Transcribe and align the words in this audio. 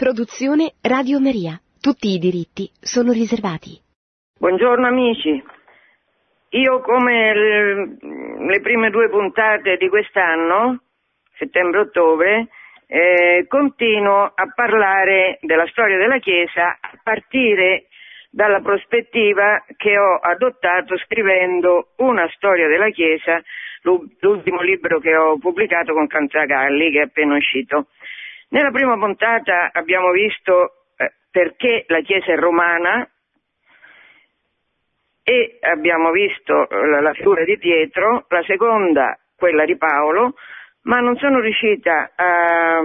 Produzione 0.00 0.72
Radio 0.80 1.20
Maria. 1.20 1.60
Tutti 1.78 2.08
i 2.08 2.18
diritti 2.18 2.70
sono 2.80 3.12
riservati. 3.12 3.76
Buongiorno 4.38 4.86
amici. 4.86 5.44
Io 6.56 6.80
come 6.80 7.34
le, 7.34 8.60
prime 8.62 8.88
due 8.88 9.10
puntate 9.10 9.76
di 9.76 9.90
quest'anno, 9.90 10.84
settembre-ottobre, 11.36 12.48
eh, 12.86 13.44
continuo 13.46 14.32
a 14.34 14.50
parlare 14.54 15.36
della 15.42 15.66
storia 15.66 15.98
della 15.98 16.18
Chiesa 16.18 16.78
a 16.80 16.98
partire 17.02 17.88
dalla 18.30 18.60
prospettiva 18.60 19.62
che 19.76 19.98
ho 19.98 20.16
adottato 20.16 20.96
scrivendo 20.96 21.92
una 21.96 22.26
storia 22.36 22.68
della 22.68 22.88
Chiesa, 22.88 23.42
l'ultimo 23.82 24.62
libro 24.62 24.98
che 24.98 25.14
ho 25.14 25.36
pubblicato 25.36 25.92
con 25.92 26.06
Cantagalli, 26.06 26.90
che 26.90 27.00
è 27.00 27.04
appena 27.04 27.36
uscito. 27.36 27.88
Nella 28.50 28.70
prima 28.70 28.98
puntata 28.98 29.70
abbiamo 29.72 30.10
visto 30.10 30.86
eh, 30.96 31.12
perché 31.30 31.84
la 31.86 32.00
Chiesa 32.00 32.32
è 32.32 32.36
romana 32.36 33.08
e 35.22 35.58
abbiamo 35.60 36.10
visto 36.10 36.66
la, 36.68 37.00
la 37.00 37.12
figura 37.12 37.44
di 37.44 37.58
Pietro, 37.58 38.26
la 38.28 38.42
seconda 38.42 39.16
quella 39.36 39.64
di 39.64 39.76
Paolo, 39.76 40.34
ma 40.82 40.98
non 40.98 41.16
sono 41.16 41.38
riuscita 41.38 42.10
a, 42.16 42.80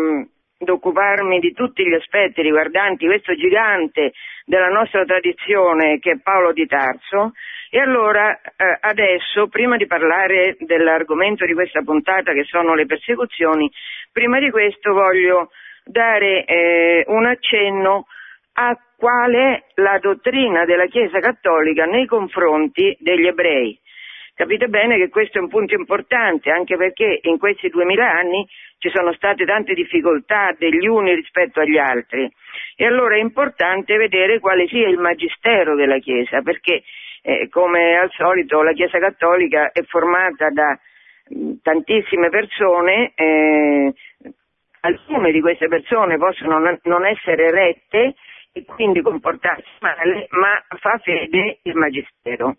ad 0.58 0.70
occuparmi 0.70 1.40
di 1.40 1.52
tutti 1.52 1.86
gli 1.86 1.94
aspetti 1.94 2.42
riguardanti 2.42 3.06
questo 3.06 3.36
gigante 3.36 4.14
della 4.46 4.70
nostra 4.70 5.04
tradizione 5.04 6.00
che 6.00 6.12
è 6.12 6.20
Paolo 6.22 6.54
di 6.54 6.66
Tarso 6.66 7.34
e 7.70 7.80
allora 7.80 8.40
eh, 8.40 8.78
adesso, 8.80 9.48
prima 9.48 9.76
di 9.76 9.86
parlare 9.86 10.56
dell'argomento 10.60 11.46
di 11.46 11.54
questa 11.54 11.82
puntata 11.82 12.32
che 12.32 12.46
sono 12.46 12.74
le 12.74 12.86
persecuzioni, 12.86 13.70
prima 14.14 14.40
di 14.40 14.50
questo 14.50 14.94
voglio 14.94 15.50
dare 15.84 16.46
eh, 16.46 17.04
un 17.08 17.26
accenno 17.26 18.08
a 18.54 18.80
qual 18.96 19.34
è 19.34 19.64
la 19.76 20.00
dottrina 20.00 20.64
della 20.64 20.86
Chiesa 20.86 21.20
Cattolica 21.20 21.84
nei 21.84 22.06
confronti 22.06 22.96
degli 23.02 23.28
ebrei. 23.28 23.78
Capite 24.34 24.68
bene 24.68 24.98
che 24.98 25.10
questo 25.10 25.38
è 25.38 25.42
un 25.42 25.50
punto 25.50 25.76
importante, 25.76 26.50
anche 26.50 26.76
perché 26.76 27.20
in 27.24 27.38
questi 27.38 27.70
duemila 27.70 28.10
anni 28.10 28.46
ci 28.78 28.90
sono 28.90 29.14
state 29.14 29.46
tante 29.46 29.74
difficoltà 29.74 30.54
degli 30.58 30.88
uni 30.88 31.14
rispetto 31.16 31.60
agli 31.60 31.78
altri. 31.78 32.32
E 32.76 32.86
allora 32.86 33.16
è 33.16 33.20
importante 33.20 33.98
vedere 33.98 34.40
quale 34.40 34.68
sia 34.68 34.88
il 34.88 34.98
magistero 34.98 35.76
della 35.76 35.98
Chiesa, 36.00 36.42
perché 36.42 36.84
eh, 37.22 37.50
come 37.50 37.98
al 37.98 38.12
solito 38.12 38.62
la 38.62 38.74
Chiesa 38.74 39.00
Cattolica 39.00 39.72
è 39.72 39.82
formata 39.84 40.50
da 40.50 40.78
mh, 41.30 41.54
tantissime 41.62 42.30
persone, 42.30 43.14
eh, 43.16 43.94
alcune 44.82 45.32
di 45.32 45.42
queste 45.42 45.68
persone 45.68 46.18
possono 46.18 46.60
non 46.84 47.06
essere 47.06 47.50
rette 47.50 48.16
e 48.52 48.64
quindi 48.66 49.02
comportarsi 49.02 49.68
male, 49.80 50.28
ma 50.30 50.64
fa 50.80 50.98
fede 51.00 51.60
il 51.64 51.76
Magistero. 51.76 52.58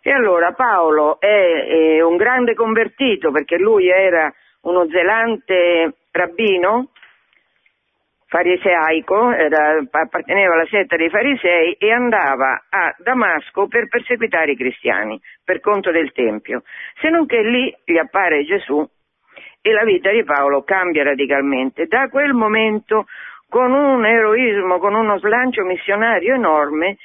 E 0.00 0.12
allora 0.12 0.52
Paolo 0.52 1.18
è, 1.18 1.96
è 1.96 2.00
un 2.02 2.16
grande 2.16 2.54
convertito 2.54 3.32
perché 3.32 3.56
lui 3.58 3.88
era 3.88 4.32
uno 4.68 4.86
zelante 4.90 5.94
rabbino, 6.10 6.90
fariseico, 8.26 9.32
era, 9.32 9.82
apparteneva 9.90 10.54
alla 10.54 10.66
setta 10.66 10.96
dei 10.96 11.08
farisei 11.08 11.72
e 11.78 11.90
andava 11.90 12.66
a 12.68 12.94
Damasco 12.98 13.66
per 13.66 13.88
perseguitare 13.88 14.52
i 14.52 14.56
cristiani 14.56 15.18
per 15.42 15.60
conto 15.60 15.90
del 15.90 16.12
Tempio. 16.12 16.62
Se 17.00 17.08
non 17.08 17.26
che 17.26 17.40
lì 17.40 17.74
gli 17.84 17.96
appare 17.96 18.44
Gesù 18.44 18.86
e 19.60 19.72
la 19.72 19.84
vita 19.84 20.10
di 20.10 20.22
Paolo 20.24 20.62
cambia 20.62 21.02
radicalmente. 21.02 21.86
Da 21.86 22.08
quel 22.08 22.34
momento, 22.34 23.06
con 23.48 23.72
un 23.72 24.04
eroismo, 24.04 24.78
con 24.78 24.94
uno 24.94 25.18
slancio 25.18 25.64
missionario 25.64 26.34
enorme, 26.34 26.98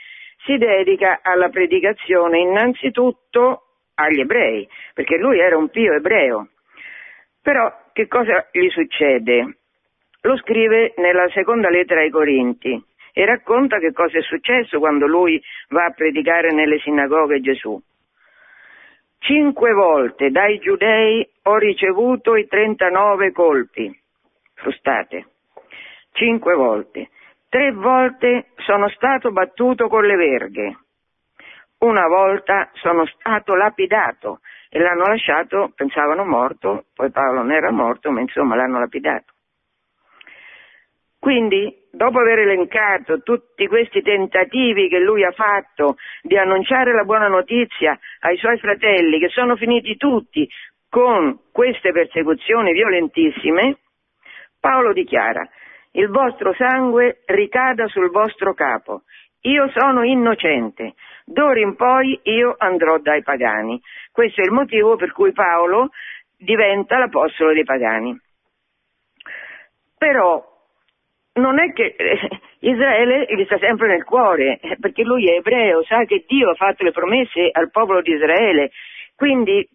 si 0.46 0.58
dedica 0.58 1.20
alla 1.22 1.48
predicazione 1.48 2.40
innanzitutto 2.40 3.62
agli 3.96 4.20
ebrei, 4.20 4.68
perché 4.94 5.18
lui 5.18 5.40
era 5.40 5.58
un 5.58 5.70
pio 5.70 5.94
ebreo. 5.94 6.50
Però 7.44 7.72
che 7.92 8.08
cosa 8.08 8.48
gli 8.52 8.70
succede? 8.70 9.58
Lo 10.22 10.38
scrive 10.38 10.94
nella 10.96 11.28
seconda 11.32 11.70
lettera 11.70 12.00
ai 12.00 12.10
Corinti 12.10 12.82
e 13.12 13.26
racconta 13.26 13.80
che 13.80 13.92
cosa 13.92 14.18
è 14.18 14.22
successo 14.22 14.80
quando 14.80 15.06
lui 15.06 15.42
va 15.68 15.84
a 15.84 15.92
predicare 15.92 16.54
nelle 16.54 16.80
sinagoghe 16.80 17.42
Gesù. 17.42 17.78
Cinque 19.20 19.74
volte 19.74 20.32
dai 20.32 20.58
giudei 20.60 21.30
ho 21.44 21.58
ricevuto 21.58 22.38
i 22.38 22.48
39 22.48 23.34
colpi, 23.34 23.94
frustate, 24.54 25.28
cinque 26.14 26.56
volte. 26.56 27.10
Tre 27.50 27.72
volte 27.74 28.48
sono 28.56 28.88
stato 28.90 29.32
battuto 29.32 29.90
con 29.90 30.06
le 30.06 30.16
verghe, 30.16 30.78
una 31.80 32.08
volta 32.08 32.70
sono 32.76 33.06
stato 33.06 33.56
lapidato 33.56 34.40
e 34.76 34.80
l'hanno 34.80 35.06
lasciato, 35.06 35.72
pensavano 35.76 36.26
morto, 36.26 36.86
poi 36.96 37.12
Paolo 37.12 37.44
non 37.44 37.52
era 37.52 37.70
morto, 37.70 38.10
ma 38.10 38.22
insomma 38.22 38.56
l'hanno 38.56 38.80
lapidato. 38.80 39.32
Quindi, 41.20 41.72
dopo 41.92 42.18
aver 42.18 42.40
elencato 42.40 43.22
tutti 43.22 43.68
questi 43.68 44.02
tentativi 44.02 44.90
che 44.90 44.98
lui 44.98 45.24
ha 45.24 45.32
fatto 45.32 45.98
di 46.24 46.36
annunciare 46.40 46.92
la 46.92 47.04
buona 47.04 47.28
notizia 47.28 47.96
ai 48.22 48.36
suoi 48.38 48.58
fratelli, 48.58 49.20
che 49.20 49.30
sono 49.30 49.56
finiti 49.56 49.96
tutti 49.96 50.50
con 50.90 51.38
queste 51.52 51.92
persecuzioni 51.92 52.74
violentissime, 52.74 53.78
Paolo 54.60 54.92
dichiara, 54.92 55.48
il 55.92 56.08
vostro 56.08 56.52
sangue 56.56 57.22
ricada 57.28 57.86
sul 57.90 58.10
vostro 58.10 58.56
capo, 58.56 59.04
io 59.46 59.70
sono 59.76 60.04
innocente, 60.04 60.94
d'ora 61.26 61.60
in 61.60 61.76
poi 61.76 62.18
io 62.24 62.56
andrò 62.58 62.98
dai 63.00 63.22
pagani. 63.24 63.82
Questo 64.14 64.42
è 64.42 64.46
il 64.46 64.52
motivo 64.52 64.96
per 64.96 65.12
cui 65.12 65.32
Paolo 65.32 65.90
diventa 66.38 67.00
l'apostolo 67.00 67.52
dei 67.52 67.64
pagani. 67.64 68.16
Però 69.98 70.52
non 71.34 71.60
è 71.60 71.74
che 71.74 71.96
eh, 71.98 72.20
Israele 72.60 73.26
gli 73.36 73.44
sta 73.46 73.58
sempre 73.58 73.88
nel 73.88 74.04
cuore, 74.04 74.60
eh, 74.60 74.78
perché 74.80 75.02
lui 75.02 75.28
è 75.28 75.38
ebreo, 75.38 75.84
sa 75.84 76.06
che 76.06 76.26
Dio 76.28 76.52
ha 76.52 76.54
fatto 76.54 76.84
le 76.84 76.92
promesse 76.92 77.50
al 77.52 77.72
popolo 77.72 78.02
di 78.02 78.12
Israele. 78.12 78.70
Quindi 79.16 79.68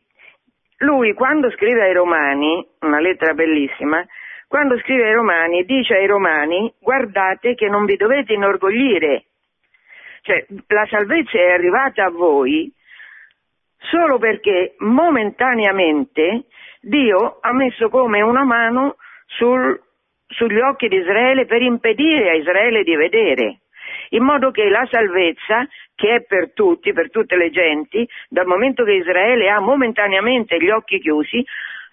lui 0.78 1.14
quando 1.14 1.50
scrive 1.50 1.82
ai 1.82 1.92
Romani, 1.92 2.64
una 2.82 3.00
lettera 3.00 3.34
bellissima, 3.34 4.06
quando 4.46 4.78
scrive 4.78 5.08
ai 5.08 5.14
Romani 5.14 5.64
dice 5.64 5.94
ai 5.94 6.06
Romani 6.06 6.72
guardate 6.78 7.56
che 7.56 7.66
non 7.66 7.86
vi 7.86 7.96
dovete 7.96 8.34
inorgoglire, 8.34 9.24
cioè 10.22 10.46
la 10.68 10.86
salvezza 10.88 11.38
è 11.38 11.50
arrivata 11.50 12.04
a 12.04 12.10
voi 12.10 12.72
solo 13.78 14.18
perché 14.18 14.74
momentaneamente 14.78 16.44
Dio 16.80 17.38
ha 17.40 17.52
messo 17.52 17.88
come 17.88 18.20
una 18.20 18.44
mano 18.44 18.96
sul 19.26 19.80
sugli 20.28 20.60
occhi 20.60 20.88
di 20.88 20.96
Israele 20.96 21.46
per 21.46 21.62
impedire 21.62 22.30
a 22.30 22.34
Israele 22.34 22.82
di 22.82 22.94
vedere, 22.94 23.60
in 24.10 24.22
modo 24.22 24.50
che 24.50 24.68
la 24.68 24.86
salvezza, 24.90 25.66
che 25.94 26.16
è 26.16 26.22
per 26.22 26.52
tutti, 26.52 26.92
per 26.92 27.10
tutte 27.10 27.36
le 27.36 27.50
genti, 27.50 28.06
dal 28.28 28.46
momento 28.46 28.84
che 28.84 28.92
Israele 28.92 29.48
ha 29.48 29.60
momentaneamente 29.60 30.58
gli 30.58 30.70
occhi 30.70 31.00
chiusi, 31.00 31.44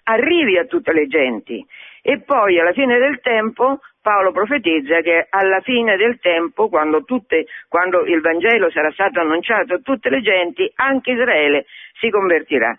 arrivi 0.04 0.58
a 0.58 0.66
tutte 0.66 0.92
le 0.92 1.06
genti. 1.06 1.64
E 2.02 2.20
poi 2.20 2.60
alla 2.60 2.72
fine 2.72 2.98
del 2.98 3.20
tempo 3.20 3.80
Paolo 4.06 4.30
profetizza 4.30 5.00
che 5.00 5.26
alla 5.28 5.60
fine 5.62 5.96
del 5.96 6.20
tempo, 6.20 6.68
quando, 6.68 7.02
tutte, 7.02 7.46
quando 7.68 8.04
il 8.04 8.20
Vangelo 8.20 8.70
sarà 8.70 8.92
stato 8.92 9.18
annunciato 9.18 9.74
a 9.74 9.80
tutte 9.82 10.10
le 10.10 10.20
genti, 10.20 10.70
anche 10.76 11.10
Israele 11.10 11.66
si 11.98 12.08
convertirà. 12.08 12.78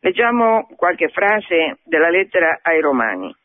Leggiamo 0.00 0.66
qualche 0.74 1.10
frase 1.10 1.80
della 1.84 2.08
lettera 2.08 2.60
ai 2.62 2.80
Romani 2.80 3.36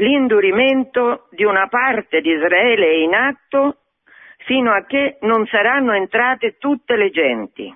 l'indurimento 0.00 1.28
di 1.30 1.44
una 1.44 1.68
parte 1.68 2.20
di 2.20 2.30
Israele 2.30 2.86
è 2.86 2.94
in 2.94 3.14
atto 3.14 3.76
fino 4.44 4.72
a 4.72 4.84
che 4.84 5.18
non 5.20 5.46
saranno 5.46 5.92
entrate 5.92 6.56
tutte 6.58 6.96
le 6.96 7.10
genti. 7.10 7.74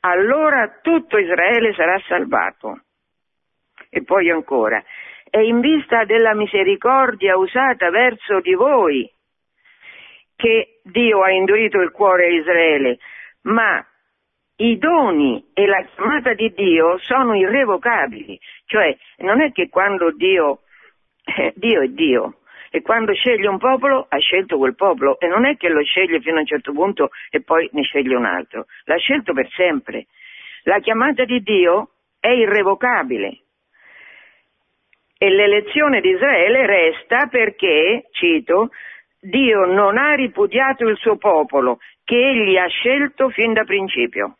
Allora 0.00 0.78
tutto 0.82 1.18
Israele 1.18 1.72
sarà 1.74 1.98
salvato. 2.06 2.80
E 3.88 4.02
poi 4.04 4.30
ancora, 4.30 4.82
è 5.36 5.40
in 5.40 5.60
vista 5.60 6.04
della 6.04 6.34
misericordia 6.34 7.36
usata 7.36 7.90
verso 7.90 8.40
di 8.40 8.54
voi 8.54 9.06
che 10.34 10.80
Dio 10.82 11.22
ha 11.22 11.30
indurito 11.30 11.78
il 11.78 11.90
cuore 11.90 12.24
a 12.24 12.30
Israele, 12.30 12.98
ma 13.42 13.84
i 14.56 14.78
doni 14.78 15.50
e 15.52 15.66
la 15.66 15.84
chiamata 15.94 16.32
di 16.32 16.54
Dio 16.54 16.96
sono 17.00 17.34
irrevocabili, 17.34 18.40
cioè 18.64 18.96
non 19.18 19.42
è 19.42 19.52
che 19.52 19.68
quando 19.68 20.10
Dio 20.10 20.60
eh, 21.24 21.52
Dio 21.54 21.82
è 21.82 21.88
Dio 21.88 22.38
e 22.70 22.80
quando 22.80 23.12
sceglie 23.12 23.48
un 23.48 23.58
popolo 23.58 24.06
ha 24.08 24.16
scelto 24.16 24.56
quel 24.56 24.74
popolo 24.74 25.20
e 25.20 25.26
non 25.26 25.44
è 25.44 25.58
che 25.58 25.68
lo 25.68 25.82
sceglie 25.82 26.20
fino 26.20 26.36
a 26.36 26.40
un 26.40 26.46
certo 26.46 26.72
punto 26.72 27.10
e 27.28 27.42
poi 27.42 27.68
ne 27.72 27.82
sceglie 27.82 28.16
un 28.16 28.24
altro, 28.24 28.64
l'ha 28.84 28.96
scelto 28.96 29.34
per 29.34 29.50
sempre. 29.50 30.06
La 30.62 30.78
chiamata 30.78 31.26
di 31.26 31.42
Dio 31.42 31.90
è 32.18 32.28
irrevocabile. 32.28 33.40
E 35.18 35.30
l'elezione 35.30 36.00
di 36.00 36.10
Israele 36.10 36.66
resta 36.66 37.26
perché, 37.26 38.08
cito, 38.10 38.70
Dio 39.18 39.64
non 39.64 39.96
ha 39.96 40.14
ripudiato 40.14 40.86
il 40.86 40.96
suo 40.96 41.16
popolo, 41.16 41.78
che 42.04 42.16
egli 42.16 42.56
ha 42.56 42.66
scelto 42.66 43.30
fin 43.30 43.52
da 43.52 43.64
principio. 43.64 44.36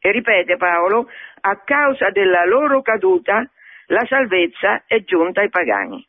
E 0.00 0.10
ripete 0.10 0.56
Paolo, 0.56 1.08
a 1.40 1.56
causa 1.64 2.10
della 2.10 2.44
loro 2.44 2.82
caduta 2.82 3.48
la 3.86 4.04
salvezza 4.06 4.84
è 4.86 5.02
giunta 5.04 5.40
ai 5.40 5.50
pagani. 5.50 6.04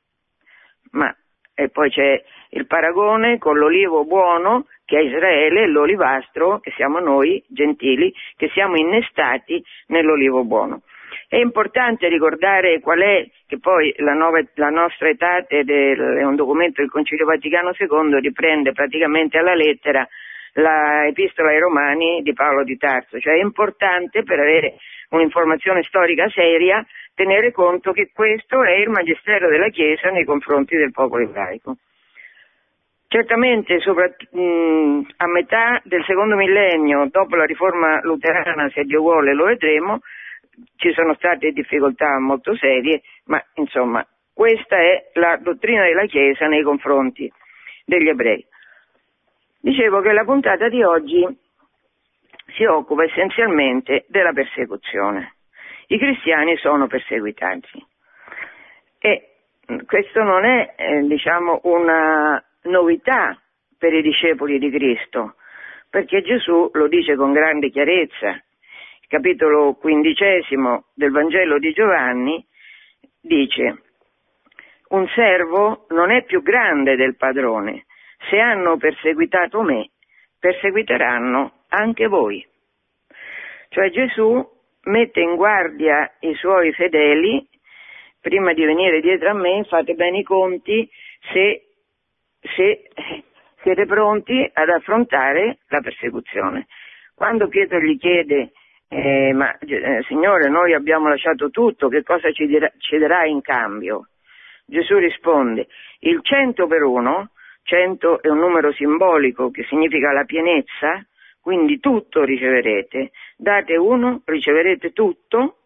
Ma 0.92 1.16
e 1.58 1.70
poi 1.70 1.90
c'è 1.90 2.22
il 2.50 2.68
paragone 2.68 3.38
con 3.38 3.58
l'olivo 3.58 4.04
buono 4.04 4.68
che 4.84 5.00
è 5.00 5.02
Israele 5.02 5.64
e 5.64 5.68
l'olivastro 5.68 6.60
che 6.60 6.72
siamo 6.76 7.00
noi, 7.00 7.42
gentili, 7.48 8.14
che 8.36 8.50
siamo 8.50 8.76
innestati 8.76 9.64
nell'olivo 9.88 10.44
buono. 10.44 10.82
È 11.28 11.38
importante 11.38 12.08
ricordare 12.08 12.80
qual 12.80 13.00
è, 13.00 13.28
che 13.48 13.60
poi 13.60 13.94
la, 13.98 14.14
nuova, 14.14 14.42
la 14.56 14.70
nostra 14.70 15.10
età 15.10 15.46
è 15.48 16.24
un 16.24 16.36
documento 16.36 16.82
del 16.82 16.90
Concilio 16.90 17.26
Vaticano 17.26 17.72
II, 17.78 18.20
riprende 18.20 18.72
praticamente 18.72 19.38
alla 19.38 19.56
lettera 19.56 20.08
la 20.56 21.06
epistola 21.08 21.50
ai 21.50 21.60
Romani 21.60 22.22
di 22.22 22.34
Paolo 22.34 22.64
di 22.64 22.78
Tarso, 22.78 23.20
cioè 23.20 23.34
è 23.34 23.42
importante 23.42 24.24
per 24.24 24.40
avere 24.40 24.76
un'informazione 25.10 25.84
storica 25.84 26.30
seria 26.30 26.86
tenere 27.14 27.52
conto 27.52 27.92
che 27.92 28.12
questo 28.14 28.64
è 28.64 28.74
il 28.74 28.90
magistero 28.90 29.50
della 29.50 29.70
Chiesa 29.70 30.10
nei 30.10 30.26
confronti 30.26 30.76
del 30.76 30.92
popolo 30.92 31.24
ebraico. 31.24 31.78
Certamente 33.08 33.80
sopra, 33.80 34.08
mh, 34.08 35.02
a 35.18 35.28
metà 35.28 35.80
del 35.84 36.04
secondo 36.06 36.36
millennio, 36.36 37.08
dopo 37.10 37.36
la 37.36 37.46
riforma 37.46 38.00
luterana, 38.02 38.70
se 38.70 38.84
Dio 38.84 39.00
vuole 39.00 39.34
lo 39.34 39.46
vedremo, 39.46 40.02
ci 40.76 40.92
sono 40.94 41.14
state 41.16 41.52
difficoltà 41.52 42.20
molto 42.20 42.56
serie, 42.56 43.02
ma 43.26 43.44
insomma 43.56 44.06
questa 44.34 44.78
è 44.78 45.12
la 45.14 45.38
dottrina 45.38 45.84
della 45.84 46.06
Chiesa 46.06 46.48
nei 46.48 46.64
confronti 46.64 47.32
degli 47.86 48.10
ebrei. 48.10 48.46
Dicevo 49.60 50.02
che 50.02 50.12
la 50.12 50.24
puntata 50.24 50.68
di 50.70 50.84
oggi 50.84 51.26
si 52.56 52.66
occupa 52.66 53.04
essenzialmente 53.04 54.06
della 54.08 54.34
persecuzione. 54.34 55.36
I 55.88 55.98
cristiani 55.98 56.58
sono 56.58 56.88
perseguitati 56.88 57.86
e 59.00 59.30
questo 59.86 60.22
non 60.24 60.46
è 60.46 60.74
eh, 60.76 61.02
diciamo, 61.02 61.62
una 61.64 62.44
novità 62.64 63.40
per 63.78 63.94
i 63.94 64.02
discepoli 64.02 64.60
di 64.60 64.70
Cristo, 64.70 65.36
perché 65.90 66.22
Gesù 66.22 66.70
lo 66.74 66.88
dice 66.88 67.16
con 67.16 67.34
grande 67.34 67.70
chiarezza. 67.70 68.44
Capitolo 69.08 69.76
quindicesimo 69.76 70.86
del 70.96 71.12
Vangelo 71.12 71.60
di 71.60 71.72
Giovanni 71.74 72.44
dice 73.22 73.82
un 74.90 75.08
servo 75.10 75.86
non 75.90 76.12
è 76.12 76.24
più 76.24 76.42
grande 76.42 76.96
del 76.96 77.16
padrone, 77.16 77.86
se 78.30 78.40
hanno 78.40 78.78
perseguitato 78.78 79.62
me, 79.62 79.90
perseguiteranno 80.40 81.66
anche 81.70 82.08
voi. 82.08 82.46
Cioè 83.70 83.90
Gesù 83.90 84.44
mette 84.84 85.20
in 85.20 85.36
guardia 85.36 86.12
i 86.20 86.34
suoi 86.36 86.72
fedeli, 86.74 87.48
prima 88.22 88.54
di 88.54 88.64
venire 88.64 89.02
dietro 89.02 89.30
a 89.30 89.34
me 89.34 89.64
fate 89.66 89.94
bene 89.96 90.20
i 90.20 90.24
conti 90.24 90.90
se, 91.32 91.64
se 92.56 92.90
siete 93.62 93.86
pronti 93.86 94.50
ad 94.54 94.70
affrontare 94.70 95.60
la 95.68 95.82
persecuzione. 95.82 96.68
Quando 97.16 97.48
Pietro 97.48 97.80
gli 97.80 97.98
chiede, 97.98 98.52
eh, 98.88 99.34
ma 99.34 99.58
eh, 99.58 100.04
Signore, 100.08 100.50
noi 100.50 100.74
abbiamo 100.74 101.10
lasciato 101.10 101.50
tutto, 101.50 101.88
che 101.88 102.04
cosa 102.04 102.32
ci, 102.32 102.46
dirà, 102.46 103.26
in 103.26 103.42
cambio? 103.42 104.10
Gesù 104.66 104.98
risponde, 104.98 105.68
il 106.00 106.20
cento 106.22 106.68
per 106.68 106.84
uno, 106.84 107.32
cento 107.64 108.22
è 108.22 108.30
un 108.30 108.40
numero 108.40 108.72
simbolico 108.74 109.52
che 109.52 109.64
significa 109.64 110.12
la 110.12 110.24
pienezza, 110.24 111.06
quindi 111.40 111.80
tutto 111.80 112.24
riceverete, 112.24 113.12
date 113.38 113.76
uno, 113.76 114.22
riceverete 114.26 114.92
tutto, 114.94 115.58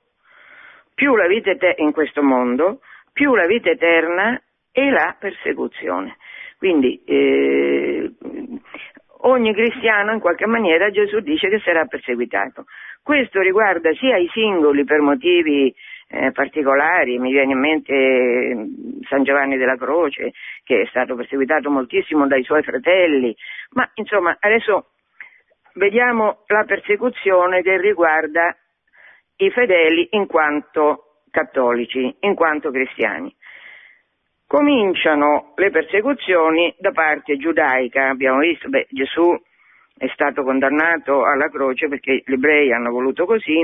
più 0.93 1.15
la 1.15 1.27
vita 1.27 1.51
eterna 1.51 1.83
in 1.83 1.93
questo 1.93 2.21
mondo, 2.21 2.81
più 3.13 3.33
la 3.35 3.45
vita 3.45 3.69
eterna 3.69 4.41
e 4.71 4.89
la 4.89 5.15
persecuzione. 5.17 6.17
Quindi 6.57 7.01
eh, 7.05 8.11
ogni 9.21 9.53
cristiano 9.53 10.13
in 10.13 10.19
qualche 10.19 10.45
maniera 10.45 10.89
Gesù 10.91 11.19
dice 11.19 11.49
che 11.49 11.59
sarà 11.59 11.85
perseguitato. 11.85 12.65
Questo 13.01 13.41
riguarda 13.41 13.91
sia 13.93 14.17
i 14.17 14.29
singoli 14.31 14.83
per 14.83 14.99
motivi 15.01 15.73
eh, 16.11 16.31
particolari, 16.31 17.19
mi 17.19 17.31
viene 17.31 17.53
in 17.53 17.59
mente 17.59 17.93
eh, 17.93 18.67
San 19.07 19.23
Giovanni 19.23 19.57
della 19.57 19.77
Croce 19.77 20.31
che 20.63 20.81
è 20.81 20.85
stato 20.87 21.15
perseguitato 21.15 21.69
moltissimo 21.69 22.27
dai 22.27 22.43
suoi 22.43 22.63
fratelli, 22.63 23.35
ma 23.71 23.89
insomma 23.95 24.35
adesso 24.39 24.91
vediamo 25.73 26.43
la 26.47 26.63
persecuzione 26.63 27.61
che 27.61 27.77
riguarda 27.77 28.55
i 29.37 29.49
fedeli 29.51 30.09
in 30.11 30.27
quanto 30.27 31.21
cattolici, 31.31 32.15
in 32.21 32.35
quanto 32.35 32.71
cristiani. 32.71 33.33
Cominciano 34.49 35.53
le 35.57 35.69
persecuzioni 35.69 36.73
da 36.79 36.89
parte 36.89 37.37
giudaica, 37.37 38.09
abbiamo 38.09 38.39
visto, 38.39 38.67
beh, 38.67 38.87
Gesù 38.89 39.39
è 39.95 40.07
stato 40.07 40.41
condannato 40.41 41.23
alla 41.23 41.51
croce 41.51 41.87
perché 41.87 42.23
gli 42.25 42.33
ebrei 42.33 42.73
hanno 42.73 42.89
voluto 42.89 43.27
così 43.27 43.63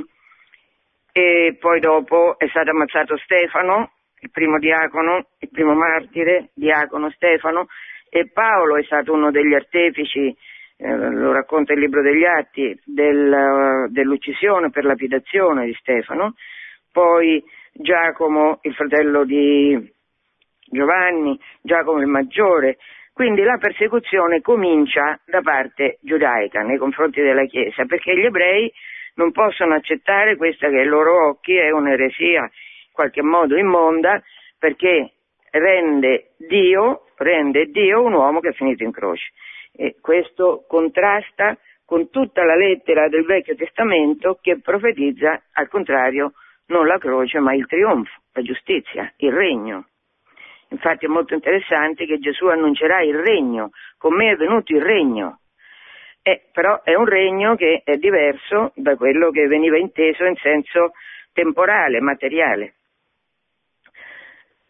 e 1.12 1.58
poi 1.60 1.80
dopo 1.80 2.38
è 2.38 2.48
stato 2.50 2.70
ammazzato 2.70 3.18
Stefano, 3.18 3.94
il 4.20 4.30
primo 4.30 4.60
diacono, 4.60 5.26
il 5.40 5.50
primo 5.50 5.74
martire, 5.74 6.50
diacono 6.54 7.10
Stefano, 7.10 7.66
e 8.08 8.30
Paolo 8.32 8.78
è 8.78 8.84
stato 8.84 9.12
uno 9.12 9.32
degli 9.32 9.56
artefici 9.56 10.38
eh, 10.78 10.96
lo 10.96 11.32
racconta 11.32 11.74
il 11.74 11.80
libro 11.80 12.04
degli 12.04 12.26
atti, 12.26 12.80
del, 12.86 13.88
dell'uccisione 13.90 14.70
per 14.70 14.86
lapidazione 14.86 15.66
di 15.66 15.74
Stefano, 15.80 16.36
poi 16.92 17.44
Giacomo, 17.74 18.60
il 18.62 18.76
fratello 18.76 19.26
di 19.26 19.94
Giovanni, 20.76 21.40
Giacomo 21.62 22.00
il 22.00 22.08
maggiore, 22.08 22.78
quindi 23.14 23.44
la 23.44 23.58
persecuzione 23.58 24.42
comincia 24.42 25.18
da 25.26 25.40
parte 25.42 26.00
giudaica 26.02 26.62
nei 26.62 26.78
confronti 26.78 27.22
della 27.22 27.46
Chiesa, 27.46 27.86
perché 27.86 28.14
gli 28.14 28.26
ebrei 28.26 28.72
non 29.16 29.32
possono 29.32 29.74
accettare 29.74 30.36
questa 30.36 30.70
che 30.70 30.80
ai 30.80 30.86
loro 30.86 31.30
occhi 31.30 31.56
è 31.56 31.72
un'eresia 31.72 32.42
in 32.42 32.92
qualche 32.92 33.22
modo 33.22 33.56
immonda, 33.56 34.22
perché 34.60 35.12
rende 35.52 36.32
Dio, 36.38 37.06
rende 37.16 37.68
Dio 37.68 38.04
un 38.04 38.14
uomo 38.14 38.42
che 38.42 38.50
è 38.50 38.54
finito 38.54 38.84
in 38.84 38.92
croce. 38.92 39.32
E 39.72 39.96
questo 40.02 40.66
contrasta 40.68 41.58
con 41.86 42.10
tutta 42.10 42.44
la 42.44 42.56
lettera 42.56 43.08
del 43.08 43.24
Vecchio 43.24 43.56
Testamento 43.56 44.40
che 44.42 44.60
profetizza 44.60 45.42
al 45.54 45.70
contrario 45.70 46.34
non 46.68 46.88
la 46.88 46.98
croce 46.98 47.40
ma 47.40 47.54
il 47.54 47.66
trionfo, 47.68 48.12
la 48.34 48.42
giustizia, 48.42 49.14
il 49.18 49.32
regno. 49.32 49.88
Infatti 50.70 51.06
è 51.06 51.08
molto 51.08 51.34
interessante 51.34 52.06
che 52.06 52.20
Gesù 52.20 52.48
annuncerà 52.48 53.02
il 53.02 53.16
regno, 53.16 53.72
con 53.98 54.16
me 54.16 54.32
è 54.32 54.36
venuto 54.36 54.74
il 54.74 54.82
regno. 54.82 55.40
Eh, 56.22 56.50
però 56.52 56.82
è 56.82 56.96
un 56.96 57.06
regno 57.06 57.56
che 57.56 57.82
è 57.84 57.98
diverso 57.98 58.72
da 58.76 58.96
quello 58.96 59.30
che 59.30 59.48
veniva 59.48 59.78
inteso 59.78 60.26
in 60.26 60.36
senso 60.38 60.94
temporale, 61.34 62.00
materiale. 62.02 62.74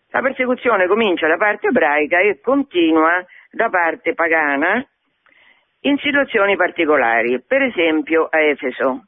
La 0.09 0.21
persecuzione 0.21 0.87
comincia 0.87 1.27
da 1.27 1.37
parte 1.37 1.67
ebraica 1.67 2.19
e 2.19 2.39
continua 2.41 3.25
da 3.51 3.69
parte 3.69 4.13
pagana 4.13 4.85
in 5.81 5.97
situazioni 5.97 6.55
particolari, 6.55 7.41
per 7.41 7.61
esempio 7.61 8.27
a 8.29 8.41
Efeso, 8.41 9.05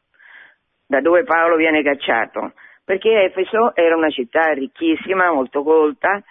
da 0.86 1.02
dove 1.02 1.24
Paolo 1.24 1.56
viene 1.56 1.82
cacciato, 1.82 2.54
perché 2.86 3.24
Efeso 3.24 3.76
era 3.76 3.96
una 3.96 4.10
città 4.10 4.52
ricchissima, 4.52 5.32
molto 5.32 5.64
colta, 5.64 6.24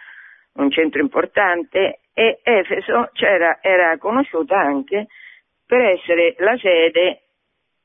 un 0.57 0.71
centro 0.71 1.01
importante 1.01 2.01
e 2.13 2.41
Efeso 2.43 3.11
era 3.61 3.99
conosciuta 3.99 4.59
anche 4.59 5.07
per 5.67 5.81
essere 5.81 6.35
la 6.39 6.57
sede 6.57 7.23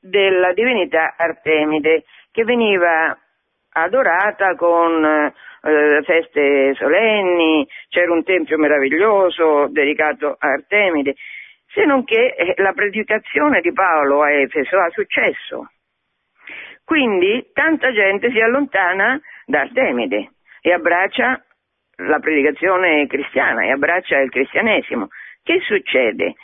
della 0.00 0.52
divinità 0.52 1.14
Artemide 1.16 2.04
che 2.30 2.44
veniva 2.44 3.16
adorata 3.74 4.54
con 4.54 5.04
eh, 5.04 6.02
feste 6.02 6.74
solenni, 6.74 7.66
c'era 7.88 8.12
un 8.12 8.24
tempio 8.24 8.58
meraviglioso 8.58 9.68
dedicato 9.68 10.36
a 10.38 10.48
Artemide 10.48 11.14
se 11.72 11.84
non 11.84 12.04
che 12.04 12.34
eh, 12.36 12.54
la 12.58 12.72
predicazione 12.72 13.60
di 13.60 13.72
Paolo 13.72 14.22
a 14.22 14.30
Efeso 14.30 14.78
ha 14.78 14.90
successo. 14.90 15.70
Quindi 16.84 17.50
tanta 17.52 17.92
gente 17.92 18.30
si 18.30 18.40
allontana 18.40 19.20
da 19.46 19.60
Artemide 19.60 20.32
e 20.60 20.72
abbraccia 20.72 21.42
la 21.96 22.18
predicazione 22.18 23.06
cristiana 23.06 23.64
e 23.64 23.70
abbraccia 23.70 24.18
il 24.18 24.30
cristianesimo. 24.30 25.08
Che 25.42 25.60
succede? 25.60 26.34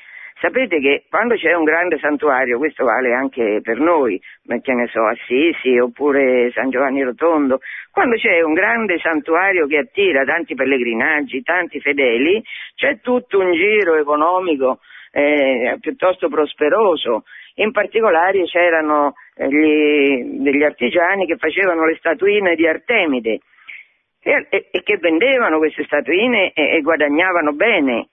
Sapete 0.40 0.78
che 0.78 1.04
quando 1.10 1.34
c'è 1.34 1.52
un 1.52 1.64
grande 1.64 1.98
santuario, 1.98 2.58
questo 2.58 2.84
vale 2.84 3.12
anche 3.12 3.60
per 3.60 3.80
noi, 3.80 4.20
che 4.62 4.72
ne 4.72 4.86
so, 4.86 5.04
Assisi 5.04 5.76
oppure 5.78 6.52
San 6.52 6.70
Giovanni 6.70 7.02
Rotondo, 7.02 7.58
quando 7.90 8.14
c'è 8.14 8.40
un 8.42 8.52
grande 8.52 8.98
santuario 8.98 9.66
che 9.66 9.78
attira 9.78 10.24
tanti 10.24 10.54
pellegrinaggi, 10.54 11.42
tanti 11.42 11.80
fedeli, 11.80 12.40
c'è 12.76 13.00
tutto 13.00 13.40
un 13.40 13.52
giro 13.52 13.96
economico 13.96 14.78
eh, 15.10 15.76
piuttosto 15.80 16.28
prosperoso. 16.28 17.24
In 17.56 17.72
particolare 17.72 18.44
c'erano 18.44 19.14
eh, 19.34 19.48
gli, 19.48 20.40
degli 20.40 20.62
artigiani 20.62 21.26
che 21.26 21.36
facevano 21.36 21.84
le 21.84 21.96
statuine 21.96 22.54
di 22.54 22.64
Artemide 22.64 23.40
e, 24.20 24.46
e, 24.48 24.68
e 24.70 24.82
che 24.82 24.96
vendevano 24.98 25.58
queste 25.58 25.84
statuine 25.84 26.52
e, 26.52 26.76
e 26.76 26.80
guadagnavano 26.80 27.52
bene. 27.52 28.08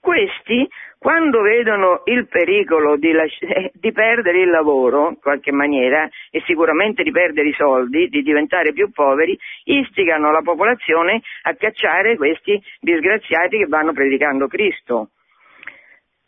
Questi 0.00 0.68
quando 0.98 1.42
vedono 1.42 2.02
il 2.06 2.26
pericolo 2.26 2.96
di, 2.96 3.12
lasci- 3.12 3.46
di, 3.72 3.92
perdere 3.92 4.40
il 4.40 4.50
lavoro, 4.50 5.10
in 5.10 5.20
qualche 5.20 5.52
maniera, 5.52 6.08
e 6.30 6.42
sicuramente 6.44 7.04
di 7.04 7.12
perdere 7.12 7.48
i 7.48 7.54
soldi, 7.54 8.08
di 8.08 8.22
diventare 8.22 8.72
più 8.72 8.90
poveri, 8.90 9.38
istigano 9.64 10.32
la 10.32 10.42
popolazione 10.42 11.22
a 11.42 11.54
cacciare 11.54 12.16
questi 12.16 12.60
disgraziati 12.80 13.58
che 13.58 13.66
vanno 13.66 13.92
predicando 13.92 14.48
Cristo. 14.48 15.10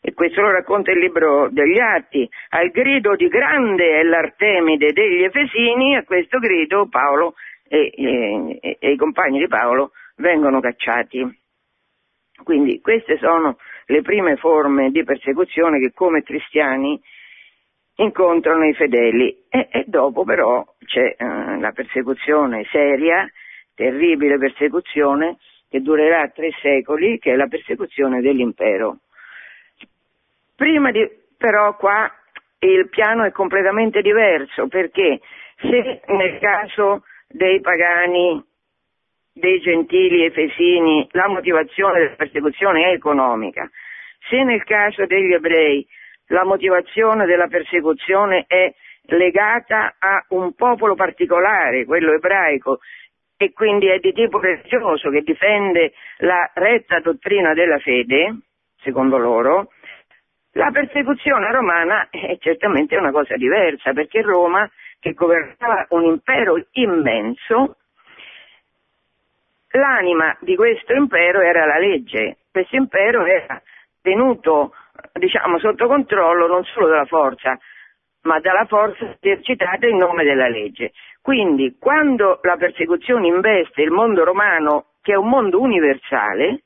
E 0.02 0.14
questo 0.14 0.40
lo 0.40 0.50
racconta 0.50 0.92
il 0.92 0.98
libro 0.98 1.48
degli 1.50 1.78
Atti. 1.78 2.26
Al 2.50 2.70
grido 2.70 3.16
di 3.16 3.28
grande 3.28 3.98
è 3.98 4.02
l'Artemide 4.02 4.92
degli 4.92 5.24
Efesini, 5.24 5.96
a 5.96 6.04
questo 6.04 6.38
grido 6.38 6.88
Paolo 6.88 7.34
e, 7.72 7.92
e, 7.94 8.76
e 8.80 8.90
i 8.90 8.96
compagni 8.96 9.38
di 9.38 9.46
Paolo 9.46 9.92
vengono 10.16 10.58
cacciati. 10.58 11.38
Quindi 12.42 12.80
queste 12.80 13.16
sono 13.18 13.58
le 13.86 14.02
prime 14.02 14.36
forme 14.36 14.90
di 14.90 15.04
persecuzione 15.04 15.78
che 15.78 15.92
come 15.94 16.22
cristiani 16.24 17.00
incontrano 17.96 18.66
i 18.66 18.74
fedeli 18.74 19.44
e, 19.48 19.68
e 19.70 19.84
dopo 19.86 20.24
però 20.24 20.66
c'è 20.84 21.14
eh, 21.16 21.60
la 21.60 21.70
persecuzione 21.70 22.66
seria, 22.70 23.30
terribile 23.74 24.36
persecuzione 24.38 25.36
che 25.68 25.80
durerà 25.80 26.28
tre 26.28 26.50
secoli, 26.60 27.20
che 27.20 27.32
è 27.32 27.36
la 27.36 27.46
persecuzione 27.46 28.20
dell'impero. 28.20 28.98
Prima 30.56 30.90
di, 30.90 31.08
però 31.36 31.76
qua 31.76 32.10
il 32.58 32.88
piano 32.88 33.24
è 33.24 33.30
completamente 33.30 34.02
diverso 34.02 34.66
perché 34.66 35.20
se 35.56 36.00
nel 36.06 36.38
caso 36.40 37.04
dei 37.32 37.60
pagani 37.60 38.44
dei 39.32 39.60
gentili 39.60 40.24
efesini 40.24 41.06
la 41.12 41.28
motivazione 41.28 42.00
della 42.00 42.16
persecuzione 42.16 42.90
è 42.90 42.92
economica, 42.92 43.70
se 44.28 44.42
nel 44.42 44.64
caso 44.64 45.06
degli 45.06 45.32
ebrei 45.32 45.86
la 46.26 46.44
motivazione 46.44 47.26
della 47.26 47.46
persecuzione 47.46 48.44
è 48.46 48.72
legata 49.06 49.96
a 49.98 50.24
un 50.30 50.54
popolo 50.54 50.94
particolare, 50.94 51.84
quello 51.84 52.12
ebraico, 52.12 52.80
e 53.36 53.52
quindi 53.52 53.88
è 53.88 53.98
di 53.98 54.12
tipo 54.12 54.38
religioso 54.38 55.08
che 55.10 55.22
difende 55.22 55.92
la 56.18 56.50
retta 56.54 57.00
dottrina 57.00 57.54
della 57.54 57.78
fede, 57.78 58.40
secondo 58.82 59.16
loro, 59.16 59.70
la 60.52 60.70
persecuzione 60.70 61.50
romana 61.52 62.08
è 62.10 62.36
certamente 62.38 62.96
una 62.96 63.12
cosa 63.12 63.36
diversa, 63.36 63.92
perché 63.92 64.20
Roma, 64.20 64.68
che 65.00 65.14
governava 65.14 65.86
un 65.90 66.04
impero 66.04 66.62
immenso, 66.72 67.76
L'anima 69.72 70.36
di 70.40 70.56
questo 70.56 70.92
impero 70.94 71.40
era 71.40 71.64
la 71.64 71.78
legge, 71.78 72.38
questo 72.50 72.74
impero 72.74 73.24
era 73.24 73.62
tenuto 74.02 74.74
diciamo, 75.12 75.60
sotto 75.60 75.86
controllo 75.86 76.48
non 76.48 76.64
solo 76.64 76.88
dalla 76.88 77.04
forza, 77.04 77.56
ma 78.22 78.40
dalla 78.40 78.64
forza 78.64 79.16
esercitata 79.20 79.86
in 79.86 79.96
nome 79.96 80.24
della 80.24 80.48
legge. 80.48 80.92
Quindi 81.22 81.76
quando 81.78 82.40
la 82.42 82.56
persecuzione 82.56 83.28
investe 83.28 83.82
il 83.82 83.92
mondo 83.92 84.24
romano, 84.24 84.86
che 85.02 85.12
è 85.12 85.16
un 85.16 85.28
mondo 85.28 85.60
universale, 85.60 86.62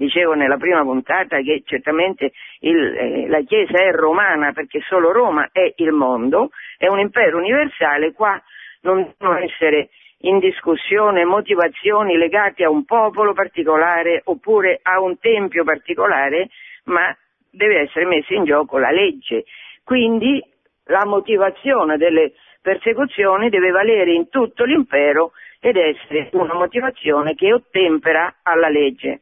dicevo 0.00 0.32
nella 0.32 0.56
prima 0.56 0.80
puntata 0.80 1.40
che 1.40 1.62
certamente 1.66 2.32
il, 2.60 2.96
eh, 2.96 3.28
la 3.28 3.42
Chiesa 3.42 3.84
è 3.84 3.92
romana 3.92 4.52
perché 4.52 4.80
solo 4.88 5.12
Roma 5.12 5.50
è 5.52 5.74
il 5.76 5.92
mondo, 5.92 6.48
è 6.78 6.88
un 6.88 6.98
impero 6.98 7.36
universale, 7.36 8.14
qua 8.14 8.40
non 8.80 9.12
devono 9.18 9.38
essere 9.40 9.90
in 10.22 10.38
discussione 10.38 11.24
motivazioni 11.26 12.16
legate 12.16 12.64
a 12.64 12.70
un 12.70 12.86
popolo 12.86 13.34
particolare 13.34 14.22
oppure 14.24 14.80
a 14.82 15.00
un 15.00 15.18
tempio 15.18 15.64
particolare, 15.64 16.48
ma 16.84 17.14
deve 17.50 17.80
essere 17.80 18.06
messa 18.06 18.32
in 18.32 18.44
gioco 18.44 18.78
la 18.78 18.90
legge. 18.90 19.44
Quindi 19.84 20.42
la 20.84 21.04
motivazione 21.04 21.98
delle 21.98 22.32
persecuzioni 22.62 23.50
deve 23.50 23.70
valere 23.70 24.12
in 24.12 24.30
tutto 24.30 24.64
l'impero 24.64 25.32
ed 25.60 25.76
essere 25.76 26.30
una 26.32 26.54
motivazione 26.54 27.34
che 27.34 27.52
ottempera 27.52 28.36
alla 28.42 28.70
legge. 28.70 29.20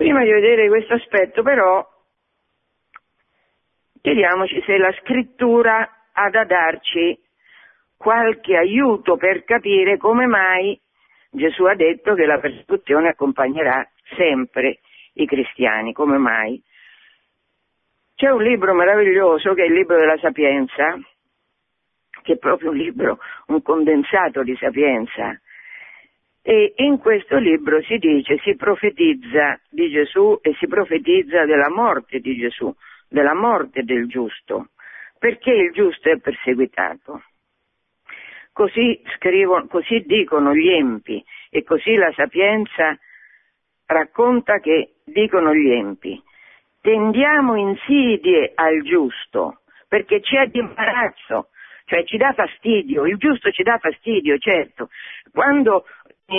Prima 0.00 0.24
di 0.24 0.30
vedere 0.30 0.66
questo 0.68 0.94
aspetto 0.94 1.42
però 1.42 1.86
chiediamoci 4.00 4.62
se 4.64 4.78
la 4.78 4.90
scrittura 4.92 6.06
ha 6.10 6.30
da 6.30 6.44
darci 6.44 7.20
qualche 7.98 8.56
aiuto 8.56 9.18
per 9.18 9.44
capire 9.44 9.98
come 9.98 10.24
mai 10.24 10.80
Gesù 11.28 11.64
ha 11.64 11.74
detto 11.74 12.14
che 12.14 12.24
la 12.24 12.38
persecuzione 12.38 13.08
accompagnerà 13.08 13.86
sempre 14.16 14.78
i 15.16 15.26
cristiani, 15.26 15.92
come 15.92 16.16
mai. 16.16 16.58
C'è 18.14 18.30
un 18.30 18.42
libro 18.42 18.72
meraviglioso 18.72 19.52
che 19.52 19.64
è 19.64 19.66
il 19.66 19.74
libro 19.74 19.98
della 19.98 20.16
Sapienza, 20.16 20.98
che 22.22 22.32
è 22.32 22.38
proprio 22.38 22.70
un 22.70 22.76
libro, 22.78 23.18
un 23.48 23.60
condensato 23.60 24.42
di 24.42 24.56
sapienza. 24.56 25.38
E 26.42 26.72
in 26.76 26.98
questo 26.98 27.36
libro 27.36 27.82
si 27.82 27.98
dice, 27.98 28.38
si 28.38 28.56
profetizza 28.56 29.60
di 29.68 29.90
Gesù 29.90 30.38
e 30.40 30.54
si 30.58 30.66
profetizza 30.66 31.44
della 31.44 31.68
morte 31.68 32.18
di 32.20 32.36
Gesù, 32.36 32.74
della 33.08 33.34
morte 33.34 33.82
del 33.82 34.06
giusto, 34.06 34.70
perché 35.18 35.50
il 35.50 35.72
giusto 35.72 36.08
è 36.10 36.18
perseguitato. 36.18 37.22
Così, 38.52 39.02
scrivono, 39.16 39.66
così 39.66 40.00
dicono 40.06 40.54
gli 40.54 40.68
empi 40.68 41.22
e 41.50 41.62
così 41.62 41.94
la 41.94 42.12
sapienza 42.14 42.98
racconta 43.86 44.58
che 44.60 44.94
dicono 45.04 45.54
gli 45.54 45.70
empi. 45.70 46.20
Tendiamo 46.80 47.56
insidie 47.56 48.52
al 48.54 48.82
giusto 48.82 49.60
perché 49.88 50.20
c'è 50.20 50.46
di 50.46 50.60
imbarazzo, 50.60 51.48
cioè 51.84 52.04
ci 52.04 52.16
dà 52.16 52.32
fastidio, 52.32 53.06
il 53.06 53.16
giusto 53.16 53.50
ci 53.50 53.62
dà 53.62 53.78
fastidio, 53.78 54.38
certo. 54.38 54.88
Quando 55.32 55.84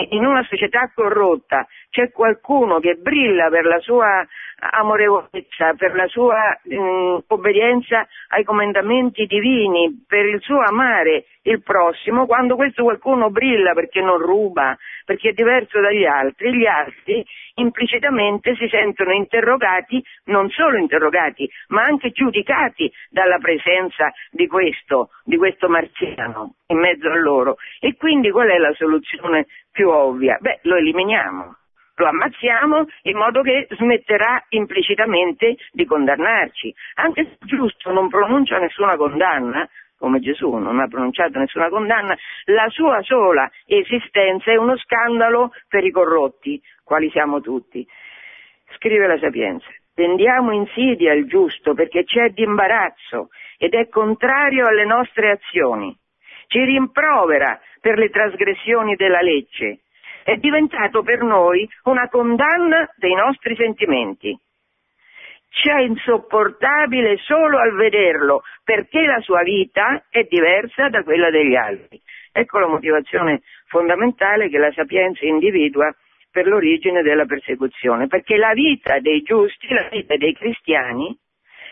in 0.10 0.26
una 0.26 0.44
società 0.44 0.92
corrotta 0.94 1.68
c'è 1.92 2.10
qualcuno 2.12 2.80
che 2.80 2.96
brilla 2.96 3.50
per 3.50 3.66
la 3.66 3.80
sua 3.80 4.26
amorevolezza, 4.62 5.74
per 5.76 5.94
la 5.96 6.08
sua 6.08 6.58
mh, 6.64 7.18
obbedienza 7.28 8.08
ai 8.30 8.44
comandamenti 8.44 9.26
divini, 9.26 10.06
per 10.08 10.26
il 10.26 10.40
suo 10.42 10.60
amare 10.62 11.26
il 11.44 11.62
prossimo, 11.62 12.28
quando 12.28 12.56
questo 12.56 12.84
qualcuno 12.84 13.30
brilla 13.30 13.74
perché 13.74 14.02
non 14.02 14.20
ruba, 14.20 14.78
perché 15.04 15.30
è 15.30 15.34
diverso 15.34 15.82
dagli 15.82 16.06
altri, 16.06 16.56
gli 16.56 16.66
altri 16.66 17.26
implicitamente 17.56 18.56
si 18.56 18.68
sentono 18.70 19.12
interrogati, 19.12 20.02
non 20.26 20.50
solo 20.50 20.78
interrogati, 20.78 21.50
ma 21.70 21.82
anche 21.82 22.12
giudicati 22.12 22.90
dalla 23.10 23.38
presenza 23.40 24.14
di 24.30 24.48
questo, 24.48 25.10
di 25.26 25.38
questo 25.38 25.68
marziano 25.68 26.54
in 26.68 26.78
mezzo 26.78 27.10
a 27.10 27.18
loro. 27.18 27.58
E 27.80 27.98
quindi 27.98 28.30
qual 28.30 28.48
è 28.48 28.58
la 28.58 28.74
soluzione 28.74 29.48
più 29.72 29.90
ovvia? 29.90 30.38
Beh, 30.40 30.60
lo 30.64 30.76
eliminiamo 30.76 31.56
lo 32.02 32.08
ammazziamo 32.08 32.86
in 33.04 33.16
modo 33.16 33.44
che 33.44 33.68
smetterà 33.70 34.44
implicitamente 34.50 35.56
di 35.72 35.86
condannarci. 35.86 36.74
Anche 36.96 37.26
se 37.26 37.38
giusto 37.46 37.92
non 37.92 38.10
pronuncia 38.10 38.58
nessuna 38.58 38.98
condanna, 38.98 39.70
come 39.98 40.20
Gesù 40.20 40.52
non 40.56 40.80
ha 40.80 40.88
pronunciato 40.88 41.38
nessuna 41.38 41.70
condanna, 41.70 42.18
la 42.46 42.68
sua 42.70 43.04
sola 43.04 43.50
esistenza 43.68 44.52
è 44.52 44.56
uno 44.56 44.76
scandalo 44.78 45.52
per 45.68 45.86
i 45.86 45.92
corrotti, 45.92 46.60
quali 46.84 47.12
siamo 47.12 47.40
tutti. 47.40 47.88
Scrive 48.78 49.06
la 49.06 49.20
Sapienza. 49.20 49.68
Tendiamo 49.94 50.52
insidia 50.54 51.12
al 51.12 51.26
giusto 51.28 51.76
perché 51.76 52.04
c'è 52.04 52.30
di 52.30 52.42
imbarazzo 52.42 53.30
ed 53.60 53.76
è 53.76 53.88
contrario 53.90 54.66
alle 54.66 54.86
nostre 54.86 55.30
azioni. 55.32 55.96
Ci 56.48 56.64
rimprovera 56.64 57.60
per 57.80 58.00
le 58.00 58.10
trasgressioni 58.10 58.96
della 58.96 59.22
legge 59.22 59.82
è 60.24 60.36
diventato 60.36 61.04
per 61.04 61.22
noi 61.22 61.68
una 61.84 62.08
condanna 62.10 62.90
dei 62.98 63.14
nostri 63.14 63.56
sentimenti. 63.56 64.38
C'è 65.50 65.82
insopportabile 65.82 67.18
solo 67.18 67.58
al 67.58 67.74
vederlo, 67.76 68.44
perché 68.64 69.06
la 69.06 69.20
sua 69.20 69.44
vita 69.44 70.06
è 70.10 70.24
diversa 70.24 70.88
da 70.90 71.04
quella 71.04 71.30
degli 71.30 71.56
altri. 71.56 72.02
Ecco 72.32 72.60
la 72.60 72.68
motivazione 72.68 73.42
fondamentale 73.68 74.50
che 74.50 74.58
la 74.58 74.72
sapienza 74.72 75.26
individua 75.26 75.94
per 76.32 76.48
l'origine 76.48 77.02
della 77.02 77.26
persecuzione, 77.26 78.08
perché 78.08 78.38
la 78.38 78.54
vita 78.54 79.00
dei 79.00 79.22
giusti, 79.22 79.68
la 79.74 79.90
vita 79.92 80.16
dei 80.16 80.34
cristiani 80.34 81.14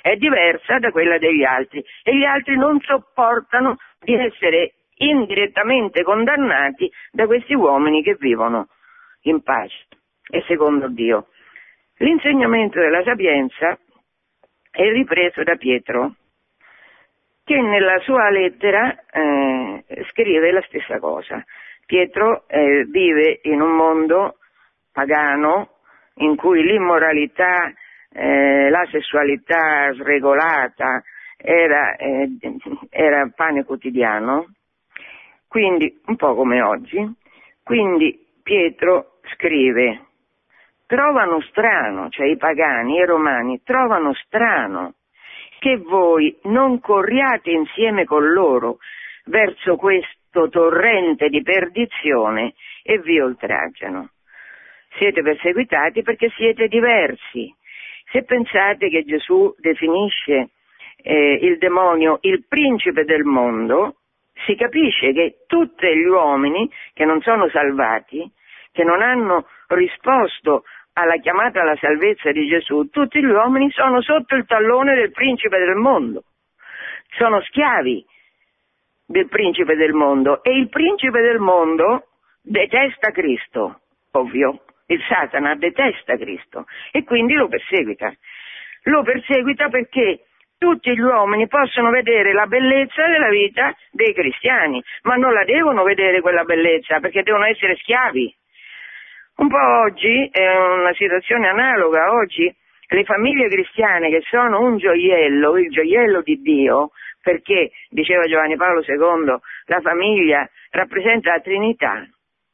è 0.01 0.15
diversa 0.15 0.79
da 0.79 0.91
quella 0.91 1.17
degli 1.17 1.43
altri 1.43 1.83
e 2.03 2.17
gli 2.17 2.25
altri 2.25 2.57
non 2.57 2.79
sopportano 2.81 3.77
di 4.01 4.13
essere 4.13 4.73
indirettamente 4.99 6.03
condannati 6.03 6.91
da 7.11 7.25
questi 7.25 7.53
uomini 7.53 8.03
che 8.03 8.15
vivono 8.19 8.67
in 9.21 9.41
pace 9.41 9.87
e 10.29 10.43
secondo 10.47 10.87
Dio. 10.87 11.27
L'insegnamento 11.97 12.79
della 12.79 13.03
sapienza 13.03 13.77
è 14.71 14.89
ripreso 14.91 15.43
da 15.43 15.55
Pietro, 15.55 16.15
che 17.43 17.59
nella 17.59 17.99
sua 17.99 18.29
lettera 18.29 18.95
eh, 19.11 19.83
scrive 20.09 20.51
la 20.51 20.61
stessa 20.67 20.99
cosa. 20.99 21.43
Pietro 21.85 22.47
eh, 22.47 22.85
vive 22.85 23.39
in 23.43 23.61
un 23.61 23.71
mondo 23.71 24.37
pagano 24.91 25.77
in 26.15 26.35
cui 26.35 26.63
l'immoralità, 26.63 27.73
eh, 28.11 28.69
la 28.69 28.85
sessualità 28.91 29.91
sregolata 29.93 31.01
era, 31.37 31.95
eh, 31.95 32.29
era 32.89 33.31
pane 33.33 33.63
quotidiano, 33.63 34.53
quindi 35.49 35.99
un 36.05 36.15
po' 36.15 36.35
come 36.35 36.61
oggi. 36.61 37.05
Quindi 37.63 38.17
Pietro 38.41 39.19
scrive, 39.33 40.05
trovano 40.85 41.41
strano, 41.41 42.07
cioè 42.09 42.27
i 42.27 42.37
pagani, 42.37 42.95
i 42.95 43.05
romani, 43.05 43.61
trovano 43.63 44.13
strano 44.13 44.93
che 45.59 45.77
voi 45.77 46.37
non 46.43 46.79
corriate 46.79 47.49
insieme 47.51 48.05
con 48.05 48.31
loro 48.31 48.77
verso 49.25 49.75
questo 49.75 50.47
torrente 50.49 51.27
di 51.27 51.41
perdizione 51.41 52.53
e 52.83 52.99
vi 52.99 53.19
oltraggiano. 53.19 54.11
Siete 54.97 55.21
perseguitati 55.21 56.01
perché 56.01 56.29
siete 56.35 56.67
diversi. 56.67 57.53
Se 58.11 58.23
pensate 58.23 58.89
che 58.89 59.03
Gesù 59.03 59.53
definisce 59.57 60.49
eh, 61.01 61.39
il 61.41 61.57
demonio 61.57 62.17
il 62.21 62.45
principe 62.47 63.03
del 63.03 63.23
mondo, 63.23 63.98
si 64.45 64.55
capisce 64.55 65.11
che 65.13 65.43
tutti 65.47 65.87
gli 65.87 66.05
uomini 66.05 66.69
che 66.93 67.05
non 67.05 67.21
sono 67.21 67.49
salvati, 67.49 68.29
che 68.71 68.83
non 68.83 69.01
hanno 69.01 69.47
risposto 69.67 70.63
alla 70.93 71.17
chiamata 71.17 71.61
alla 71.61 71.77
salvezza 71.77 72.31
di 72.31 72.47
Gesù, 72.47 72.89
tutti 72.89 73.19
gli 73.19 73.29
uomini 73.29 73.69
sono 73.71 74.01
sotto 74.01 74.35
il 74.35 74.45
tallone 74.45 74.95
del 74.95 75.11
principe 75.11 75.57
del 75.57 75.75
mondo, 75.75 76.23
sono 77.17 77.41
schiavi 77.41 78.05
del 79.05 79.27
principe 79.27 79.75
del 79.75 79.93
mondo 79.93 80.43
e 80.43 80.51
il 80.55 80.69
principe 80.69 81.21
del 81.21 81.39
mondo 81.39 82.07
detesta 82.41 83.11
Cristo, 83.11 83.81
ovvio, 84.11 84.63
il 84.87 85.01
Satana 85.07 85.55
detesta 85.55 86.17
Cristo 86.17 86.65
e 86.91 87.03
quindi 87.03 87.33
lo 87.33 87.47
perseguita. 87.47 88.13
Lo 88.83 89.03
perseguita 89.03 89.69
perché 89.69 90.25
tutti 90.59 90.91
gli 90.91 90.99
uomini 90.99 91.47
possono 91.47 91.89
vedere 91.89 92.33
la 92.33 92.45
bellezza 92.45 93.07
della 93.07 93.29
vita 93.29 93.73
dei 93.91 94.13
cristiani, 94.13 94.83
ma 95.03 95.15
non 95.15 95.31
la 95.31 95.45
devono 95.45 95.83
vedere 95.83 96.19
quella 96.19 96.43
bellezza 96.43 96.99
perché 96.99 97.23
devono 97.23 97.45
essere 97.45 97.77
schiavi. 97.77 98.35
Un 99.37 99.47
po' 99.47 99.81
oggi 99.85 100.27
è 100.29 100.47
una 100.57 100.93
situazione 100.93 101.47
analoga, 101.47 102.11
oggi 102.11 102.53
le 102.89 103.03
famiglie 103.05 103.47
cristiane 103.47 104.09
che 104.09 104.21
sono 104.29 104.59
un 104.59 104.77
gioiello, 104.77 105.57
il 105.57 105.69
gioiello 105.69 106.21
di 106.21 106.41
Dio, 106.41 106.91
perché, 107.21 107.71
diceva 107.89 108.25
Giovanni 108.25 108.57
Paolo 108.57 108.83
II, 108.85 109.37
la 109.65 109.79
famiglia 109.79 110.49
rappresenta 110.71 111.31
la 111.31 111.39
Trinità, 111.39 112.05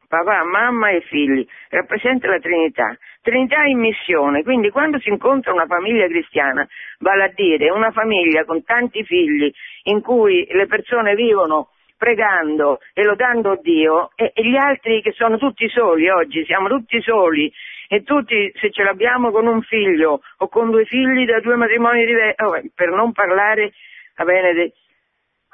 papà, 0.08 0.44
mamma 0.44 0.90
e 0.90 1.02
figli, 1.02 1.46
rappresenta 1.70 2.28
la 2.28 2.40
Trinità. 2.40 2.96
Trinità 3.25 3.63
in 3.63 3.79
missione, 3.79 4.44
quindi 4.44 4.70
quando 4.70 5.00
si 5.00 5.10
incontra 5.10 5.51
una 5.51 5.65
famiglia 5.65 6.05
cristiana, 6.05 6.63
vale 7.00 7.24
a 7.24 7.32
dire 7.34 7.72
una 7.72 7.89
famiglia 7.89 8.46
con 8.46 8.63
tanti 8.63 9.03
figli 9.03 9.51
in 9.86 10.01
cui 10.01 10.48
le 10.51 10.67
persone 10.67 11.15
vivono 11.15 11.70
pregando 11.98 12.82
e 12.94 13.03
lodando 13.03 13.58
Dio 13.63 14.12
e, 14.15 14.32
e 14.32 14.48
gli 14.48 14.55
altri 14.55 15.01
che 15.01 15.12
sono 15.13 15.39
tutti 15.39 15.67
soli 15.70 16.08
oggi, 16.08 16.46
siamo 16.46 16.67
tutti 16.67 17.01
soli 17.01 17.51
e 17.88 18.03
tutti 18.03 18.51
se 18.60 18.70
ce 18.70 18.84
l'abbiamo 18.84 19.32
con 19.32 19.48
un 19.48 19.63
figlio 19.63 20.22
o 20.38 20.48
con 20.48 20.70
due 20.70 20.86
figli 20.86 21.25
da 21.25 21.39
due 21.39 21.55
matrimoni 21.55 22.05
diversi, 22.05 22.44
oh, 22.44 22.62
per 22.75 22.89
non 22.89 23.12
parlare, 23.12 23.73
va 24.17 24.23
bene, 24.23 24.71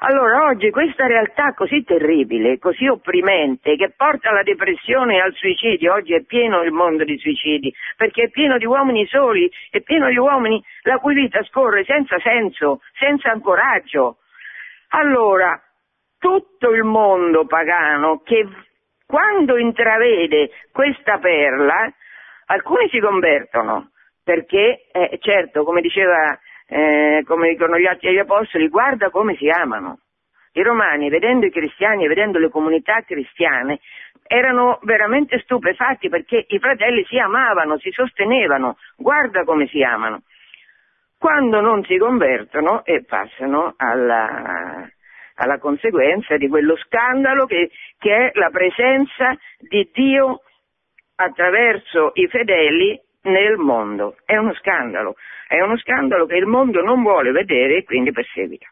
allora 0.04 0.46
oggi 0.46 0.70
questa 0.70 1.06
realtà 1.06 1.54
così 1.54 1.84
terribile, 1.84 2.58
così 2.58 2.88
opprimente, 2.88 3.76
che 3.76 3.92
porta 3.96 4.30
alla 4.30 4.42
depressione 4.42 5.16
e 5.16 5.20
al 5.20 5.32
suicidio, 5.32 5.92
oggi 5.92 6.14
è 6.14 6.22
pieno 6.22 6.62
il 6.62 6.72
mondo 6.72 7.04
di 7.04 7.16
suicidi, 7.18 7.72
perché 7.96 8.24
è 8.24 8.28
pieno 8.30 8.58
di 8.58 8.66
uomini 8.66 9.06
soli, 9.06 9.50
è 9.70 9.80
pieno 9.80 10.08
di 10.08 10.16
uomini 10.16 10.62
la 10.82 10.98
cui 10.98 11.14
vita 11.14 11.42
scorre 11.44 11.84
senza 11.84 12.18
senso, 12.18 12.80
senza 12.98 13.30
ancoraggio. 13.30 14.18
Allora, 14.88 15.60
tutto 16.18 16.70
il 16.72 16.82
mondo 16.82 17.46
pagano 17.46 18.22
che 18.24 18.46
quando 19.06 19.56
intravede 19.56 20.50
questa 20.72 21.18
perla, 21.18 21.92
alcuni 22.46 22.88
si 22.88 22.98
convertono, 22.98 23.90
perché 24.24 24.86
eh, 24.90 25.18
certo, 25.20 25.62
come 25.62 25.80
diceva 25.80 26.36
eh, 26.66 27.22
come 27.26 27.50
dicono 27.50 27.78
gli 27.78 27.86
atti 27.86 28.06
degli 28.06 28.18
apostoli, 28.18 28.68
guarda 28.68 29.10
come 29.10 29.36
si 29.36 29.48
amano. 29.48 29.98
I 30.54 30.62
romani, 30.62 31.08
vedendo 31.08 31.46
i 31.46 31.50
cristiani 31.50 32.04
e 32.04 32.08
vedendo 32.08 32.38
le 32.38 32.50
comunità 32.50 33.00
cristiane, 33.02 33.80
erano 34.26 34.78
veramente 34.82 35.38
stupefatti 35.40 36.08
perché 36.08 36.44
i 36.48 36.58
fratelli 36.58 37.04
si 37.06 37.18
amavano, 37.18 37.78
si 37.78 37.90
sostenevano, 37.90 38.76
guarda 38.96 39.44
come 39.44 39.66
si 39.68 39.82
amano. 39.82 40.22
Quando 41.18 41.60
non 41.60 41.84
si 41.84 41.96
convertono 41.96 42.84
e 42.84 43.04
passano 43.04 43.74
alla, 43.76 44.86
alla 45.36 45.58
conseguenza 45.58 46.36
di 46.36 46.48
quello 46.48 46.76
scandalo 46.76 47.46
che, 47.46 47.70
che 47.98 48.14
è 48.14 48.30
la 48.34 48.50
presenza 48.50 49.36
di 49.58 49.88
Dio 49.92 50.40
attraverso 51.16 52.10
i 52.14 52.26
fedeli 52.26 53.00
nel 53.22 53.56
mondo. 53.56 54.16
È 54.24 54.36
uno 54.36 54.54
scandalo, 54.54 55.16
è 55.46 55.60
uno 55.60 55.76
scandalo 55.78 56.26
che 56.26 56.36
il 56.36 56.46
mondo 56.46 56.82
non 56.82 57.02
vuole 57.02 57.30
vedere 57.30 57.76
e 57.76 57.84
quindi 57.84 58.12
perseguita. 58.12 58.66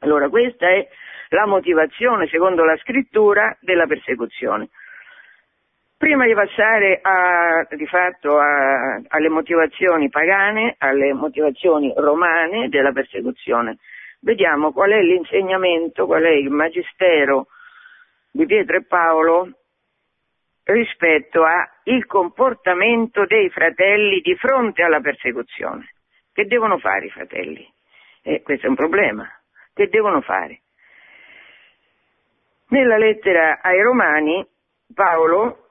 Allora 0.00 0.28
questa 0.28 0.68
è 0.68 0.88
la 1.30 1.46
motivazione, 1.46 2.26
secondo 2.28 2.64
la 2.64 2.76
scrittura, 2.78 3.56
della 3.60 3.86
persecuzione. 3.86 4.68
Prima 5.96 6.24
di 6.24 6.32
passare 6.32 6.98
a, 7.02 7.66
di 7.70 7.86
fatto 7.86 8.38
a, 8.38 9.00
alle 9.06 9.28
motivazioni 9.28 10.08
pagane, 10.08 10.76
alle 10.78 11.12
motivazioni 11.12 11.92
romane 11.94 12.70
della 12.70 12.92
persecuzione, 12.92 13.76
vediamo 14.20 14.72
qual 14.72 14.90
è 14.92 15.02
l'insegnamento, 15.02 16.06
qual 16.06 16.22
è 16.22 16.30
il 16.30 16.48
magistero 16.48 17.48
di 18.30 18.46
Pietro 18.46 18.76
e 18.76 18.84
Paolo 18.84 19.59
rispetto 20.64 21.44
al 21.44 22.06
comportamento 22.06 23.24
dei 23.26 23.50
fratelli 23.50 24.20
di 24.20 24.34
fronte 24.36 24.82
alla 24.82 25.00
persecuzione. 25.00 25.94
Che 26.32 26.46
devono 26.46 26.78
fare 26.78 27.06
i 27.06 27.10
fratelli? 27.10 27.68
Eh, 28.22 28.42
questo 28.42 28.66
è 28.66 28.68
un 28.68 28.76
problema. 28.76 29.28
Che 29.74 29.88
devono 29.88 30.20
fare? 30.20 30.60
Nella 32.68 32.98
lettera 32.98 33.60
ai 33.60 33.82
Romani, 33.82 34.46
Paolo, 34.94 35.70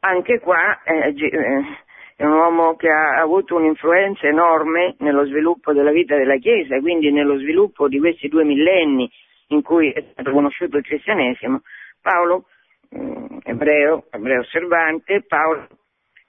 anche 0.00 0.40
qua, 0.40 0.82
eh, 0.82 1.14
eh, 1.16 1.84
è 2.16 2.24
un 2.24 2.32
uomo 2.32 2.76
che 2.76 2.88
ha 2.88 3.20
avuto 3.20 3.56
un'influenza 3.56 4.26
enorme 4.26 4.96
nello 4.98 5.24
sviluppo 5.26 5.72
della 5.72 5.90
vita 5.90 6.16
della 6.16 6.36
Chiesa, 6.38 6.80
quindi 6.80 7.12
nello 7.12 7.38
sviluppo 7.38 7.88
di 7.88 7.98
questi 7.98 8.28
due 8.28 8.42
millenni 8.42 9.10
in 9.48 9.62
cui 9.62 9.92
è 9.92 10.02
stato 10.12 10.30
conosciuto 10.32 10.78
il 10.78 10.84
cristianesimo. 10.84 11.60
Paolo 12.00 12.46
eh, 12.90 13.25
ebreo, 13.46 14.06
ebreo 14.10 14.40
osservante, 14.40 15.22
Paolo 15.22 15.68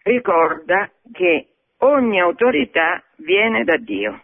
ricorda 0.03 0.89
che 1.11 1.47
ogni 1.79 2.19
autorità 2.21 3.03
viene 3.17 3.63
da 3.63 3.77
Dio. 3.77 4.23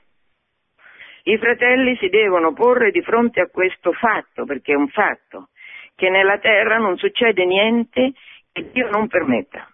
I 1.23 1.37
fratelli 1.37 1.95
si 1.97 2.09
devono 2.09 2.53
porre 2.53 2.91
di 2.91 3.01
fronte 3.01 3.41
a 3.41 3.47
questo 3.47 3.91
fatto, 3.93 4.45
perché 4.45 4.73
è 4.73 4.75
un 4.75 4.89
fatto, 4.89 5.49
che 5.95 6.09
nella 6.09 6.37
terra 6.37 6.77
non 6.77 6.97
succede 6.97 7.45
niente 7.45 8.13
che 8.51 8.69
Dio 8.71 8.89
non 8.89 9.07
permetta. 9.07 9.67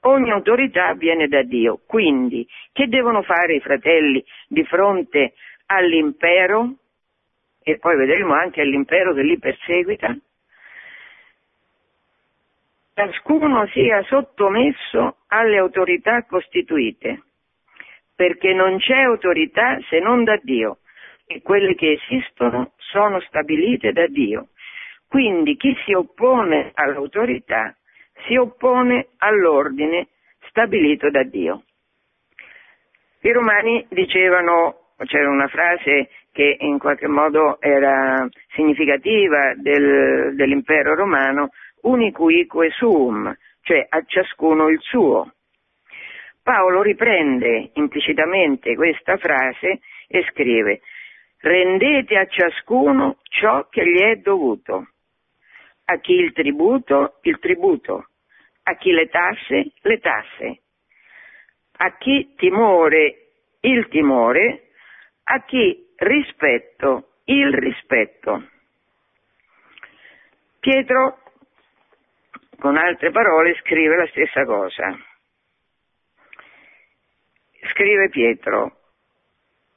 Ogni 0.00 0.30
autorità 0.30 0.94
viene 0.94 1.28
da 1.28 1.42
Dio. 1.42 1.80
Quindi, 1.86 2.46
che 2.72 2.86
devono 2.88 3.22
fare 3.22 3.54
i 3.54 3.60
fratelli 3.60 4.24
di 4.48 4.64
fronte 4.64 5.34
all'impero? 5.66 6.74
E 7.62 7.78
poi 7.78 7.96
vedremo 7.96 8.34
anche 8.34 8.60
all'impero 8.60 9.12
che 9.12 9.22
li 9.22 9.38
perseguita 9.38 10.16
ciascuno 12.96 13.66
sia 13.72 14.02
sottomesso 14.04 15.18
alle 15.26 15.58
autorità 15.58 16.24
costituite, 16.24 17.24
perché 18.14 18.54
non 18.54 18.78
c'è 18.78 19.02
autorità 19.02 19.78
se 19.90 19.98
non 19.98 20.24
da 20.24 20.38
Dio 20.42 20.78
e 21.26 21.42
quelle 21.42 21.74
che 21.74 22.00
esistono 22.00 22.72
sono 22.78 23.20
stabilite 23.20 23.92
da 23.92 24.06
Dio. 24.06 24.48
Quindi 25.08 25.56
chi 25.56 25.76
si 25.84 25.92
oppone 25.92 26.70
all'autorità 26.72 27.76
si 28.26 28.34
oppone 28.36 29.08
all'ordine 29.18 30.08
stabilito 30.48 31.10
da 31.10 31.22
Dio. 31.22 31.64
I 33.20 33.30
romani 33.30 33.86
dicevano, 33.90 34.92
c'era 35.04 35.28
una 35.28 35.48
frase 35.48 36.08
che 36.32 36.56
in 36.60 36.78
qualche 36.78 37.08
modo 37.08 37.60
era 37.60 38.26
significativa 38.54 39.54
del, 39.56 40.34
dell'impero 40.34 40.94
romano, 40.94 41.50
unicuique 41.86 42.70
suum, 42.70 43.34
cioè 43.62 43.86
a 43.88 44.02
ciascuno 44.04 44.68
il 44.68 44.78
suo. 44.80 45.32
Paolo 46.42 46.82
riprende 46.82 47.70
implicitamente 47.74 48.76
questa 48.76 49.16
frase 49.16 49.80
e 50.06 50.24
scrive 50.30 50.80
rendete 51.40 52.16
a 52.16 52.26
ciascuno 52.26 53.18
ciò 53.22 53.68
che 53.68 53.84
gli 53.84 54.00
è 54.00 54.16
dovuto, 54.16 54.88
a 55.84 55.98
chi 55.98 56.12
il 56.12 56.32
tributo 56.32 57.18
il 57.22 57.38
tributo, 57.38 58.08
a 58.64 58.76
chi 58.76 58.90
le 58.90 59.08
tasse 59.08 59.72
le 59.80 59.98
tasse, 59.98 60.60
a 61.78 61.96
chi 61.98 62.34
timore 62.36 63.30
il 63.60 63.88
timore, 63.88 64.70
a 65.24 65.42
chi 65.44 65.92
rispetto 65.96 67.18
il 67.24 67.52
rispetto. 67.52 68.48
Pietro, 70.60 71.18
con 72.58 72.76
altre 72.76 73.10
parole, 73.10 73.54
scrive 73.60 73.96
la 73.96 74.06
stessa 74.08 74.44
cosa. 74.44 74.96
Scrive 77.72 78.08
Pietro, 78.08 78.76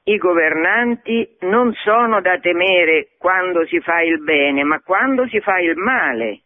i 0.04 0.18
governanti 0.18 1.38
non 1.42 1.74
sono 1.74 2.22
da 2.22 2.40
temere 2.40 3.10
quando 3.18 3.66
si 3.66 3.80
fa 3.80 4.02
il 4.02 4.22
bene, 4.24 4.64
ma 4.64 4.80
quando 4.80 5.28
si 5.28 5.40
fa 5.40 5.60
il 5.60 5.76
male. 5.76 6.42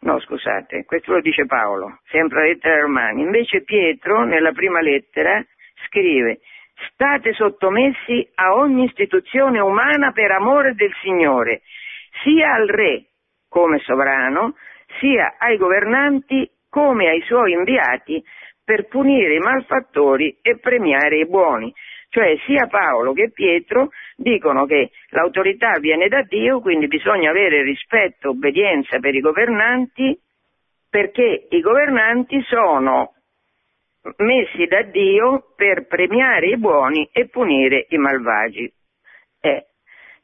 No, 0.00 0.20
scusate, 0.20 0.84
questo 0.84 1.12
lo 1.12 1.20
dice 1.20 1.46
Paolo, 1.46 2.00
sempre 2.08 2.40
la 2.40 2.46
lettera 2.46 2.74
ai 2.74 2.80
Romani. 2.82 3.22
Invece 3.22 3.62
Pietro, 3.62 4.24
nella 4.24 4.52
prima 4.52 4.80
lettera, 4.80 5.42
scrive 5.86 6.40
state 6.90 7.32
sottomessi 7.32 8.28
a 8.34 8.54
ogni 8.54 8.84
istituzione 8.84 9.60
umana 9.60 10.12
per 10.12 10.30
amore 10.32 10.74
del 10.74 10.92
Signore, 11.00 11.62
sia 12.22 12.52
al 12.52 12.68
Re 12.68 13.06
come 13.54 13.78
sovrano, 13.84 14.56
sia 14.98 15.36
ai 15.38 15.56
governanti 15.56 16.50
come 16.68 17.08
ai 17.08 17.20
suoi 17.20 17.52
inviati 17.52 18.20
per 18.64 18.88
punire 18.88 19.36
i 19.36 19.38
malfattori 19.38 20.36
e 20.42 20.58
premiare 20.58 21.18
i 21.18 21.28
buoni. 21.28 21.72
Cioè 22.08 22.36
sia 22.46 22.66
Paolo 22.66 23.12
che 23.12 23.30
Pietro 23.30 23.90
dicono 24.16 24.66
che 24.66 24.90
l'autorità 25.10 25.78
viene 25.78 26.08
da 26.08 26.22
Dio, 26.22 26.60
quindi 26.60 26.88
bisogna 26.88 27.30
avere 27.30 27.62
rispetto, 27.62 28.30
obbedienza 28.30 28.98
per 28.98 29.14
i 29.14 29.20
governanti, 29.20 30.18
perché 30.90 31.46
i 31.48 31.60
governanti 31.60 32.42
sono 32.42 33.14
messi 34.16 34.66
da 34.66 34.82
Dio 34.82 35.52
per 35.54 35.86
premiare 35.86 36.48
i 36.48 36.58
buoni 36.58 37.08
e 37.12 37.28
punire 37.28 37.86
i 37.90 37.98
malvagi. 37.98 38.72
Eh, 39.40 39.66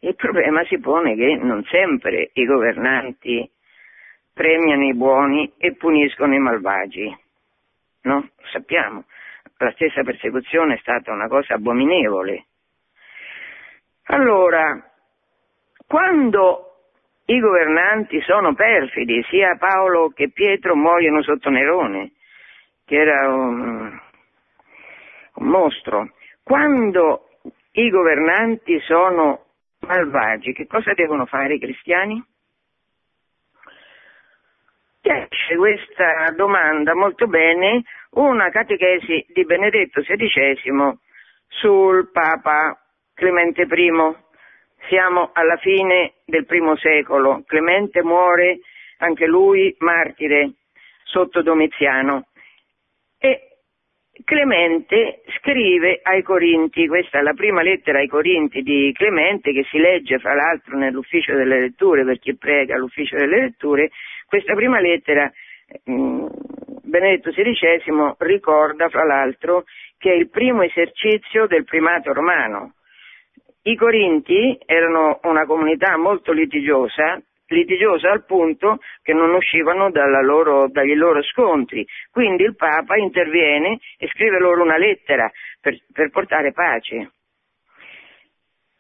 il 0.01 0.15
problema 0.17 0.65
si 0.65 0.79
pone 0.79 1.15
che 1.15 1.37
non 1.37 1.65
sempre 1.65 2.31
i 2.33 2.45
governanti 2.45 3.51
premiano 4.33 4.85
i 4.85 4.95
buoni 4.95 5.53
e 5.59 5.75
puniscono 5.75 6.35
i 6.35 6.39
malvagi 6.39 7.29
no? 8.03 8.29
Sappiamo, 8.53 9.05
la 9.59 9.73
stessa 9.73 10.03
persecuzione 10.03 10.75
è 10.75 10.79
stata 10.79 11.13
una 11.13 11.29
cosa 11.29 11.55
abominevole. 11.55 12.47
Allora, 14.05 14.83
quando 15.87 16.67
i 17.27 17.39
governanti 17.39 18.21
sono 18.23 18.55
perfidi, 18.55 19.23
sia 19.29 19.57
Paolo 19.57 20.11
che 20.11 20.31
Pietro 20.31 20.75
muoiono 20.75 21.23
sotto 21.23 21.51
Nerone, 21.51 22.13
che 22.85 22.97
era 22.97 23.29
un, 23.29 24.01
un 25.35 25.47
mostro, 25.47 26.13
quando 26.43 27.29
i 27.73 27.89
governanti 27.89 28.81
sono 28.81 29.45
malvagi, 29.81 30.53
che 30.53 30.67
cosa 30.67 30.93
devono 30.95 31.27
fare 31.27 31.55
i 31.55 31.59
cristiani? 31.59 32.23
Chiarisce 35.01 35.57
questa 35.57 36.31
domanda 36.37 36.95
molto 36.95 37.27
bene 37.27 37.83
una 38.11 38.51
catechesi 38.51 39.25
di 39.29 39.45
Benedetto 39.45 40.03
XVI 40.03 40.99
sul 41.49 42.11
Papa 42.11 42.79
Clemente 43.15 43.63
I. 43.63 44.17
Siamo 44.89 45.31
alla 45.33 45.57
fine 45.57 46.15
del 46.25 46.47
primo 46.47 46.77
secolo. 46.77 47.43
Clemente 47.47 48.03
muore 48.03 48.61
anche 48.99 49.27
lui 49.27 49.75
martire 49.79 50.53
sotto 51.05 51.43
Domiziano. 51.43 52.27
E 53.19 53.50
Clemente 54.25 55.23
scrive 55.39 56.01
ai 56.03 56.23
Corinti, 56.23 56.87
questa 56.87 57.19
è 57.19 57.23
la 57.23 57.33
prima 57.33 57.63
lettera 57.63 57.99
ai 57.99 58.09
Corinti 58.09 58.63
di 58.63 58.93
Clemente 58.93 59.53
che 59.53 59.65
si 59.71 59.79
legge 59.79 60.19
fra 60.19 60.35
l'altro 60.35 60.77
nell'ufficio 60.77 61.35
delle 61.35 61.61
letture 61.61 62.05
per 62.05 62.19
chi 62.19 62.37
prega 62.37 62.75
all'ufficio 62.75 63.17
delle 63.17 63.41
letture, 63.41 63.91
questa 64.27 64.55
prima 64.55 64.81
lettera 64.81 65.31
mm, 65.91 66.27
Benedetto 66.83 67.31
XVI 67.31 68.15
ricorda 68.19 68.89
fra 68.89 69.05
l'altro 69.05 69.65
che 69.97 70.11
è 70.11 70.15
il 70.15 70.29
primo 70.29 70.63
esercizio 70.63 71.47
del 71.47 71.65
primato 71.65 72.13
romano. 72.13 72.75
I 73.63 73.77
Corinti 73.77 74.59
erano 74.65 75.21
una 75.25 75.45
comunità 75.45 75.97
molto 75.97 76.33
litigiosa, 76.33 77.21
litigiosa 77.55 78.11
al 78.11 78.25
punto 78.25 78.79
che 79.03 79.13
non 79.13 79.35
uscivano 79.35 79.91
loro, 80.23 80.69
dagli 80.69 80.95
loro 80.95 81.23
scontri. 81.23 81.87
Quindi 82.11 82.45
il 82.45 82.57
Papa 82.57 82.97
interviene 82.97 83.79
e 83.99 84.09
scrive 84.09 84.39
loro 84.39 84.63
una 84.63 84.77
lettera 84.77 85.31
per, 85.61 85.79
per 85.93 86.11
portare 86.11 86.53
pace. 86.53 87.13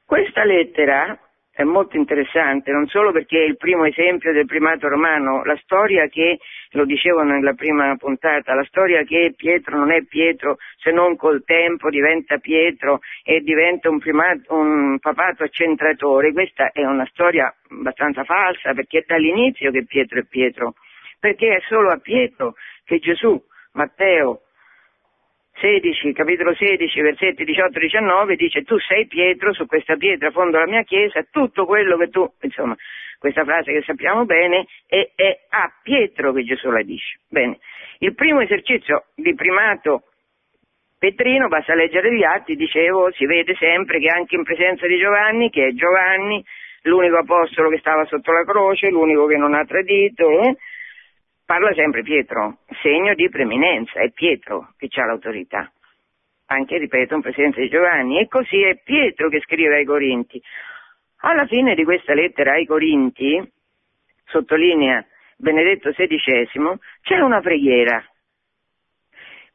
Questa 0.05 0.45
lettera 0.45 1.17
è 1.53 1.63
molto 1.65 1.97
interessante, 1.97 2.71
non 2.71 2.87
solo 2.87 3.13
perché 3.13 3.43
è 3.43 3.47
il 3.47 3.57
primo 3.57 3.85
esempio 3.85 4.33
del 4.33 4.47
primato 4.47 4.89
romano, 4.89 5.45
la 5.45 5.57
storia 5.63 6.07
che, 6.07 6.39
lo 6.71 6.85
dicevo 6.85 7.23
nella 7.23 7.55
prima 7.55 7.95
puntata, 7.97 8.55
la 8.55 8.65
storia 8.65 9.03
che 9.03 9.35
Pietro 9.37 9.77
non 9.77 9.91
è 9.91 10.03
Pietro 10.05 10.59
se 10.79 10.91
non 10.93 11.17
col 11.17 11.43
tempo 11.45 11.91
diventa 11.91 12.39
Pietro 12.39 13.01
e 13.25 13.41
diventa 13.41 13.91
un, 13.91 13.99
primato, 13.99 14.55
un 14.55 14.99
papato 15.01 15.43
accentratore, 15.43 16.33
questa 16.33 16.71
è 16.73 16.85
una 16.85 17.07
storia 17.07 17.53
abbastanza 17.69 18.25
falsa 18.25 18.73
perché 18.73 18.99
è 18.99 19.05
dall'inizio 19.07 19.71
che 19.71 19.85
Pietro 19.85 20.21
è 20.21 20.25
Pietro, 20.25 20.75
perché 21.19 21.57
è 21.57 21.61
solo 21.69 21.91
a 21.91 21.99
Pietro 21.99 22.55
che 22.85 22.99
Gesù, 22.99 23.41
Matteo, 23.73 24.43
16, 25.61 26.13
capitolo 26.15 26.55
16, 26.55 27.01
versetti 27.03 27.45
18-19, 27.45 28.35
dice 28.35 28.63
tu 28.63 28.79
sei 28.79 29.07
Pietro, 29.07 29.53
su 29.53 29.67
questa 29.67 29.97
pietra 29.97 30.31
fondo 30.31 30.59
la 30.59 30.67
mia 30.67 30.83
chiesa, 30.83 31.23
tutto 31.31 31.67
quello 31.67 31.99
che 31.99 32.09
tu, 32.09 32.27
insomma, 32.41 32.75
questa 33.19 33.45
frase 33.45 33.73
che 33.73 33.83
sappiamo 33.83 34.25
bene, 34.25 34.67
è, 34.87 35.11
è 35.15 35.41
a 35.51 35.71
Pietro 35.83 36.33
che 36.33 36.45
Gesù 36.45 36.71
la 36.71 36.83
dice. 36.83 37.21
Bene, 37.29 37.59
il 37.99 38.15
primo 38.15 38.41
esercizio 38.41 39.05
di 39.15 39.35
primato 39.35 40.05
Petrino, 40.99 41.49
basta 41.49 41.75
leggere 41.75 42.15
gli 42.15 42.25
atti, 42.25 42.57
dicevo, 42.57 43.11
si 43.13 43.25
vede 43.27 43.55
sempre 43.57 44.01
che 44.01 44.09
anche 44.09 44.37
in 44.37 44.43
presenza 44.43 44.87
di 44.87 44.99
Giovanni, 44.99 45.49
che 45.51 45.69
è 45.69 45.73
Giovanni, 45.73 46.45
l'unico 46.83 47.17
apostolo 47.17 47.71
che 47.71 47.79
stava 47.79 48.05
sotto 48.07 48.33
la 48.33 48.45
croce, 48.45 48.91
l'unico 48.91 49.27
che 49.27 49.37
non 49.37 49.55
ha 49.55 49.65
tradito, 49.65 50.29
eh, 50.31 50.57
parla 51.51 51.75
sempre 51.75 52.03
Pietro, 52.03 52.59
segno 52.81 53.13
di 53.15 53.29
preminenza, 53.29 53.99
è 53.99 54.13
Pietro 54.13 54.73
che 54.77 54.89
ha 55.01 55.05
l'autorità. 55.05 55.69
Anche, 56.47 56.79
ripeto, 56.79 57.17
in 57.17 57.23
presenza 57.23 57.59
di 57.59 57.69
Giovanni. 57.69 58.21
E 58.21 58.29
così 58.29 58.63
è 58.63 58.81
Pietro 58.81 59.29
che 59.29 59.41
scrive 59.41 59.75
ai 59.75 59.85
Corinti. 59.85 60.41
Alla 61.23 61.47
fine 61.47 61.75
di 61.75 61.83
questa 61.83 62.15
lettera 62.15 62.53
ai 62.53 62.67
Corinti, 62.67 63.43
sottolinea 64.27 65.05
Benedetto 65.39 65.91
XVI, 65.91 66.79
c'è 67.03 67.19
una 67.19 67.41
preghiera. 67.41 68.01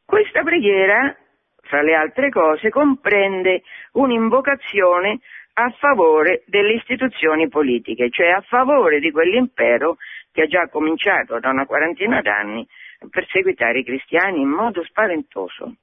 Questa 0.04 0.42
preghiera, 0.42 1.16
fra 1.62 1.80
le 1.80 1.94
altre 1.94 2.28
cose, 2.28 2.68
comprende 2.68 3.62
un'invocazione 3.92 5.20
a 5.54 5.70
favore 5.78 6.42
delle 6.44 6.74
istituzioni 6.74 7.48
politiche, 7.48 8.10
cioè 8.10 8.28
a 8.28 8.42
favore 8.42 9.00
di 9.00 9.10
quell'impero 9.10 9.96
che 10.36 10.42
ha 10.42 10.46
già 10.46 10.68
cominciato 10.68 11.40
da 11.40 11.48
una 11.48 11.64
quarantina 11.64 12.20
d'anni 12.20 12.66
a 13.00 13.06
perseguitare 13.08 13.78
i 13.78 13.84
cristiani 13.84 14.42
in 14.42 14.48
modo 14.48 14.84
spaventoso. 14.84 15.76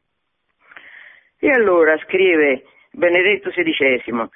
E 1.39 1.49
allora 1.49 1.97
scrive 2.05 2.63
Benedetto 2.91 3.49
XVI, 3.49 4.29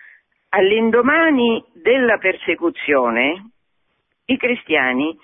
all'indomani 0.50 1.64
della 1.74 2.18
persecuzione, 2.18 3.52
i 4.26 4.38
cristiani, 4.38 5.16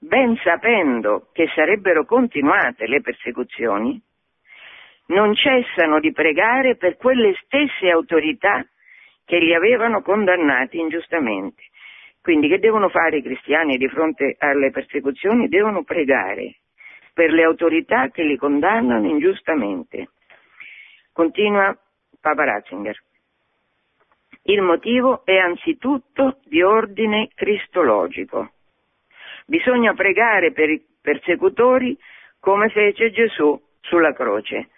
ben 0.00 0.36
sapendo 0.42 1.28
che 1.32 1.48
sarebbero 1.54 2.04
continuate 2.04 2.88
le 2.88 3.00
persecuzioni, 3.02 4.02
non 5.06 5.32
cessano 5.36 6.00
di 6.00 6.10
pregare 6.10 6.74
per 6.74 6.96
quelle 6.96 7.34
stesse 7.44 7.88
autorità 7.88 8.66
che 9.24 9.38
li 9.38 9.54
avevano 9.54 10.02
condannati 10.02 10.80
ingiustamente 10.80 11.62
Quindi 12.22 12.48
che 12.48 12.58
devono 12.58 12.88
fare 12.88 13.18
i 13.18 13.22
cristiani 13.22 13.76
di 13.76 13.88
fronte 13.88 14.36
alle 14.38 14.70
persecuzioni? 14.70 15.48
Devono 15.48 15.84
pregare 15.84 16.56
per 17.14 17.32
le 17.32 17.44
autorità 17.44 18.10
che 18.10 18.22
li 18.22 18.36
condannano 18.36 19.08
ingiustamente. 19.08 20.10
Continua 21.12 21.76
Papa 22.20 22.44
Ratzinger. 22.44 22.96
Il 24.44 24.62
motivo 24.62 25.24
è 25.24 25.36
anzitutto 25.36 26.40
di 26.44 26.62
ordine 26.62 27.28
cristologico. 27.34 28.52
Bisogna 29.46 29.94
pregare 29.94 30.52
per 30.52 30.70
i 30.70 30.82
persecutori 31.00 31.96
come 32.38 32.68
fece 32.68 33.10
Gesù 33.10 33.60
sulla 33.80 34.12
croce. 34.12 34.70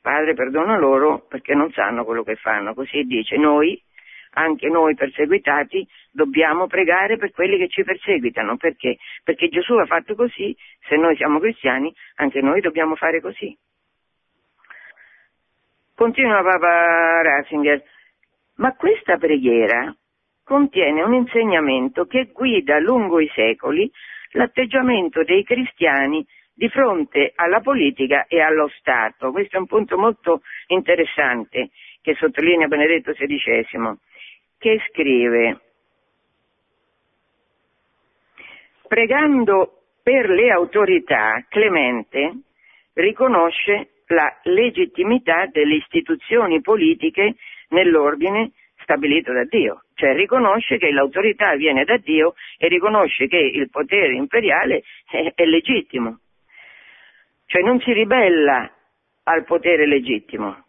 Padre, 0.00 0.34
perdona 0.34 0.78
loro 0.78 1.26
perché 1.28 1.54
non 1.54 1.70
sanno 1.72 2.04
quello 2.04 2.22
che 2.22 2.36
fanno. 2.36 2.74
Così 2.74 3.02
dice, 3.04 3.36
noi, 3.36 3.80
anche 4.34 4.68
noi 4.68 4.94
perseguitati, 4.94 5.86
dobbiamo 6.10 6.66
pregare 6.66 7.16
per 7.16 7.32
quelli 7.32 7.58
che 7.58 7.68
ci 7.68 7.82
perseguitano. 7.82 8.56
Perché? 8.56 8.98
Perché 9.24 9.48
Gesù 9.48 9.74
ha 9.74 9.86
fatto 9.86 10.14
così, 10.14 10.56
se 10.88 10.96
noi 10.96 11.16
siamo 11.16 11.38
cristiani, 11.38 11.92
anche 12.16 12.40
noi 12.40 12.60
dobbiamo 12.60 12.94
fare 12.94 13.20
così. 13.20 13.56
Continua 15.94 16.42
Papa 16.42 17.22
Ratzinger, 17.22 17.82
ma 18.56 18.74
questa 18.74 19.18
preghiera 19.18 19.94
contiene 20.44 21.02
un 21.02 21.14
insegnamento 21.14 22.06
che 22.06 22.30
guida 22.32 22.78
lungo 22.78 23.20
i 23.20 23.30
secoli 23.34 23.90
l'atteggiamento 24.32 25.22
dei 25.22 25.44
cristiani 25.44 26.26
di 26.54 26.68
fronte 26.68 27.32
alla 27.34 27.60
politica 27.60 28.26
e 28.26 28.40
allo 28.40 28.68
Stato. 28.78 29.30
Questo 29.30 29.56
è 29.56 29.60
un 29.60 29.66
punto 29.66 29.96
molto 29.96 30.42
interessante 30.66 31.70
che 32.00 32.14
sottolinea 32.14 32.66
Benedetto 32.66 33.12
XVI, 33.12 33.98
che 34.62 34.80
scrive 34.88 35.58
Pregando 38.86 39.80
per 40.04 40.28
le 40.28 40.52
autorità, 40.52 41.44
Clemente 41.48 42.42
riconosce 42.92 44.02
la 44.08 44.38
legittimità 44.44 45.46
delle 45.46 45.76
istituzioni 45.76 46.60
politiche 46.60 47.34
nell'ordine 47.70 48.52
stabilito 48.82 49.32
da 49.32 49.44
Dio, 49.44 49.84
cioè 49.94 50.14
riconosce 50.14 50.76
che 50.76 50.92
l'autorità 50.92 51.56
viene 51.56 51.84
da 51.84 51.96
Dio 51.96 52.34
e 52.58 52.68
riconosce 52.68 53.26
che 53.26 53.38
il 53.38 53.68
potere 53.70 54.12
imperiale 54.12 54.82
è, 55.10 55.32
è 55.34 55.44
legittimo, 55.44 56.18
cioè 57.46 57.62
non 57.62 57.80
si 57.80 57.92
ribella 57.92 58.70
al 59.24 59.44
potere 59.44 59.86
legittimo. 59.86 60.66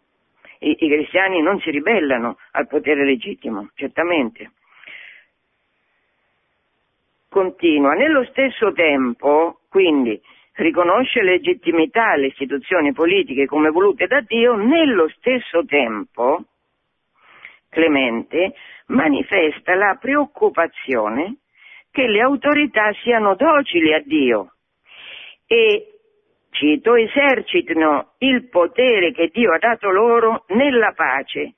I, 0.64 0.76
I 0.78 0.88
cristiani 0.88 1.40
non 1.42 1.60
si 1.60 1.70
ribellano 1.70 2.38
al 2.52 2.66
potere 2.66 3.04
legittimo, 3.04 3.70
certamente. 3.74 4.52
Continua, 7.28 7.94
nello 7.94 8.24
stesso 8.26 8.72
tempo, 8.72 9.60
quindi, 9.68 10.20
riconosce 10.54 11.22
legittimità 11.22 12.10
alle 12.10 12.28
istituzioni 12.28 12.92
politiche 12.92 13.46
come 13.46 13.70
volute 13.70 14.06
da 14.06 14.20
Dio, 14.20 14.54
nello 14.54 15.08
stesso 15.08 15.64
tempo 15.64 16.44
Clemente 17.74 18.54
manifesta 18.86 19.74
la 19.74 19.98
preoccupazione 20.00 21.38
che 21.90 22.06
le 22.06 22.20
autorità 22.20 22.92
siano 23.02 23.34
docili 23.34 23.92
a 23.92 24.00
Dio 24.00 24.52
e, 25.44 25.93
cito, 26.54 26.94
esercitino 26.94 28.14
il 28.18 28.48
potere 28.48 29.12
che 29.12 29.28
Dio 29.32 29.52
ha 29.52 29.58
dato 29.58 29.90
loro 29.90 30.44
nella 30.48 30.92
pace 30.92 31.54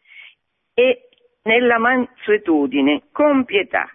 e 0.74 1.08
nella 1.42 1.78
mansuetudine, 1.78 3.04
con 3.12 3.44
pietà. 3.44 3.88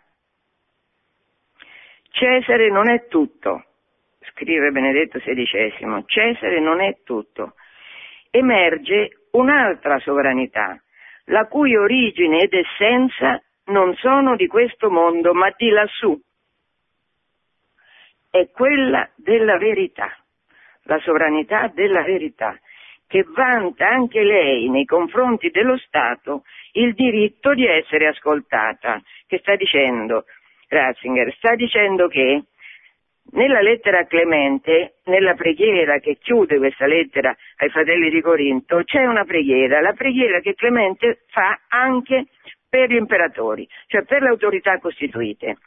Cesare 2.12 2.70
non 2.70 2.90
è 2.90 3.08
tutto, 3.08 3.64
scrive 4.32 4.72
Benedetto 4.72 5.20
XVI, 5.20 6.04
Cesare 6.06 6.60
non 6.60 6.82
è 6.82 6.98
tutto. 7.04 7.56
Emerge 8.30 9.28
un'altra 9.32 10.00
sovranità, 10.00 10.82
la 11.26 11.48
cui 11.48 11.76
origine 11.76 12.42
ed 12.42 12.54
essenza 12.54 13.42
non 13.66 13.96
sono 13.96 14.36
di 14.36 14.48
questo 14.48 14.90
mondo, 14.90 15.34
ma 15.34 15.54
di 15.58 15.70
lassù. 15.70 16.20
È 18.30 18.50
quella 18.52 19.10
della 19.16 19.58
verità, 19.58 20.21
la 20.92 21.00
sovranità 21.00 21.72
della 21.74 22.04
verità, 22.04 22.60
che 23.08 23.24
vanta 23.34 23.88
anche 23.88 24.24
lei 24.24 24.70
nei 24.70 24.84
confronti 24.84 25.50
dello 25.50 25.78
Stato 25.78 26.44
il 26.74 26.94
diritto 26.94 27.54
di 27.54 27.66
essere 27.66 28.08
ascoltata. 28.08 29.02
Che 29.26 29.38
sta 29.40 29.56
dicendo 29.56 30.26
Ratzinger? 30.68 31.34
Sta 31.36 31.56
dicendo 31.56 32.08
che 32.08 32.44
nella 33.34 33.62
lettera 33.62 34.00
a 34.00 34.06
Clemente, 34.06 34.96
nella 35.06 35.34
preghiera 35.34 36.00
che 36.00 36.18
chiude 36.18 36.58
questa 36.58 36.88
lettera 36.88 37.34
ai 37.58 37.70
fratelli 37.70 38.10
di 38.10 38.22
Corinto, 38.22 38.84
c'è 38.84 39.06
una 39.06 39.24
preghiera, 39.24 39.80
la 39.80 39.94
preghiera 39.94 40.42
che 40.42 40.56
Clemente 40.56 41.22
fa 41.28 41.58
anche 41.70 42.26
per 42.68 42.90
gli 42.90 42.96
imperatori, 42.96 43.68
cioè 43.88 44.04
per 44.04 44.22
le 44.22 44.30
autorità 44.30 44.78
costituite. 44.80 45.58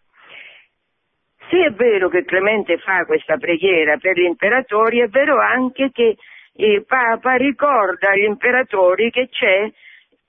Se 1.48 1.64
è 1.64 1.70
vero 1.72 2.08
che 2.08 2.24
Clemente 2.24 2.78
fa 2.78 3.04
questa 3.04 3.36
preghiera 3.36 3.96
per 3.98 4.18
gli 4.18 4.24
imperatori, 4.24 5.00
è 5.00 5.08
vero 5.08 5.40
anche 5.40 5.90
che 5.92 6.16
il 6.56 6.84
Papa 6.86 7.34
ricorda 7.34 8.10
agli 8.10 8.24
imperatori 8.24 9.10
che 9.10 9.28
c'è, 9.28 9.70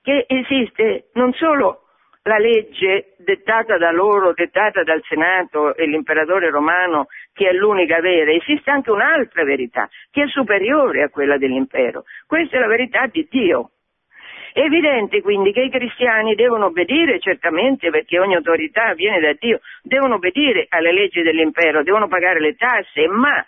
che 0.02 0.24
esiste 0.28 1.10
non 1.14 1.32
solo 1.32 1.82
la 2.26 2.38
legge 2.38 3.14
dettata 3.18 3.78
da 3.78 3.92
loro, 3.92 4.32
dettata 4.34 4.82
dal 4.82 5.02
Senato 5.04 5.74
e 5.76 5.86
l'imperatore 5.86 6.50
romano, 6.50 7.06
che 7.32 7.48
è 7.48 7.52
l'unica 7.52 8.00
vera, 8.00 8.32
esiste 8.32 8.70
anche 8.70 8.90
un'altra 8.90 9.44
verità, 9.44 9.88
che 10.10 10.24
è 10.24 10.26
superiore 10.26 11.02
a 11.02 11.08
quella 11.08 11.38
dell'impero. 11.38 12.04
Questa 12.26 12.56
è 12.56 12.60
la 12.60 12.66
verità 12.66 13.06
di 13.06 13.26
Dio. 13.30 13.70
È 14.56 14.60
evidente 14.60 15.20
quindi 15.20 15.52
che 15.52 15.64
i 15.64 15.68
cristiani 15.68 16.34
devono 16.34 16.64
obbedire, 16.64 17.20
certamente, 17.20 17.90
perché 17.90 18.18
ogni 18.18 18.36
autorità 18.36 18.94
viene 18.94 19.20
da 19.20 19.34
Dio, 19.38 19.60
devono 19.82 20.14
obbedire 20.14 20.64
alle 20.70 20.94
leggi 20.94 21.20
dell'impero, 21.20 21.82
devono 21.82 22.08
pagare 22.08 22.40
le 22.40 22.54
tasse, 22.54 23.06
ma 23.06 23.44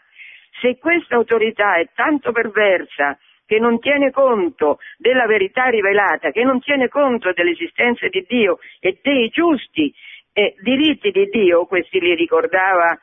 se 0.61 0.77
questa 0.77 1.15
autorità 1.15 1.77
è 1.77 1.89
tanto 1.95 2.31
perversa 2.31 3.17
che 3.47 3.59
non 3.59 3.79
tiene 3.79 4.11
conto 4.11 4.81
della 4.99 5.25
verità 5.25 5.71
rivelata, 5.71 6.31
che 6.31 6.45
non 6.45 6.61
tiene 6.61 6.89
conto 6.89 7.33
dell'esistenza 7.33 8.07
di 8.09 8.27
Dio 8.29 8.59
e 8.79 8.99
dei 9.03 9.31
giusti 9.31 9.91
eh, 10.35 10.57
diritti 10.61 11.11
di 11.11 11.25
Dio, 11.31 11.65
questi 11.65 12.01
li 12.01 12.17
ricordava 12.17 12.99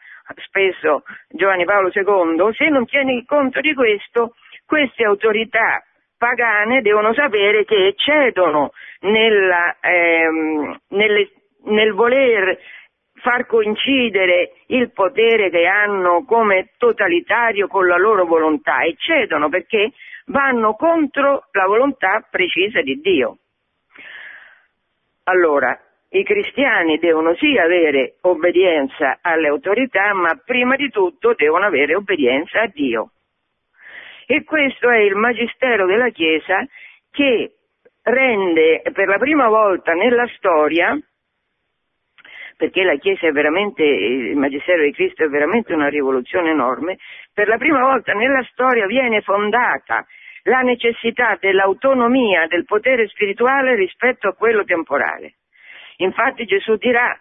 spesso 0.45 1.01
Giovanni 1.29 1.65
Paolo 1.65 1.89
II, 1.91 2.53
se 2.53 2.69
non 2.69 2.85
tiene 2.85 3.23
conto 3.25 3.61
di 3.61 3.73
questo, 3.73 4.35
queste 4.63 5.03
autorità 5.05 5.83
pagane 6.17 6.81
devono 6.81 7.13
sapere 7.13 7.65
che 7.65 7.87
eccedono 7.87 8.71
nella, 9.01 9.75
ehm, 9.79 10.79
nelle, 10.89 11.29
nel 11.65 11.93
voler 11.93 12.59
far 13.15 13.45
coincidere 13.45 14.51
il 14.67 14.91
potere 14.91 15.49
che 15.49 15.65
hanno 15.65 16.23
come 16.25 16.71
totalitario 16.77 17.67
con 17.67 17.87
la 17.87 17.97
loro 17.97 18.25
volontà, 18.25 18.83
eccedono 18.83 19.49
perché 19.49 19.91
vanno 20.27 20.75
contro 20.75 21.45
la 21.51 21.65
volontà 21.65 22.25
precisa 22.29 22.81
di 22.81 22.99
Dio. 23.01 23.37
Allora, 25.23 25.75
i 26.09 26.23
cristiani 26.23 26.99
devono 26.99 27.35
sì 27.35 27.57
avere 27.57 28.17
obbedienza 28.21 29.17
alle 29.21 29.47
autorità, 29.47 30.13
ma 30.13 30.39
prima 30.43 30.75
di 30.75 30.89
tutto 30.89 31.33
devono 31.35 31.65
avere 31.65 31.95
obbedienza 31.95 32.61
a 32.61 32.71
Dio. 32.71 33.09
E 34.27 34.43
questo 34.43 34.89
è 34.89 34.97
il 34.97 35.15
magistero 35.15 35.85
della 35.85 36.09
Chiesa 36.09 36.65
che 37.11 37.51
rende 38.03 38.81
per 38.93 39.07
la 39.07 39.17
prima 39.17 39.47
volta 39.47 39.93
nella 39.93 40.27
storia, 40.35 40.97
perché 42.57 42.83
la 42.83 42.95
Chiesa 42.95 43.27
è 43.27 43.31
veramente, 43.31 43.83
il 43.83 44.35
Magistero 44.37 44.83
di 44.83 44.93
Cristo 44.93 45.23
è 45.23 45.27
veramente 45.27 45.73
una 45.73 45.89
rivoluzione 45.89 46.51
enorme, 46.51 46.97
per 47.33 47.47
la 47.47 47.57
prima 47.57 47.81
volta 47.81 48.13
nella 48.13 48.43
storia 48.51 48.85
viene 48.85 49.21
fondata 49.21 50.05
la 50.43 50.61
necessità 50.61 51.37
dell'autonomia 51.39 52.47
del 52.47 52.65
potere 52.65 53.07
spirituale 53.07 53.75
rispetto 53.75 54.27
a 54.27 54.33
quello 54.33 54.63
temporale. 54.63 55.35
Infatti 55.97 56.45
Gesù 56.45 56.75
dirà, 56.75 57.17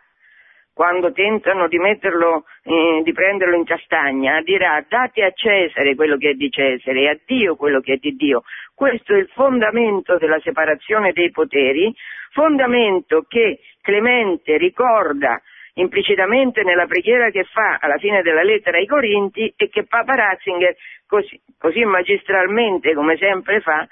quando 0.75 1.13
tentano 1.13 1.69
di 1.69 1.79
metterlo, 1.79 2.45
eh, 2.65 3.01
di 3.05 3.13
prenderlo 3.13 3.55
in 3.55 3.65
castagna, 3.65 4.43
dirà 4.43 4.85
date 4.87 5.23
a 5.23 5.31
Cesare 5.31 5.95
quello 5.95 6.17
che 6.17 6.31
è 6.31 6.35
di 6.35 6.51
Cesare 6.51 7.01
e 7.01 7.09
a 7.09 7.19
Dio 7.25 7.55
quello 7.55 7.81
che 7.81 7.95
è 7.95 7.97
di 7.97 8.17
Dio. 8.17 8.43
Questo 8.75 9.15
è 9.15 9.19
il 9.19 9.31
fondamento 9.33 10.19
della 10.19 10.41
separazione 10.41 11.13
dei 11.13 11.31
poteri, 11.31 11.95
fondamento 12.33 13.25
che 13.29 13.61
Clemente 13.81 14.57
ricorda 14.57 15.41
implicitamente 15.75 16.63
nella 16.63 16.87
preghiera 16.87 17.31
che 17.31 17.45
fa 17.45 17.79
alla 17.81 17.99
fine 17.99 18.23
della 18.23 18.43
lettera 18.43 18.79
ai 18.79 18.87
Corinti 18.87 19.53
e 19.57 19.69
che 19.69 19.85
Papa 19.85 20.15
Ratzinger 20.15 20.75
così, 21.07 21.41
così 21.59 21.85
magistralmente 21.85 22.95
come 22.95 23.17
sempre 23.17 23.61
fa, 23.61 23.87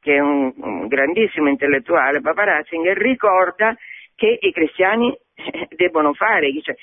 che 0.00 0.14
è 0.14 0.20
un, 0.20 0.52
un 0.56 0.86
grandissimo 0.86 1.48
intellettuale, 1.48 2.20
Papa 2.20 2.44
Ratzinger, 2.44 2.96
ricorda 2.96 3.76
che 4.14 4.38
i 4.40 4.52
cristiani 4.52 5.16
debbono 5.76 6.12
fare. 6.14 6.50
Cioè, 6.60 6.74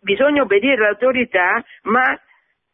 bisogna 0.00 0.42
obbedire 0.42 0.74
all'autorità, 0.74 1.62
ma 1.82 2.18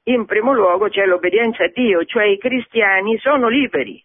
in 0.05 0.27
primo 0.27 0.53
luogo 0.53 0.88
c'è 0.88 1.07
l'obbedienza 1.07 1.64
a 1.64 1.70
Dio, 1.72 2.05
cioè 2.05 2.24
i 2.24 2.38
cristiani 2.38 3.18
sono 3.18 3.48
liberi. 3.48 4.03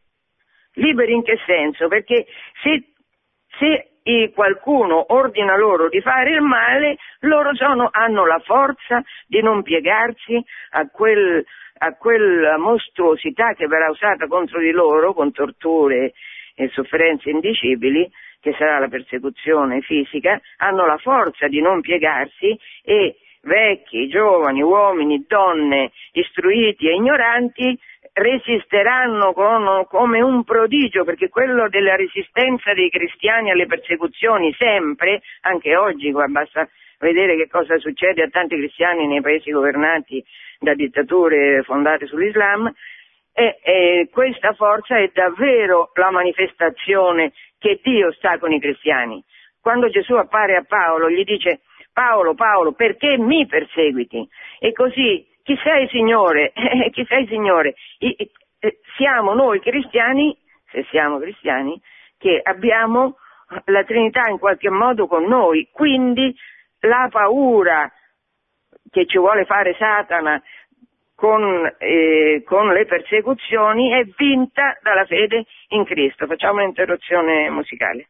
Liberi 0.74 1.14
in 1.14 1.24
che 1.24 1.38
senso? 1.46 1.88
Perché 1.88 2.26
se, 2.62 2.84
se 3.58 3.90
qualcuno 4.34 5.14
ordina 5.14 5.56
loro 5.56 5.90
di 5.90 6.02
fare 6.02 6.32
il 6.32 6.42
male, 6.42 6.98
loro 7.20 7.54
sono, 7.56 7.90
hanno 7.92 8.26
la 8.26 8.40
forza 8.40 9.04
di 9.28 9.42
non 9.42 9.62
piegarsi 9.62 10.42
a, 10.72 10.88
quel, 10.90 11.46
a 11.80 11.94
quella 11.96 12.58
mostruosità 12.58 13.54
che 13.54 13.68
verrà 13.68 13.90
usata 13.90 14.28
contro 14.28 14.60
di 14.60 14.72
loro, 14.72 15.14
con 15.14 15.32
torture 15.32 16.14
e 16.56 16.70
sofferenze 16.70 17.30
indicibili, 17.30 18.10
che 18.40 18.54
sarà 18.58 18.80
la 18.80 18.88
persecuzione 18.88 19.82
fisica, 19.82 20.40
hanno 20.58 20.86
la 20.86 20.98
forza 20.98 21.48
di 21.48 21.62
non 21.62 21.82
piegarsi 21.82 22.58
e 22.84 23.16
vecchi, 23.42 24.08
giovani, 24.08 24.62
uomini, 24.62 25.26
donne, 25.28 25.92
istruiti 26.14 26.88
e 26.88 26.94
ignoranti 26.94 27.78
resisteranno 28.14 29.34
con, 29.34 29.86
come 29.88 30.22
un 30.22 30.44
prodigio, 30.44 31.04
perché 31.04 31.30
quello 31.30 31.70
della 31.70 31.96
resistenza 31.96 32.74
dei 32.74 32.90
cristiani 32.90 33.52
alle 33.52 33.66
persecuzioni 33.66 34.54
sempre, 34.58 35.22
anche 35.42 35.76
oggi, 35.76 36.12
basta 36.12 36.68
vedere 37.00 37.38
che 37.38 37.48
cosa 37.48 37.78
succede 37.78 38.24
a 38.24 38.30
tanti 38.30 38.58
cristiani 38.58 39.08
nei 39.08 39.22
paesi 39.22 39.52
governati 39.52 40.24
da 40.60 40.74
dittature 40.74 41.64
fondate 41.64 42.08
sull'Islam, 42.08 42.70
e, 43.32 43.60
e 43.62 44.10
questa 44.12 44.52
forza 44.54 44.98
è 44.98 45.10
davvero 45.14 45.92
la 45.94 46.12
manifestazione 46.12 47.32
che 47.60 47.80
Dio 47.84 48.12
sta 48.14 48.40
con 48.40 48.52
i 48.52 48.60
cristiani. 48.60 49.24
Quando 49.62 49.90
Gesù 49.90 50.14
appare 50.14 50.56
a 50.56 50.64
Paolo 50.64 51.10
gli 51.10 51.24
dice 51.24 51.60
Paolo, 51.94 52.34
Paolo, 52.34 52.72
perché 52.72 53.18
mi 53.18 53.46
perseguiti? 53.46 54.28
E 54.60 54.72
così, 54.72 55.28
chi 55.44 55.60
sei 55.62 55.88
Signore? 55.90 56.54
chi 56.92 57.06
sei 57.06 57.28
Signore? 57.28 57.76
I, 58.00 58.16
eh, 58.60 58.80
siamo 58.96 59.34
noi 59.34 59.60
cristiani, 59.60 60.36
se 60.72 60.86
siamo 60.90 61.20
cristiani, 61.20 61.80
che 62.18 62.40
abbiamo 62.42 63.18
la 63.66 63.84
Trinità 63.84 64.30
in 64.30 64.40
qualche 64.40 64.70
modo 64.70 65.08
con 65.08 65.26
noi, 65.26 65.68
quindi 65.72 66.36
la 66.82 67.10
paura 67.12 67.92
che 68.90 69.06
ci 69.06 69.18
vuole 69.18 69.46
fare 69.46 69.76
Satana 69.78 70.42
con, 71.20 71.70
eh, 71.80 72.44
con, 72.46 72.72
le 72.72 72.86
persecuzioni 72.86 73.92
è 73.92 74.06
vinta 74.16 74.78
dalla 74.82 75.04
fede 75.04 75.44
in 75.70 75.84
Cristo. 75.84 76.26
Facciamo 76.26 76.62
un'interruzione 76.62 77.50
musicale. 77.50 78.08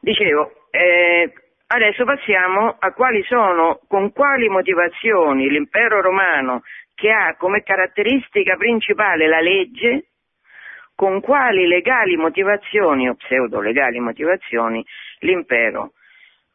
Dicevo, 0.00 0.52
eh, 0.70 1.30
adesso 1.66 2.04
passiamo 2.06 2.76
a 2.78 2.92
quali 2.94 3.22
sono, 3.24 3.80
con 3.86 4.10
quali 4.12 4.48
motivazioni 4.48 5.50
l'impero 5.50 6.00
romano, 6.00 6.62
che 7.00 7.10
ha 7.10 7.34
come 7.36 7.62
caratteristica 7.62 8.56
principale 8.56 9.26
la 9.26 9.40
legge, 9.40 10.08
con 10.94 11.22
quali 11.22 11.66
legali 11.66 12.14
motivazioni 12.16 13.08
o 13.08 13.14
pseudo-legali 13.14 13.98
motivazioni 14.00 14.84
l'impero 15.20 15.92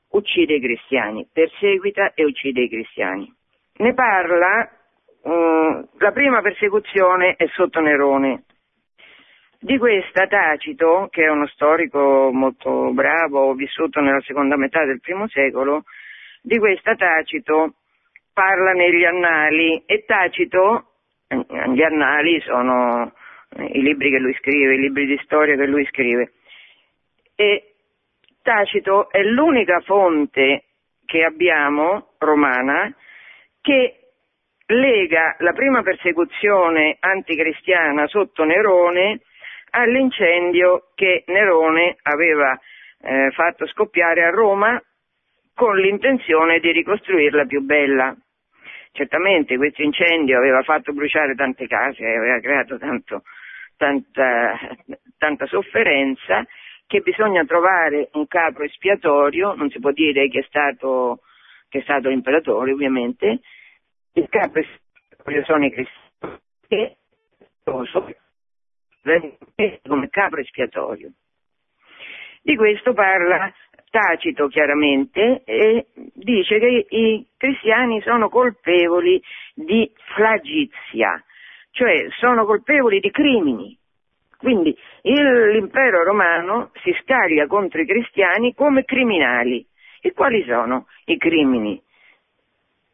uccide 0.09 0.53
i 0.53 0.61
cristiani, 0.61 1.27
perseguita 1.33 2.13
e 2.13 2.25
uccide 2.25 2.61
i 2.61 2.69
cristiani. 2.69 3.33
Ne 3.77 3.93
parla, 3.95 4.69
uh, 5.23 5.89
la 5.97 6.11
prima 6.11 6.41
persecuzione 6.41 7.33
è 7.37 7.47
sotto 7.47 7.79
Nerone, 7.79 8.43
di 9.59 9.79
questa 9.79 10.27
Tacito, 10.27 11.07
che 11.09 11.23
è 11.23 11.29
uno 11.29 11.47
storico 11.47 12.29
molto 12.31 12.91
bravo, 12.93 13.55
vissuto 13.55 13.99
nella 13.99 14.21
seconda 14.21 14.57
metà 14.57 14.85
del 14.85 14.99
primo 14.99 15.27
secolo, 15.27 15.85
di 16.43 16.59
questa 16.59 16.93
Tacito 16.93 17.73
parla 18.35 18.73
negli 18.73 19.05
annali. 19.05 19.81
E 19.85 20.03
Tacito, 20.05 20.91
gli 21.27 21.81
annali 21.81 22.41
sono 22.41 23.13
i 23.71 23.81
libri 23.81 24.11
che 24.11 24.19
lui 24.19 24.33
scrive, 24.35 24.73
i 24.75 24.79
libri 24.79 25.05
di 25.05 25.17
storia 25.23 25.55
che 25.55 25.65
lui 25.65 25.85
scrive, 25.85 26.33
e 27.35 27.75
Tacito 28.41 29.09
è 29.09 29.23
l'unica 29.23 29.79
fonte 29.79 30.65
che 31.05 31.23
abbiamo, 31.23 32.09
romana, 32.19 32.93
che 33.61 33.99
lega 34.67 35.35
la 35.39 35.53
prima 35.53 35.81
persecuzione 35.81 36.97
anticristiana 36.99 38.07
sotto 38.07 38.43
Nerone 38.43 39.21
all'incendio 39.71 40.89
che 40.95 41.23
Nerone 41.27 41.97
aveva 42.01 42.59
eh, 43.01 43.31
fatto 43.31 43.67
scoppiare 43.67 44.23
a 44.23 44.29
Roma 44.29 44.81
con 45.53 45.77
l'intenzione 45.77 46.59
di 46.59 46.71
ricostruirla 46.71 47.45
più 47.45 47.61
bella. 47.61 48.15
Certamente 48.95 49.57
questo 49.57 49.81
incendio 49.81 50.37
aveva 50.37 50.63
fatto 50.63 50.93
bruciare 50.93 51.35
tante 51.35 51.67
case, 51.67 52.05
aveva 52.05 52.39
creato 52.39 52.77
tanto, 52.77 53.23
tanta, 53.75 54.57
tanta 55.17 55.45
sofferenza 55.47 56.47
che 56.87 57.01
bisogna 57.01 57.43
trovare 57.43 58.07
un 58.13 58.25
capo 58.25 58.63
espiatorio, 58.63 59.53
non 59.53 59.69
si 59.69 59.81
può 59.81 59.91
dire 59.91 60.29
che 60.29 60.39
è 60.39 60.43
stato, 60.43 61.19
che 61.67 61.79
è 61.79 61.81
stato 61.81 62.07
l'imperatore 62.07 62.71
ovviamente, 62.71 63.41
il 64.13 64.29
capo 64.29 64.59
espiatorio 64.59 65.43
sono 65.43 65.65
i 65.65 65.71
cristiani 65.71 66.97
che 69.55 69.81
come 69.85 70.07
capro 70.09 70.39
espiatorio. 70.39 71.11
Di 72.41 72.55
questo 72.55 72.93
parla 72.93 73.53
Tacito 73.95 74.49
chiaramente 74.49 75.43
e 75.45 75.85
dice 76.15 76.59
che 76.59 76.85
i 76.89 77.25
cristiani 77.37 78.01
sono 78.01 78.27
colpevoli 78.27 79.23
di 79.53 79.89
flagizia, 80.13 81.23
cioè 81.71 82.09
sono 82.19 82.43
colpevoli 82.43 82.99
di 82.99 83.09
crimini. 83.09 83.77
Quindi 84.37 84.77
il, 85.03 85.51
l'impero 85.51 86.03
romano 86.03 86.71
si 86.83 86.93
scaglia 87.01 87.47
contro 87.47 87.79
i 87.79 87.85
cristiani 87.85 88.53
come 88.53 88.83
criminali. 88.83 89.65
E 90.01 90.11
quali 90.11 90.43
sono 90.43 90.87
i 91.05 91.17
crimini 91.17 91.81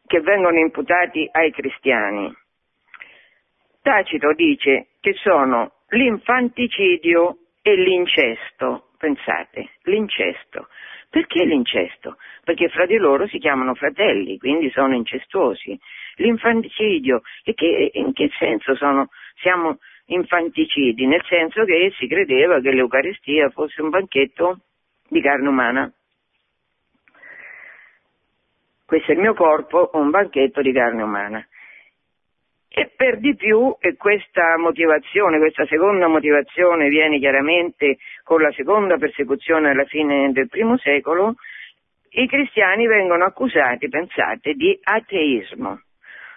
che 0.06 0.20
vengono 0.20 0.58
imputati 0.60 1.28
ai 1.32 1.50
cristiani? 1.50 2.32
Tacito 3.82 4.32
dice 4.34 4.90
che 5.00 5.14
sono 5.14 5.72
l'infanticidio 5.88 7.38
e 7.60 7.74
l'incesto. 7.74 8.90
Pensate, 8.98 9.70
l'incesto. 9.82 10.68
Perché 11.12 11.44
l'incesto? 11.44 12.16
Perché 12.42 12.70
fra 12.70 12.86
di 12.86 12.96
loro 12.96 13.26
si 13.26 13.38
chiamano 13.38 13.74
fratelli, 13.74 14.38
quindi 14.38 14.70
sono 14.70 14.94
incestuosi. 14.94 15.78
L'infanticidio, 16.14 17.20
che, 17.42 17.90
in 17.92 18.14
che 18.14 18.30
senso 18.38 18.74
sono, 18.74 19.10
siamo 19.42 19.76
infanticidi? 20.06 21.04
Nel 21.04 21.22
senso 21.28 21.64
che 21.64 21.92
si 21.98 22.06
credeva 22.06 22.60
che 22.60 22.72
l'Eucaristia 22.72 23.50
fosse 23.50 23.82
un 23.82 23.90
banchetto 23.90 24.60
di 25.06 25.20
carne 25.20 25.48
umana. 25.48 25.92
Questo 28.86 29.12
è 29.12 29.14
il 29.14 29.20
mio 29.20 29.34
corpo, 29.34 29.90
un 29.92 30.08
banchetto 30.08 30.62
di 30.62 30.72
carne 30.72 31.02
umana. 31.02 31.46
E 32.74 32.90
per 32.96 33.18
di 33.18 33.36
più 33.36 33.76
questa 33.98 34.56
motivazione, 34.56 35.36
questa 35.36 35.66
seconda 35.66 36.06
motivazione 36.06 36.88
viene 36.88 37.18
chiaramente 37.18 37.98
con 38.22 38.40
la 38.40 38.50
seconda 38.52 38.96
persecuzione 38.96 39.70
alla 39.70 39.84
fine 39.84 40.32
del 40.32 40.48
primo 40.48 40.78
secolo, 40.78 41.34
i 42.12 42.26
cristiani 42.26 42.86
vengono 42.86 43.24
accusati, 43.24 43.90
pensate, 43.90 44.54
di 44.54 44.78
ateismo. 44.82 45.82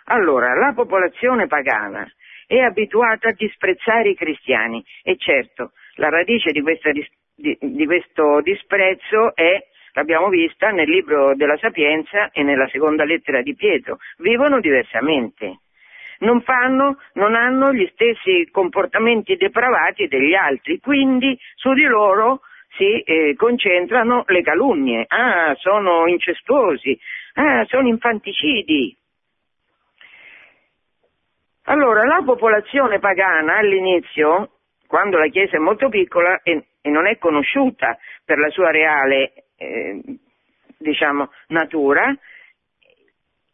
Allora, 0.08 0.54
la 0.56 0.74
popolazione 0.74 1.48
pagana 1.48 2.06
è 2.48 2.60
abituata 2.60 3.30
a 3.30 3.34
disprezzare 3.34 4.10
i 4.10 4.15
cristiani 4.15 4.84
e 5.04 5.15
certo 5.15 5.71
la 5.95 6.10
radice 6.10 6.52
di, 6.52 6.62
questa, 6.62 6.91
di, 6.91 7.58
di 7.62 7.86
questo 7.86 8.41
disprezzo 8.41 9.34
è 9.36 9.58
l'abbiamo 9.93 10.28
vista 10.28 10.69
nel 10.71 10.89
libro 10.89 11.34
della 11.36 11.58
Sapienza 11.58 12.30
e 12.32 12.43
nella 12.43 12.67
seconda 12.67 13.06
lettera 13.06 13.42
di 13.42 13.56
Pietro, 13.56 14.00
vivono 14.17 14.60
diversamente 14.60 15.60
non 16.20 16.42
fanno, 16.42 16.98
non 17.13 17.36
hanno 17.36 17.74
gli 17.74 17.88
stessi 17.94 18.48
comportamenti 18.52 19.36
depravati 19.36 20.08
degli 20.08 20.34
altri, 20.34 20.80
quindi 20.80 21.38
su 21.56 21.74
di 21.74 21.84
loro 21.84 22.42
si 22.78 23.02
eh, 23.02 23.36
concentrano 23.36 24.24
le 24.28 24.42
calunnie, 24.42 25.06
ah, 25.08 25.56
sono 25.56 26.08
incestuosi, 26.08 26.98
ah, 27.36 27.63
sono 27.66 27.88
infanticidi. 27.88 28.96
Allora, 31.68 32.04
la 32.04 32.22
popolazione 32.24 33.00
pagana 33.00 33.58
all'inizio, 33.58 34.60
quando 34.88 35.18
la 35.18 35.28
Chiesa 35.28 35.56
è 35.56 35.60
molto 35.60 35.90
piccola 35.90 36.42
e, 36.44 36.66
e 36.82 36.90
non 36.90 37.08
è 37.08 37.18
conosciuta 37.18 37.98
per 38.24 38.38
la 38.38 38.50
sua 38.50 38.70
reale, 38.70 39.46
eh, 39.58 40.00
diciamo, 40.78 41.32
natura, 41.48 42.16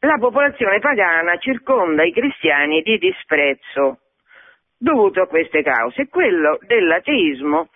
la 0.04 0.18
popolazione 0.18 0.80
pagana 0.80 1.38
circonda 1.38 2.04
i 2.04 2.12
cristiani 2.12 2.82
di 2.82 2.98
disprezzo 2.98 4.00
dovuto 4.78 5.22
a 5.22 5.28
queste 5.28 5.62
cause. 5.62 6.08
Quello 6.08 6.58
dell'ateismo 6.66 7.70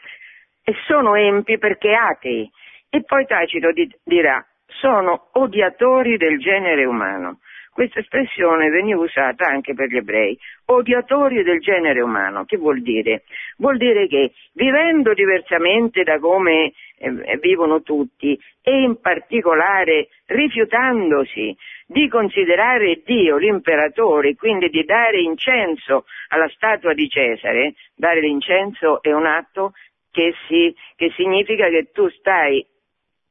sono 0.88 1.16
empi 1.16 1.58
perché 1.58 1.94
atei. 1.94 2.50
E 2.90 3.04
poi 3.04 3.26
Tacito 3.26 3.70
dirà 4.04 4.44
sono 4.68 5.30
odiatori 5.34 6.18
del 6.18 6.40
genere 6.40 6.86
umano. 6.86 7.40
Questa 7.76 8.00
espressione 8.00 8.70
veniva 8.70 9.02
usata 9.02 9.48
anche 9.48 9.74
per 9.74 9.90
gli 9.90 9.98
ebrei, 9.98 10.40
odiatori 10.68 11.44
del 11.44 11.60
genere 11.60 12.00
umano. 12.00 12.46
Che 12.46 12.56
vuol 12.56 12.82
dire? 12.82 13.24
Vuol 13.58 13.76
dire 13.76 14.08
che 14.08 14.32
vivendo 14.54 15.14
diversamente 15.14 16.04
da 16.04 16.18
come 16.18 16.72
eh, 16.98 17.38
vivono 17.42 17.82
tutti 17.82 18.40
e 18.62 18.82
in 18.82 19.02
particolare 19.02 20.08
rifiutandosi 20.28 21.54
di 21.86 22.08
considerare 22.08 23.02
Dio 23.04 23.36
l'imperatore, 23.36 24.36
quindi 24.36 24.70
di 24.70 24.86
dare 24.86 25.20
incenso 25.20 26.06
alla 26.30 26.48
statua 26.56 26.94
di 26.94 27.10
Cesare, 27.10 27.74
dare 27.94 28.22
l'incenso 28.22 29.02
è 29.02 29.12
un 29.12 29.26
atto 29.26 29.74
che, 30.12 30.34
si, 30.48 30.74
che 30.96 31.12
significa 31.18 31.68
che 31.68 31.92
tu 31.92 32.08
stai 32.08 32.66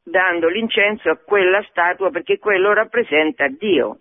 dando 0.03 0.49
l'incenso 0.49 1.09
a 1.09 1.17
quella 1.17 1.63
statua 1.71 2.11
perché 2.11 2.39
quello 2.39 2.75
rappresenta 2.75 3.49
Dio. 3.49 4.01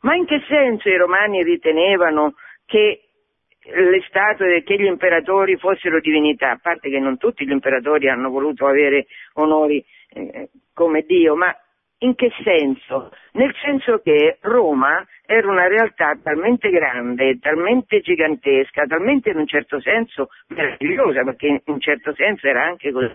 Ma 0.00 0.14
in 0.14 0.24
che 0.26 0.42
senso 0.48 0.88
i 0.88 0.96
romani 0.96 1.42
ritenevano 1.42 2.34
che 2.64 3.02
le 3.62 4.02
statue, 4.08 4.62
che 4.62 4.76
gli 4.76 4.86
imperatori 4.86 5.56
fossero 5.56 6.00
divinità? 6.00 6.52
A 6.52 6.58
parte 6.60 6.88
che 6.88 6.98
non 6.98 7.18
tutti 7.18 7.46
gli 7.46 7.50
imperatori 7.50 8.08
hanno 8.08 8.30
voluto 8.30 8.66
avere 8.66 9.06
onori 9.34 9.84
eh, 10.12 10.48
come 10.72 11.02
Dio, 11.02 11.36
ma 11.36 11.54
in 12.02 12.14
che 12.14 12.30
senso? 12.42 13.12
Nel 13.32 13.54
senso 13.62 13.98
che 13.98 14.38
Roma 14.40 15.06
era 15.26 15.50
una 15.50 15.68
realtà 15.68 16.18
talmente 16.22 16.70
grande, 16.70 17.38
talmente 17.38 18.00
gigantesca, 18.00 18.86
talmente 18.86 19.30
in 19.30 19.36
un 19.36 19.46
certo 19.46 19.80
senso 19.80 20.28
meravigliosa, 20.48 21.22
perché 21.24 21.46
in 21.46 21.60
un 21.66 21.80
certo 21.80 22.14
senso 22.14 22.46
era 22.46 22.64
anche 22.64 22.90
così, 22.90 23.14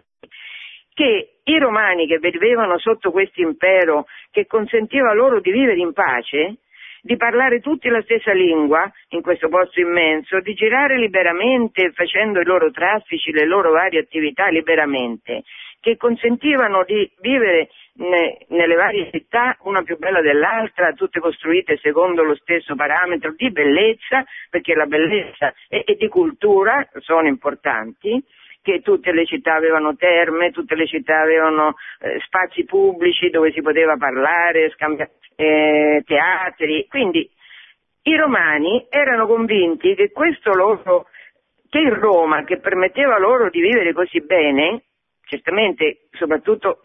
che 0.94 1.40
i 1.44 1.58
romani 1.58 2.06
che 2.06 2.20
vivevano 2.20 2.78
sotto 2.78 3.12
questo 3.12 3.42
impero 3.42 4.06
che 4.30 4.46
consentiva 4.46 5.14
loro 5.14 5.40
di 5.42 5.52
vivere 5.52 5.80
in 5.80 5.92
pace, 5.92 6.58
di 7.06 7.18
parlare 7.18 7.60
tutti 7.60 7.88
la 7.88 8.02
stessa 8.02 8.34
lingua 8.34 8.92
in 9.10 9.22
questo 9.22 9.48
posto 9.48 9.80
immenso, 9.80 10.40
di 10.40 10.56
girare 10.56 10.98
liberamente 10.98 11.92
facendo 11.92 12.40
i 12.40 12.44
loro 12.44 12.72
traffici, 12.72 13.32
le 13.32 13.46
loro 13.46 13.70
varie 13.70 14.00
attività 14.00 14.48
liberamente, 14.48 15.44
che 15.80 15.98
consentivano 15.98 16.84
di 16.84 17.08
vivere 17.22 17.70
ne, 17.98 18.38
nelle 18.48 18.74
varie 18.74 19.12
città, 19.12 19.56
una 19.66 19.84
più 19.84 20.00
bella 20.00 20.22
dell'altra, 20.22 20.94
tutte 20.94 21.20
costruite 21.20 21.78
secondo 21.78 22.24
lo 22.24 22.34
stesso 22.38 22.74
parametro 22.74 23.36
di 23.38 23.52
bellezza, 23.52 24.26
perché 24.50 24.74
la 24.74 24.88
bellezza 24.88 25.54
e, 25.70 25.84
e 25.86 25.94
di 25.98 26.08
cultura 26.08 26.90
sono 27.02 27.28
importanti, 27.28 28.20
che 28.66 28.82
tutte 28.82 29.12
le 29.12 29.28
città 29.28 29.54
avevano 29.54 29.96
terme, 29.96 30.50
tutte 30.50 30.74
le 30.74 30.88
città 30.88 31.22
avevano 31.22 31.76
eh, 32.00 32.20
spazi 32.26 32.66
pubblici 32.66 33.30
dove 33.30 33.52
si 33.52 33.62
poteva 33.62 33.96
parlare, 33.96 34.72
scambiare 34.72 35.12
eh, 35.36 36.02
teatri. 36.04 36.88
Quindi 36.90 37.30
i 38.02 38.16
romani 38.16 38.88
erano 38.90 39.28
convinti 39.28 39.94
che 39.94 40.12
questo 40.12 40.52
loro, 40.54 41.06
che 41.70 41.78
in 41.78 41.94
Roma, 41.94 42.44
che 42.44 42.58
permetteva 42.58 43.20
loro 43.20 43.52
di 43.52 43.62
vivere 43.62 43.94
così 43.94 44.20
bene, 44.22 44.82
certamente 45.26 46.08
soprattutto 46.14 46.82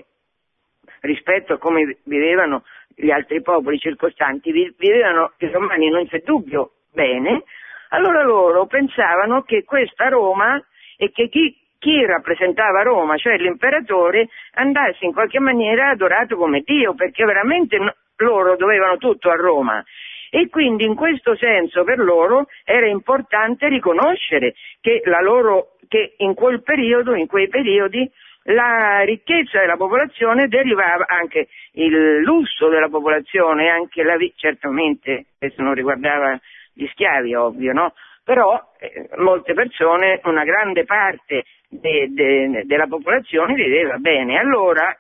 rispetto 1.01 1.55
a 1.55 1.59
come 1.59 1.97
vivevano 2.05 2.65
gli 2.95 3.11
altri 3.11 3.41
popoli 3.41 3.79
circostanti, 3.79 4.53
vivevano 4.77 5.33
i 5.39 5.51
romani 5.51 5.89
non 5.89 6.07
c'è 6.07 6.21
dubbio 6.21 6.73
bene, 6.93 7.45
allora 7.89 8.23
loro 8.23 8.67
pensavano 8.67 9.41
che 9.45 9.65
questa 9.65 10.09
Roma 10.09 10.63
e 10.99 11.11
che 11.13 11.31
chi 11.31 11.60
chi 11.81 12.05
rappresentava 12.05 12.83
Roma, 12.83 13.17
cioè 13.17 13.39
l'imperatore, 13.39 14.29
andasse 14.53 15.05
in 15.07 15.13
qualche 15.13 15.41
maniera 15.41 15.89
adorato 15.89 16.37
come 16.37 16.61
Dio, 16.61 16.95
perché 16.95 17.25
veramente 17.25 17.79
loro 18.17 18.55
dovevano 18.57 18.99
tutto 18.99 19.31
a 19.31 19.35
Roma. 19.35 19.83
E 20.31 20.49
quindi 20.49 20.85
in 20.85 20.95
questo 20.95 21.35
senso 21.35 21.83
per 21.83 21.99
loro 21.99 22.47
era 22.65 22.87
importante 22.87 23.67
riconoscere 23.69 24.55
che, 24.81 25.03
loro, 25.23 25.73
che 25.89 26.15
in 26.19 26.35
quel 26.35 26.63
periodo, 26.63 27.15
in 27.15 27.27
quei 27.27 27.49
periodi, 27.49 28.09
la 28.45 29.01
ricchezza 29.01 29.59
della 29.59 29.77
popolazione 29.77 30.49
derivava 30.49 31.07
anche 31.09 31.49
il 31.73 32.21
lusso 32.21 32.69
della 32.69 32.89
popolazione, 32.89 33.69
anche 33.69 34.03
la 34.03 34.17
vita, 34.17 34.35
certamente 34.37 35.27
questo 35.39 35.63
non 35.63 35.75
riguardava 35.75 36.39
gli 36.73 36.87
schiavi, 36.89 37.35
ovvio, 37.35 37.73
no? 37.73 37.93
Però 38.31 38.63
eh, 38.79 39.09
molte 39.17 39.55
persone, 39.55 40.21
una 40.23 40.45
grande 40.45 40.85
parte 40.85 41.47
de, 41.69 42.07
de, 42.13 42.63
della 42.65 42.87
popolazione 42.87 43.55
viveva 43.55 43.97
bene. 43.97 44.39
Allora 44.39 44.97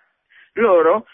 loro 0.54 1.06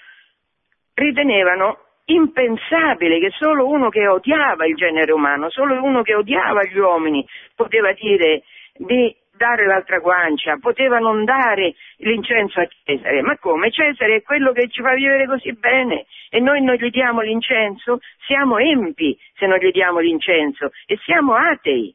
ritenevano 0.94 1.78
impensabile 2.06 3.18
che 3.18 3.28
solo 3.32 3.68
uno 3.68 3.90
che 3.90 4.08
odiava 4.08 4.64
il 4.64 4.76
genere 4.76 5.12
umano, 5.12 5.50
solo 5.50 5.74
uno 5.84 6.00
che 6.00 6.14
odiava 6.14 6.62
gli 6.64 6.78
uomini 6.78 7.22
poteva 7.54 7.92
dire 7.92 8.44
di 8.78 9.14
dare 9.36 9.66
l'altra 9.66 9.98
guancia, 9.98 10.56
poteva 10.58 10.98
non 10.98 11.22
dare 11.24 11.74
l'incenso 11.98 12.60
a 12.60 12.68
Cesare. 12.82 13.20
Ma 13.20 13.36
come? 13.36 13.70
Cesare 13.70 14.16
è 14.16 14.22
quello 14.22 14.52
che 14.52 14.68
ci 14.68 14.80
fa 14.80 14.94
vivere 14.94 15.26
così 15.26 15.52
bene 15.52 16.06
e 16.30 16.40
noi 16.40 16.62
non 16.62 16.76
gli 16.76 16.88
diamo 16.88 17.20
l'incenso? 17.20 17.98
Siamo 18.24 18.56
empi 18.56 19.14
se 19.34 19.44
non 19.44 19.58
gli 19.58 19.70
diamo 19.70 19.98
l'incenso 19.98 20.70
e 20.86 20.96
siamo 21.04 21.34
atei. 21.34 21.94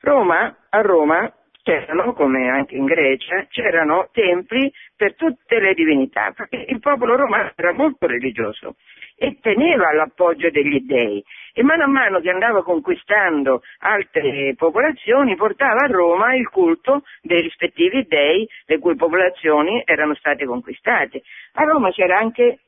Roma, 0.00 0.56
a 0.68 0.80
Roma 0.80 1.32
c'erano, 1.62 2.14
come 2.14 2.48
anche 2.48 2.76
in 2.76 2.86
Grecia, 2.86 3.46
c'erano 3.50 4.08
templi 4.12 4.72
per 4.96 5.14
tutte 5.16 5.60
le 5.60 5.74
divinità, 5.74 6.32
perché 6.34 6.64
il 6.68 6.80
popolo 6.80 7.14
romano 7.14 7.52
era 7.54 7.72
molto 7.72 8.06
religioso 8.06 8.76
e 9.16 9.38
teneva 9.40 9.92
l'appoggio 9.92 10.48
degli 10.48 10.86
dei 10.86 11.22
e 11.52 11.62
mano 11.62 11.84
a 11.84 11.88
mano 11.88 12.20
che 12.20 12.30
andava 12.30 12.62
conquistando 12.62 13.62
altre 13.80 14.54
popolazioni 14.56 15.34
portava 15.34 15.82
a 15.82 15.88
Roma 15.88 16.34
il 16.34 16.48
culto 16.48 17.02
dei 17.20 17.42
rispettivi 17.42 18.06
dei 18.06 18.48
le 18.64 18.78
cui 18.78 18.94
popolazioni 18.94 19.82
erano 19.84 20.14
state 20.14 20.46
conquistate. 20.46 21.22
A 21.54 21.64
Roma 21.64 21.90
c'era 21.90 22.16
anche 22.16 22.60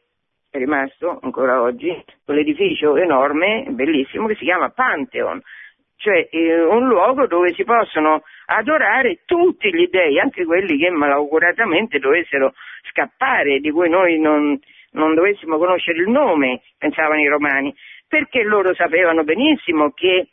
è 0.51 0.59
rimasto 0.59 1.21
ancora 1.23 1.63
oggi 1.63 2.05
quell'edificio 2.25 2.97
enorme, 2.97 3.67
bellissimo, 3.71 4.27
che 4.27 4.35
si 4.35 4.43
chiama 4.43 4.71
Pantheon, 4.71 5.41
cioè 6.01 6.29
eh, 6.31 6.63
un 6.63 6.89
luogo 6.89 7.27
dove 7.27 7.53
si 7.53 7.63
possono 7.63 8.23
adorare 8.47 9.21
tutti 9.27 9.69
gli 9.73 9.87
dei, 9.89 10.19
anche 10.19 10.45
quelli 10.47 10.79
che 10.79 10.89
malauguratamente 10.89 11.99
dovessero 11.99 12.55
scappare, 12.91 13.61
di 13.61 13.71
cui 13.71 13.91
noi 13.91 14.19
non, 14.19 14.59
non 14.93 15.15
dovessimo 15.15 15.59
conoscere 15.59 15.99
il 15.99 16.09
nome, 16.09 16.63
pensavano 16.79 17.21
i 17.21 17.29
romani, 17.29 17.75
perché 18.09 18.43
loro 18.43 18.75
sapevano 18.75 19.25
benissimo 19.25 19.91
che 19.93 20.29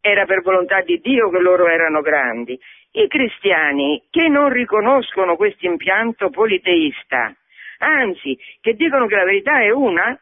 era 0.00 0.26
per 0.26 0.42
volontà 0.42 0.82
di 0.82 0.98
Dio 1.00 1.30
che 1.30 1.38
loro 1.38 1.68
erano 1.68 2.00
grandi. 2.00 2.58
I 2.90 3.06
cristiani 3.06 4.02
che 4.10 4.28
non 4.28 4.50
riconoscono 4.50 5.36
questo 5.36 5.66
impianto 5.66 6.28
politeista, 6.30 7.32
anzi 7.78 8.36
che 8.60 8.74
dicono 8.74 9.06
che 9.06 9.14
la 9.14 9.24
verità 9.24 9.60
è 9.60 9.70
una, 9.70 10.18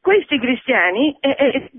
questi 0.00 0.38
cristiani 0.38 1.16
eh, 1.20 1.36
eh, 1.38 1.70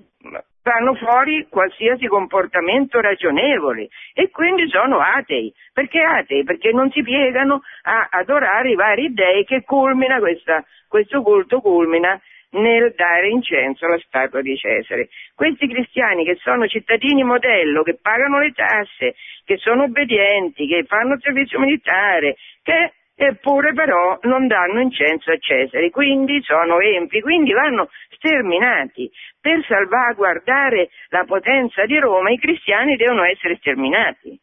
fanno 0.68 0.96
fuori 0.96 1.48
qualsiasi 1.50 2.08
comportamento 2.08 3.00
ragionevole 3.00 3.88
e 4.14 4.30
quindi 4.30 4.68
sono 4.68 5.00
atei. 5.00 5.54
Perché 5.72 6.02
atei? 6.02 6.44
Perché 6.44 6.72
non 6.74 6.92
si 6.92 7.02
piegano 7.04 7.62
a 7.84 8.10
adorare 8.12 8.72
i 8.72 8.76
vari 8.76 9.14
dei 9.14 9.46
che 9.46 9.64
culmina 9.64 10.20
questa, 10.20 10.66
questo 10.90 11.22
culto 11.22 11.62
culmina 11.62 12.20
nel 12.50 12.94
dare 12.96 13.30
incenso 13.30 13.86
alla 13.86 14.00
statua 14.00 14.42
di 14.42 14.58
Cesare. 14.58 15.08
Questi 15.34 15.70
cristiani 15.70 16.26
che 16.26 16.36
sono 16.42 16.68
cittadini 16.68 17.24
modello, 17.24 17.84
che 17.84 17.98
pagano 18.02 18.40
le 18.40 18.52
tasse, 18.52 19.16
che 19.46 19.56
sono 19.58 19.84
obbedienti, 19.84 20.68
che 20.68 20.84
fanno 20.86 21.14
il 21.14 21.22
servizio 21.22 21.60
militare, 21.60 22.36
che 22.62 22.94
eppure 23.20 23.74
però 23.74 24.20
non 24.24 24.46
danno 24.46 24.80
incenso 24.80 25.32
a 25.32 25.38
Cesare, 25.40 25.90
quindi 25.90 26.40
sono 26.44 26.80
empi, 26.80 27.20
quindi 27.20 27.52
vanno 27.52 27.90
sterminati. 28.12 29.10
Per 29.42 29.66
salvaguardare 29.66 30.90
la 31.10 31.24
potenza 31.26 31.86
di 31.86 31.98
Roma 31.98 32.30
i 32.30 32.38
cristiani 32.38 32.96
devono 32.96 33.24
essere 33.24 33.58
sterminati, 33.58 34.40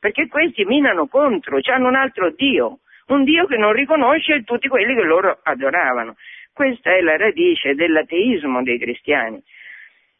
perché 0.00 0.26
questi 0.26 0.64
minano 0.64 1.06
contro, 1.06 1.60
hanno 1.72 1.86
un 1.86 1.94
altro 1.94 2.32
Dio, 2.32 2.80
un 3.06 3.22
Dio 3.22 3.46
che 3.46 3.56
non 3.56 3.72
riconosce 3.72 4.42
tutti 4.42 4.66
quelli 4.66 4.94
che 4.96 5.02
loro 5.02 5.38
adoravano. 5.44 6.16
Questa 6.52 6.90
è 6.90 7.00
la 7.02 7.16
radice 7.16 7.74
dell'ateismo 7.74 8.62
dei 8.64 8.78
cristiani. 8.78 9.40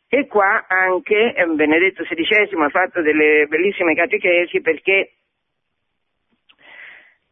E 0.08 0.28
qua 0.28 0.66
anche 0.68 1.34
eh, 1.34 1.44
Benedetto 1.46 2.04
XVI 2.04 2.62
ha 2.62 2.68
fatto 2.68 3.02
delle 3.02 3.46
bellissime 3.48 3.96
catechesi 3.96 4.60
perché 4.60 5.10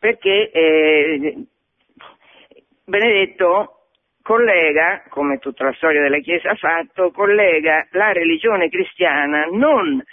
perché 0.05 0.51
eh, 0.51 1.47
Benedetto 2.85 3.87
collega, 4.21 5.03
come 5.09 5.39
tutta 5.39 5.65
la 5.65 5.73
storia 5.73 6.03
della 6.03 6.19
Chiesa 6.19 6.51
ha 6.51 6.55
fatto, 6.57 7.11
collega 7.11 7.87
la 7.93 8.13
religione 8.13 8.69
cristiana 8.69 9.47
non 9.51 10.05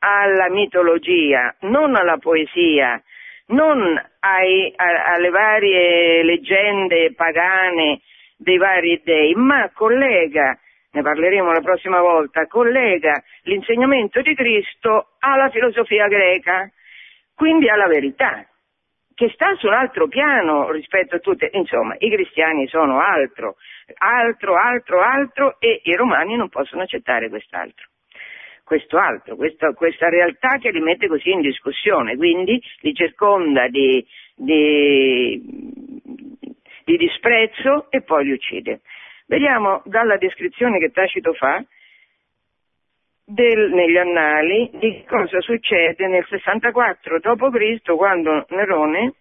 alla 0.00 0.50
mitologia, 0.50 1.56
non 1.60 1.96
alla 1.96 2.18
poesia, 2.18 3.02
non 3.46 3.80
ai, 4.18 4.74
a, 4.76 5.14
alle 5.14 5.30
varie 5.30 6.22
leggende 6.22 7.14
pagane 7.14 8.02
dei 8.36 8.58
vari 8.58 9.00
dei, 9.02 9.32
ma 9.36 9.70
collega, 9.72 10.58
ne 10.90 11.00
parleremo 11.00 11.50
la 11.50 11.62
prossima 11.62 12.02
volta, 12.02 12.46
collega 12.46 13.22
l'insegnamento 13.44 14.20
di 14.20 14.34
Cristo 14.34 15.12
alla 15.18 15.48
filosofia 15.48 16.08
greca, 16.08 16.70
quindi 17.34 17.70
alla 17.70 17.86
verità, 17.86 18.44
che 19.20 19.28
sta 19.34 19.54
su 19.56 19.66
un 19.66 19.74
altro 19.74 20.08
piano 20.08 20.70
rispetto 20.70 21.16
a 21.16 21.18
tutte, 21.18 21.50
insomma, 21.52 21.94
i 21.98 22.08
cristiani 22.08 22.66
sono 22.68 23.00
altro, 23.00 23.56
altro, 23.98 24.56
altro, 24.56 25.02
altro 25.02 25.56
e 25.60 25.82
i 25.84 25.94
romani 25.94 26.36
non 26.36 26.48
possono 26.48 26.80
accettare 26.82 27.28
quest'altro 27.28 27.88
questo 28.64 28.98
altro, 28.98 29.34
questa, 29.34 29.72
questa, 29.72 30.08
realtà 30.08 30.58
che 30.58 30.70
li 30.70 30.78
mette 30.78 31.08
così 31.08 31.30
in 31.30 31.40
discussione, 31.40 32.16
quindi 32.16 32.62
li 32.82 32.94
circonda 32.94 33.66
di, 33.66 34.06
di, 34.36 35.42
di 36.84 36.96
disprezzo 36.96 37.90
e 37.90 38.02
poi 38.02 38.26
li 38.26 38.30
uccide. 38.30 38.82
Vediamo 39.26 39.82
dalla 39.86 40.16
descrizione 40.18 40.78
che 40.78 40.92
Tacito 40.92 41.32
fa 41.32 41.64
del, 43.30 43.72
negli 43.72 43.96
annali 43.96 44.70
di 44.74 45.04
cosa 45.06 45.40
succede 45.40 46.06
nel 46.06 46.24
64 46.28 47.18
d.C. 47.18 47.94
quando 47.96 48.46
Nerone 48.50 49.14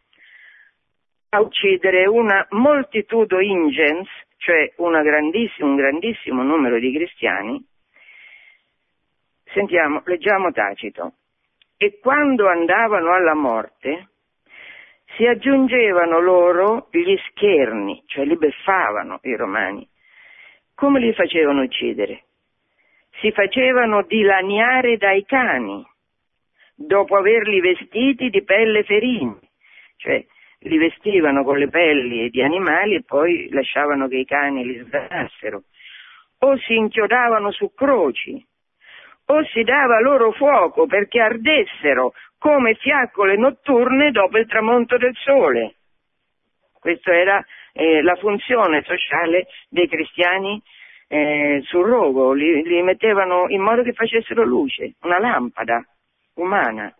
a 1.30 1.41
uccidere 1.41 2.07
una 2.07 2.45
moltitudo 2.51 3.39
ingens, 3.39 4.07
cioè 4.38 4.74
grandissimo, 4.78 5.70
un 5.70 5.76
grandissimo 5.76 6.43
numero 6.43 6.80
di 6.80 6.91
cristiani, 6.91 7.64
Sentiamo, 9.53 10.03
leggiamo 10.05 10.51
Tacito. 10.51 11.14
E 11.76 11.97
quando 11.99 12.47
andavano 12.47 13.14
alla 13.14 13.34
morte, 13.34 14.10
si 15.16 15.26
aggiungevano 15.26 16.20
loro 16.20 16.88
gli 16.91 17.18
scherni, 17.30 18.03
cioè 18.05 18.26
li 18.26 18.38
beffavano 18.38 19.20
i 19.24 19.36
romani. 19.36 19.88
Come 20.76 20.99
li 20.99 21.14
facevano 21.14 21.64
uccidere? 21.64 22.26
Si 23.20 23.32
facevano 23.32 24.03
dilaniare 24.03 24.97
dai 24.97 25.26
cani, 25.26 25.86
dopo 26.74 27.17
averli 27.17 27.59
vestiti 27.59 28.30
di 28.30 28.43
pelle 28.43 28.84
ferini, 28.84 29.38
cioè 29.97 30.26
li 30.59 30.78
vestivano 30.78 31.43
con 31.43 31.57
le 31.57 31.67
pelli 31.67 32.30
di 32.30 32.41
animali 32.41 32.95
e 32.95 33.03
poi 33.03 33.49
lasciavano 33.51 34.07
che 34.07 34.17
i 34.17 34.26
cani 34.26 34.65
li 34.65 34.78
sbranassero, 34.78 35.63
o 36.39 36.57
si 36.59 36.76
inchiodavano 36.76 37.51
su 37.51 37.74
croci, 37.74 38.45
o 39.26 39.45
si 39.45 39.63
dava 39.63 39.99
loro 39.99 40.32
fuoco 40.32 40.86
perché 40.86 41.20
ardessero 41.20 42.13
come 42.38 42.76
fiaccole 42.76 43.36
notturne 43.36 44.11
dopo 44.11 44.38
il 44.38 44.47
tramonto 44.47 44.97
del 44.97 45.15
sole. 45.15 45.76
Questa 46.80 47.13
era 47.13 47.45
eh, 47.74 48.01
la 48.01 48.15
funzione 48.15 48.82
sociale 48.84 49.47
dei 49.67 49.88
cristiani 49.88 50.61
eh, 51.12 51.62
sul 51.64 51.86
rogo, 51.86 52.34
li, 52.34 52.62
li 52.62 52.82
mettevano 52.84 53.49
in 53.49 53.62
modo 53.62 53.82
che 53.82 53.93
facessero 53.93 54.43
luce, 54.43 54.93
una 55.01 55.20
lampada 55.20 55.84
umana. 56.36 56.93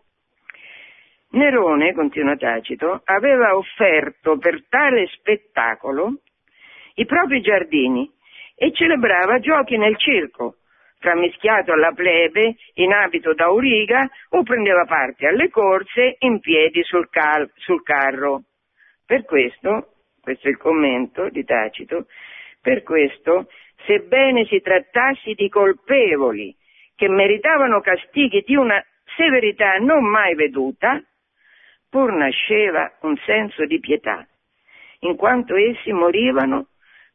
Nerone, 1.32 1.94
continua 1.94 2.36
Tacito, 2.36 3.02
aveva 3.06 3.56
offerto 3.56 4.38
per 4.40 4.66
tale 4.68 5.06
spettacolo 5.08 6.22
i 6.96 7.06
propri 7.06 7.40
giardini 7.42 8.12
e 8.56 8.74
celebrava 8.74 9.38
giochi 9.38 9.78
nel 9.78 9.96
circo, 9.98 10.56
frammischiato 10.98 11.72
alla 11.72 11.92
plebe 11.92 12.56
in 12.74 12.92
abito 12.92 13.36
da 13.36 13.46
auriga 13.46 14.10
o 14.30 14.42
prendeva 14.42 14.86
parte 14.86 15.28
alle 15.28 15.50
corse 15.50 16.16
in 16.20 16.40
piedi 16.40 16.82
sul, 16.84 17.10
cal- 17.10 17.50
sul 17.58 17.84
carro. 17.84 18.46
Per 19.06 19.24
questo, 19.26 19.94
questo 20.20 20.48
è 20.48 20.50
il 20.50 20.58
commento 20.58 21.30
di 21.30 21.46
Tacito, 21.46 22.08
per 22.60 22.82
questo, 22.82 23.48
sebbene 23.86 24.46
si 24.46 24.62
trattasse 24.62 25.34
di 25.34 25.50
colpevoli 25.50 26.56
che 26.96 27.08
meritavano 27.08 27.82
castighi 27.82 28.44
di 28.46 28.56
una 28.56 28.84
severità 29.16 29.78
non 29.78 30.06
mai 30.06 30.36
veduta, 30.36 31.02
pur 31.90 32.12
nasceva 32.12 32.98
un 33.02 33.16
senso 33.26 33.66
di 33.66 33.80
pietà, 33.80 34.28
in 35.00 35.16
quanto 35.16 35.56
essi 35.56 35.92
morivano 35.92 36.68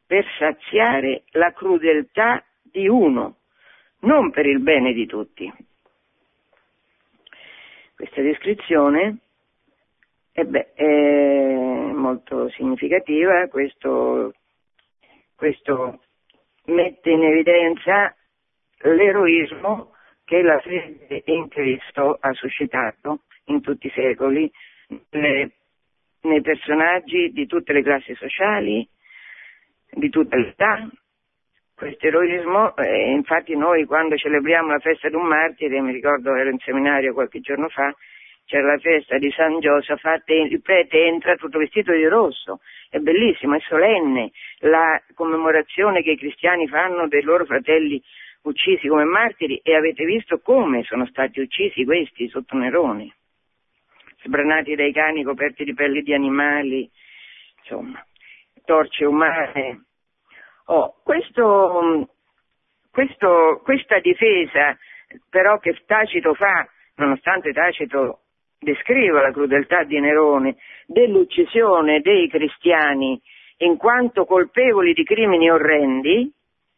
per 0.05 0.25
saziare 0.37 1.23
la 1.31 1.51
crudeltà 1.53 2.43
di 2.61 2.87
uno 2.87 3.37
non 4.01 4.31
per 4.31 4.45
il 4.45 4.59
bene 4.59 4.93
di 4.93 5.05
tutti. 5.05 5.51
Questa 7.95 8.21
descrizione 8.21 9.19
eh 10.37 10.43
beh, 10.43 10.73
è 10.73 11.93
molto 11.93 12.49
significativa, 12.49 13.47
questo, 13.47 14.33
questo 15.33 16.01
mette 16.65 17.09
in 17.09 17.23
evidenza 17.23 18.15
l'eroismo 18.79 19.93
che 20.23 20.41
la 20.41 20.59
fede 20.59 21.23
in 21.25 21.47
Cristo 21.47 22.17
ha 22.19 22.33
suscitato 22.33 23.21
in 23.45 23.61
tutti 23.61 23.87
i 23.87 23.91
secoli, 23.91 24.51
nei, 25.11 25.51
nei 26.21 26.41
personaggi 26.41 27.31
di 27.31 27.45
tutte 27.45 27.73
le 27.73 27.83
classi 27.83 28.15
sociali, 28.15 28.87
di 29.91 30.09
tutta 30.09 30.35
l'età, 30.35 30.89
questo 31.75 32.07
eroismo, 32.07 32.75
eh, 32.77 33.11
infatti 33.11 33.55
noi 33.55 33.85
quando 33.85 34.15
celebriamo 34.15 34.71
la 34.71 34.79
festa 34.79 35.09
di 35.09 35.15
un 35.15 35.27
martire, 35.27 35.81
mi 35.81 35.91
ricordo 35.91 36.33
ero 36.33 36.49
in 36.49 36.57
seminario 36.59 37.13
qualche 37.13 37.41
giorno 37.41 37.67
fa, 37.67 37.93
c'era 38.45 38.73
la 38.73 38.79
festa 38.79 39.17
di 39.17 39.29
San 39.31 39.59
Giosafat 39.59 40.29
il 40.29 40.61
prete 40.61 41.05
entra 41.05 41.35
tutto 41.35 41.57
vestito 41.57 41.91
di 41.91 42.05
rosso, 42.05 42.61
è 42.89 42.99
bellissimo, 42.99 43.55
è 43.55 43.59
solenne. 43.61 44.31
La 44.59 45.01
commemorazione 45.13 46.01
che 46.01 46.11
i 46.11 46.17
cristiani 46.17 46.67
fanno 46.67 47.07
dei 47.07 47.21
loro 47.21 47.45
fratelli 47.45 48.01
uccisi 48.43 48.87
come 48.87 49.03
martiri 49.03 49.59
e 49.63 49.75
avete 49.75 50.05
visto 50.05 50.39
come 50.39 50.83
sono 50.83 51.05
stati 51.07 51.39
uccisi 51.39 51.83
questi 51.83 52.27
sotto 52.29 52.55
Nerone, 52.57 53.15
sbranati 54.23 54.75
dai 54.75 54.93
cani 54.93 55.23
coperti 55.23 55.63
di 55.63 55.73
pelli 55.73 56.03
di 56.03 56.13
animali, 56.13 56.89
insomma, 57.59 58.05
torce 58.63 59.05
umane, 59.05 59.85
Oh, 60.67 60.95
questo, 61.03 62.09
questo, 62.89 63.61
questa 63.63 63.99
difesa 63.99 64.75
però 65.29 65.59
che 65.59 65.79
Tacito 65.85 66.33
fa, 66.33 66.67
nonostante 66.95 67.53
Tacito 67.53 68.21
descriva 68.59 69.21
la 69.21 69.31
crudeltà 69.31 69.83
di 69.83 69.99
Nerone, 69.99 70.57
dell'uccisione 70.85 72.01
dei 72.01 72.27
cristiani 72.29 73.19
in 73.57 73.77
quanto 73.77 74.25
colpevoli 74.25 74.93
di 74.93 75.03
crimini 75.03 75.49
orrendi, 75.49 76.31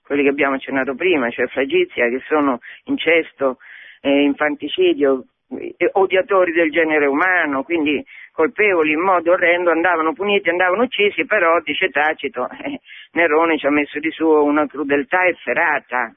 quelli 0.03 0.23
che 0.23 0.29
abbiamo 0.29 0.55
accennato 0.55 0.95
prima, 0.95 1.29
cioè 1.29 1.47
flagizia, 1.47 2.07
che 2.07 2.21
sono 2.27 2.59
incesto, 2.85 3.57
eh, 4.01 4.21
infanticidio, 4.21 5.25
eh, 5.49 5.89
odiatori 5.93 6.51
del 6.51 6.71
genere 6.71 7.07
umano, 7.07 7.63
quindi 7.63 8.03
colpevoli 8.31 8.91
in 8.91 9.01
modo 9.01 9.31
orrendo, 9.31 9.71
andavano 9.71 10.13
puniti, 10.13 10.49
andavano 10.49 10.83
uccisi, 10.83 11.25
però, 11.25 11.59
dice 11.61 11.89
Tacito, 11.89 12.47
eh, 12.63 12.79
Nerone 13.13 13.57
ci 13.57 13.65
ha 13.65 13.71
messo 13.71 13.99
di 13.99 14.11
suo 14.11 14.43
una 14.43 14.67
crudeltà 14.67 15.25
efferata, 15.25 16.15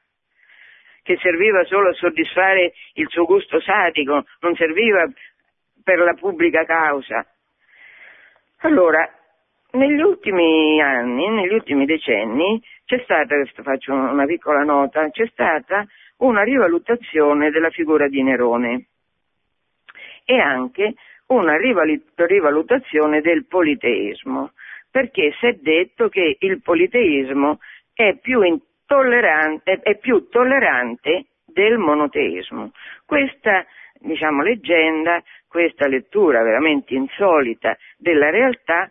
che 1.03 1.17
serviva 1.17 1.65
solo 1.65 1.89
a 1.89 1.95
soddisfare 1.95 2.73
il 2.95 3.09
suo 3.09 3.25
gusto 3.25 3.61
sadico, 3.61 4.25
non 4.41 4.55
serviva 4.55 5.11
per 5.91 5.99
la 5.99 6.15
pubblica 6.15 6.65
causa. 6.65 7.27
Allora, 8.59 9.11
negli 9.73 10.01
ultimi 10.01 10.81
anni, 10.81 11.29
negli 11.29 11.53
ultimi 11.53 11.85
decenni, 11.85 12.63
c'è 12.85 13.01
stata, 13.03 13.35
faccio 13.65 13.93
una 13.93 14.25
piccola 14.25 14.63
nota, 14.63 15.11
c'è 15.11 15.27
stata 15.27 15.85
una 16.19 16.45
rivalutazione 16.45 17.51
della 17.51 17.71
figura 17.71 18.07
di 18.07 18.23
Nerone 18.23 18.87
e 20.25 20.39
anche 20.39 20.95
una 21.27 21.57
rivalutazione 21.57 23.21
del 23.21 23.47
politeismo, 23.47 24.53
perché 24.93 25.33
si 25.41 25.47
è 25.47 25.55
detto 25.55 26.09
che 26.09 26.37
il 26.39 26.63
politeismo 26.63 27.59
è 27.93 28.17
più, 28.17 28.43
è 28.43 29.99
più 29.99 30.29
tollerante 30.29 31.27
del 31.47 31.79
monoteismo. 31.79 32.71
Questa 33.05 33.67
diciamo, 34.01 34.43
leggenda, 34.43 35.23
questa 35.51 35.89
lettura 35.89 36.43
veramente 36.45 36.95
insolita 36.95 37.77
della 37.99 38.31
realtà 38.31 38.89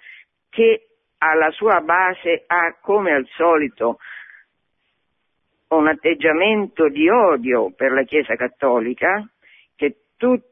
che 0.50 0.88
alla 1.20 1.52
sua 1.52 1.80
base 1.80 2.44
ha 2.46 2.76
come 2.82 3.14
al 3.14 3.26
solito 3.36 3.98
un 5.70 5.88
atteggiamento 5.88 6.90
di 6.90 7.08
odio 7.08 7.72
per 7.72 7.94
la 7.94 8.04
Chiesa 8.04 8.36
cattolica 8.36 9.26
che 9.74 9.96
tutti 10.18 10.48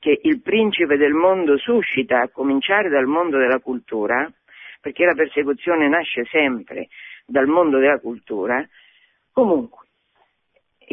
che 0.00 0.18
il 0.22 0.40
principe 0.40 0.96
del 0.96 1.12
mondo 1.12 1.58
suscita, 1.58 2.22
a 2.22 2.30
cominciare 2.30 2.88
dal 2.88 3.04
mondo 3.04 3.36
della 3.36 3.58
cultura, 3.58 4.26
perché 4.80 5.04
la 5.04 5.12
persecuzione 5.12 5.88
nasce 5.88 6.24
sempre 6.24 6.88
dal 7.26 7.46
mondo 7.46 7.76
della 7.78 7.98
cultura. 7.98 8.66
Comunque, 9.30 9.79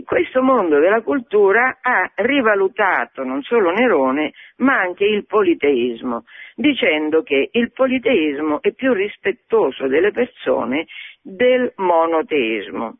questo 0.03 0.41
mondo 0.41 0.79
della 0.79 1.01
cultura 1.01 1.79
ha 1.81 2.11
rivalutato 2.15 3.23
non 3.23 3.41
solo 3.41 3.71
Nerone, 3.71 4.33
ma 4.57 4.79
anche 4.79 5.05
il 5.05 5.25
politeismo, 5.25 6.25
dicendo 6.55 7.23
che 7.23 7.49
il 7.51 7.71
politeismo 7.71 8.61
è 8.61 8.73
più 8.73 8.93
rispettoso 8.93 9.87
delle 9.87 10.11
persone 10.11 10.85
del 11.21 11.71
monoteismo. 11.77 12.97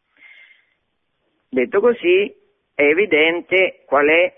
Detto 1.50 1.80
così, 1.80 2.34
è 2.74 2.84
evidente 2.84 3.84
qual 3.86 4.08
è 4.08 4.34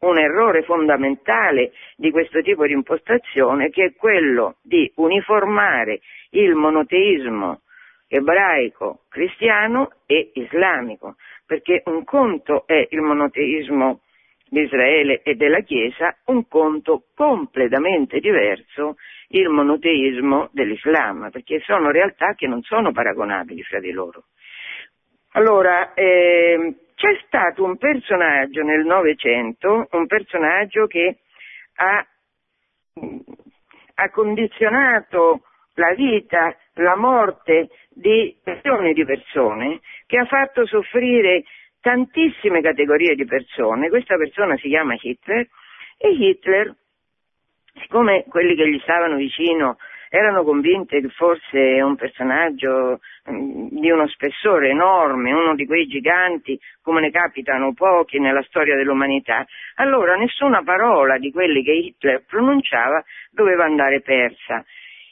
un 0.00 0.18
errore 0.18 0.62
fondamentale 0.62 1.72
di 1.96 2.10
questo 2.10 2.42
tipo 2.42 2.66
di 2.66 2.72
impostazione, 2.72 3.70
che 3.70 3.84
è 3.84 3.94
quello 3.94 4.56
di 4.62 4.90
uniformare 4.96 6.00
il 6.30 6.54
monoteismo 6.54 7.62
ebraico, 8.08 9.00
cristiano 9.08 9.90
e 10.06 10.30
islamico, 10.34 11.16
perché 11.44 11.82
un 11.86 12.04
conto 12.04 12.66
è 12.66 12.86
il 12.90 13.00
monoteismo 13.00 14.00
di 14.48 14.60
Israele 14.60 15.22
e 15.22 15.34
della 15.34 15.60
Chiesa, 15.60 16.16
un 16.26 16.46
conto 16.46 17.06
completamente 17.14 18.20
diverso 18.20 18.96
il 19.28 19.48
monoteismo 19.48 20.48
dell'Islam, 20.52 21.30
perché 21.30 21.60
sono 21.60 21.90
realtà 21.90 22.34
che 22.34 22.46
non 22.46 22.62
sono 22.62 22.92
paragonabili 22.92 23.62
fra 23.62 23.80
di 23.80 23.90
loro. 23.90 24.24
Allora, 25.32 25.92
eh, 25.94 26.74
c'è 26.94 27.18
stato 27.26 27.64
un 27.64 27.76
personaggio 27.76 28.62
nel 28.62 28.84
Novecento, 28.84 29.88
un 29.90 30.06
personaggio 30.06 30.86
che 30.86 31.18
ha, 31.74 32.06
ha 33.94 34.10
condizionato 34.10 35.42
la 35.74 35.92
vita, 35.92 36.56
la 36.76 36.96
morte 36.96 37.68
di 37.88 38.36
milioni 38.44 38.92
di 38.92 39.04
persone, 39.04 39.80
che 40.06 40.18
ha 40.18 40.26
fatto 40.26 40.66
soffrire 40.66 41.44
tantissime 41.80 42.60
categorie 42.60 43.14
di 43.14 43.24
persone. 43.24 43.88
Questa 43.88 44.16
persona 44.16 44.56
si 44.56 44.68
chiama 44.68 44.96
Hitler 45.00 45.46
e 45.98 46.10
Hitler, 46.10 46.74
siccome 47.80 48.24
quelli 48.28 48.54
che 48.54 48.68
gli 48.68 48.78
stavano 48.80 49.16
vicino 49.16 49.76
erano 50.08 50.44
convinte 50.44 51.00
che 51.00 51.08
fosse 51.08 51.80
un 51.82 51.96
personaggio 51.96 53.00
mm, 53.30 53.68
di 53.70 53.90
uno 53.90 54.06
spessore 54.08 54.70
enorme, 54.70 55.32
uno 55.32 55.54
di 55.54 55.66
quei 55.66 55.86
giganti 55.86 56.58
come 56.80 57.00
ne 57.00 57.10
capitano 57.10 57.72
pochi 57.72 58.18
nella 58.18 58.42
storia 58.42 58.76
dell'umanità, 58.76 59.44
allora 59.76 60.14
nessuna 60.16 60.62
parola 60.62 61.18
di 61.18 61.30
quelli 61.30 61.62
che 61.62 61.72
Hitler 61.72 62.24
pronunciava 62.24 63.02
doveva 63.30 63.64
andare 63.64 64.00
persa. 64.00 64.64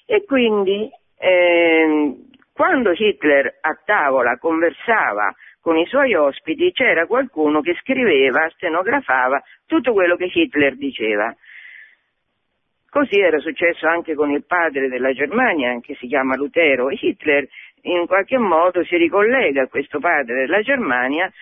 E 0.07 0.25
quindi 0.25 0.89
eh, 1.19 2.15
quando 2.53 2.93
Hitler 2.93 3.59
a 3.61 3.79
tavola 3.85 4.39
conversava 4.39 5.35
con 5.61 5.77
i 5.77 5.87
suoi 5.87 6.15
ospiti 6.15 6.73
c'era 6.73 7.07
qualcuno 7.07 7.61
che 7.63 7.75
scriveva, 7.81 8.49
stenografava 8.51 9.43
tutto 9.67 9.93
quello 9.93 10.15
che 10.17 10.31
Hitler 10.33 10.77
diceva. 10.77 11.35
Così 12.91 13.19
era 13.19 13.39
successo 13.41 13.89
anche 13.89 14.15
con 14.15 14.31
il 14.31 14.45
padre 14.45 14.89
della 14.89 15.13
Germania, 15.13 15.81
che 15.81 15.97
si 15.97 16.07
chiama 16.07 16.37
Lutero. 16.37 16.91
Hitler 16.91 17.49
in 17.83 18.07
qualche 18.07 18.39
modo 18.39 18.85
si 18.85 18.97
ricollega 18.97 19.63
a 19.63 19.69
questo 19.69 19.99
padre 19.99 20.43
della 20.43 20.61
Germania, 20.61 21.33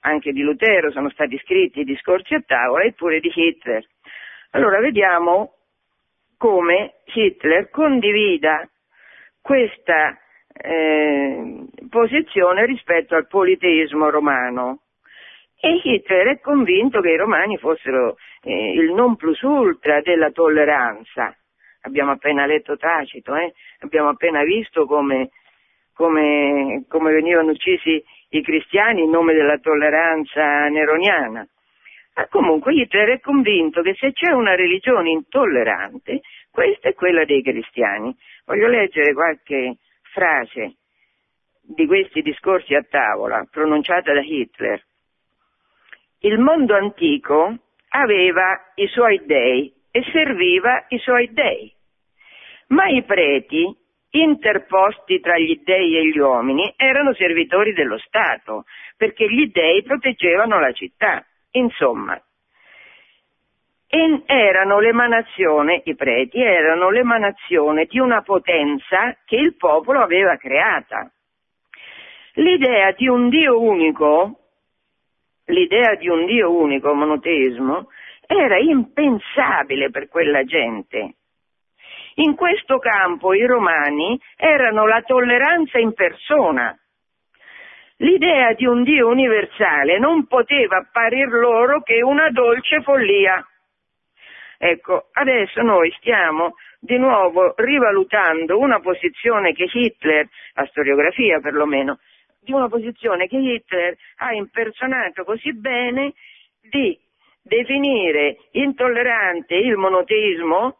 anche 0.00 0.32
di 0.32 0.42
Lutero 0.42 0.92
sono 0.92 1.10
stati 1.10 1.36
scritti 1.38 1.82
discorsi 1.82 2.34
a 2.34 2.42
tavola, 2.46 2.84
eppure 2.84 3.18
di 3.18 3.32
Hitler. 3.34 3.84
Allora 4.50 4.78
vediamo 4.78 5.54
come 6.36 6.96
Hitler 7.06 7.68
condivida 7.70 8.68
questa 9.46 10.18
eh, 10.52 11.66
posizione 11.88 12.66
rispetto 12.66 13.14
al 13.14 13.28
politeismo 13.28 14.10
romano. 14.10 14.80
E 15.60 15.80
Hitler 15.84 16.26
è 16.26 16.40
convinto 16.40 17.00
che 17.00 17.10
i 17.10 17.16
romani 17.16 17.56
fossero 17.56 18.16
eh, 18.42 18.72
il 18.72 18.92
non 18.92 19.14
plus 19.14 19.40
ultra 19.42 20.00
della 20.00 20.32
tolleranza. 20.32 21.32
Abbiamo 21.82 22.10
appena 22.10 22.44
letto 22.44 22.76
Tacito, 22.76 23.36
eh? 23.36 23.54
abbiamo 23.82 24.08
appena 24.08 24.42
visto 24.42 24.84
come, 24.84 25.30
come, 25.94 26.84
come 26.88 27.12
venivano 27.12 27.52
uccisi 27.52 28.02
i 28.30 28.42
cristiani 28.42 29.04
in 29.04 29.10
nome 29.10 29.32
della 29.32 29.58
tolleranza 29.58 30.66
neroniana. 30.66 31.46
Ma 32.16 32.26
comunque 32.26 32.74
Hitler 32.74 33.10
è 33.10 33.20
convinto 33.20 33.80
che 33.82 33.94
se 33.94 34.12
c'è 34.12 34.32
una 34.32 34.56
religione 34.56 35.10
intollerante, 35.10 36.20
questa 36.56 36.88
è 36.88 36.94
quella 36.94 37.26
dei 37.26 37.42
cristiani. 37.42 38.16
Voglio 38.46 38.66
leggere 38.66 39.12
qualche 39.12 39.76
frase 40.10 40.76
di 41.60 41.86
questi 41.86 42.22
discorsi 42.22 42.74
a 42.74 42.82
tavola 42.82 43.46
pronunciata 43.50 44.14
da 44.14 44.22
Hitler. 44.22 44.82
Il 46.20 46.38
mondo 46.38 46.74
antico 46.74 47.58
aveva 47.90 48.72
i 48.76 48.86
suoi 48.86 49.20
dei 49.26 49.70
e 49.90 50.02
serviva 50.10 50.86
i 50.88 50.98
suoi 50.98 51.30
dei, 51.34 51.70
ma 52.68 52.86
i 52.86 53.02
preti, 53.02 53.70
interposti 54.12 55.20
tra 55.20 55.36
gli 55.36 55.60
dei 55.62 55.98
e 55.98 56.08
gli 56.08 56.18
uomini, 56.18 56.72
erano 56.74 57.12
servitori 57.12 57.74
dello 57.74 57.98
Stato, 57.98 58.64
perché 58.96 59.28
gli 59.28 59.50
dei 59.52 59.82
proteggevano 59.82 60.58
la 60.58 60.72
città. 60.72 61.22
Insomma, 61.50 62.18
erano 63.88 64.80
l'emanazione, 64.80 65.82
i 65.84 65.94
preti 65.94 66.40
erano 66.40 66.90
l'emanazione 66.90 67.86
di 67.86 67.98
una 67.98 68.22
potenza 68.22 69.16
che 69.24 69.36
il 69.36 69.56
popolo 69.56 70.00
aveva 70.00 70.36
creata. 70.36 71.10
L'idea 72.34 72.92
di 72.92 73.08
un 73.08 73.28
Dio 73.28 73.60
unico 73.60 74.40
l'idea 75.46 75.94
di 75.94 76.08
un 76.08 76.26
Dio 76.26 76.50
unico, 76.50 76.94
monoteismo, 76.94 77.88
era 78.26 78.58
impensabile 78.58 79.90
per 79.90 80.08
quella 80.08 80.44
gente. 80.44 81.14
In 82.14 82.34
questo 82.34 82.78
campo 82.78 83.34
i 83.34 83.44
romani 83.44 84.18
erano 84.36 84.86
la 84.86 85.02
tolleranza 85.02 85.78
in 85.78 85.92
persona. 85.92 86.76
L'idea 87.98 88.52
di 88.54 88.66
un 88.66 88.82
Dio 88.82 89.08
universale 89.08 89.98
non 89.98 90.26
poteva 90.26 90.78
apparir 90.78 91.28
loro 91.28 91.82
che 91.82 92.02
una 92.02 92.30
dolce 92.30 92.82
follia. 92.82 93.46
Ecco, 94.58 95.08
adesso 95.12 95.60
noi 95.62 95.92
stiamo 95.98 96.54
di 96.80 96.96
nuovo 96.98 97.54
rivalutando 97.56 98.58
una 98.58 98.80
posizione 98.80 99.52
che 99.52 99.68
Hitler, 99.70 100.28
la 100.54 100.66
storiografia 100.66 101.40
perlomeno, 101.40 101.98
di 102.40 102.52
una 102.52 102.68
posizione 102.68 103.26
che 103.26 103.36
Hitler 103.36 103.96
ha 104.18 104.32
impersonato 104.32 105.24
così 105.24 105.52
bene 105.52 106.14
di 106.60 106.98
definire 107.42 108.38
intollerante 108.52 109.54
il 109.54 109.76
monoteismo, 109.76 110.78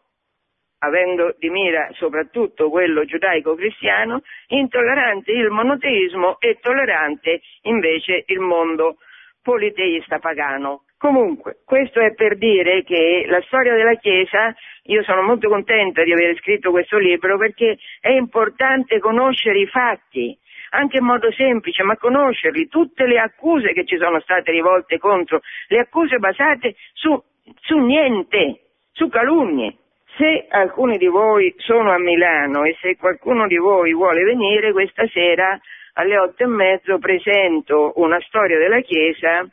avendo 0.79 1.35
di 1.37 1.49
mira 1.49 1.89
soprattutto 1.93 2.69
quello 2.69 3.05
giudaico-cristiano, 3.05 4.21
intollerante 4.47 5.31
il 5.31 5.49
monoteismo 5.49 6.39
e 6.39 6.57
tollerante 6.61 7.41
invece 7.63 8.23
il 8.27 8.39
mondo 8.39 8.97
politeista 9.41 10.19
pagano. 10.19 10.83
Comunque, 10.97 11.57
questo 11.63 11.99
è 11.99 12.15
per 12.15 12.37
dire 12.37 12.83
che 12.83 13.25
la 13.27 13.41
storia 13.45 13.75
della 13.75 13.93
Chiesa, 13.95 14.55
io 14.85 15.03
sono 15.03 15.21
molto 15.21 15.47
contenta 15.47 16.03
di 16.03 16.11
aver 16.11 16.35
scritto 16.37 16.71
questo 16.71 16.97
libro 16.97 17.37
perché 17.37 17.77
è 18.01 18.09
importante 18.09 18.97
conoscere 18.97 19.59
i 19.59 19.67
fatti, 19.67 20.35
anche 20.71 20.97
in 20.97 21.05
modo 21.05 21.31
semplice, 21.31 21.83
ma 21.83 21.97
conoscerli, 21.97 22.67
tutte 22.67 23.05
le 23.05 23.19
accuse 23.19 23.73
che 23.73 23.85
ci 23.85 23.97
sono 23.97 24.19
state 24.21 24.49
rivolte 24.49 24.97
contro, 24.97 25.41
le 25.67 25.77
accuse 25.77 26.17
basate 26.17 26.73
su, 26.93 27.15
su 27.61 27.77
niente, 27.77 28.61
su 28.91 29.07
calunnie. 29.07 29.75
Se 30.17 30.47
alcuni 30.49 30.97
di 30.97 31.05
voi 31.05 31.53
sono 31.57 31.91
a 31.91 31.99
Milano 31.99 32.63
e 32.63 32.75
se 32.81 32.97
qualcuno 32.97 33.45
di 33.45 33.57
voi 33.57 33.93
vuole 33.93 34.23
venire 34.23 34.71
questa 34.71 35.05
sera 35.09 35.59
alle 35.93 36.17
otto 36.17 36.41
e 36.41 36.47
mezzo 36.47 36.97
presento 36.97 37.93
una 37.97 38.19
storia 38.21 38.57
della 38.57 38.81
Chiesa 38.81 39.47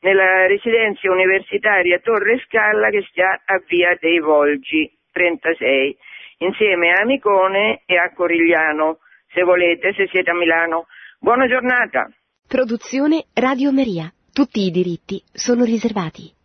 nella 0.00 0.46
residenza 0.46 1.10
universitaria 1.10 1.98
Torre 2.00 2.40
Scalla 2.46 2.90
che 2.90 3.04
sta 3.10 3.42
a 3.44 3.62
via 3.66 3.96
dei 4.00 4.18
Volgi 4.18 4.90
36 5.12 5.96
insieme 6.38 6.90
a 6.92 7.02
Amicone 7.02 7.82
e 7.86 7.96
a 7.96 8.12
Corigliano 8.12 8.98
se 9.32 9.42
volete, 9.42 9.92
se 9.94 10.08
siete 10.10 10.30
a 10.30 10.34
Milano. 10.34 10.86
Buona 11.18 11.46
giornata. 11.46 12.10
Produzione 12.46 13.26
Radio 13.34 13.72
Maria. 13.72 14.12
Tutti 14.32 14.60
i 14.60 14.70
diritti 14.70 15.22
sono 15.32 15.64
riservati. 15.64 16.39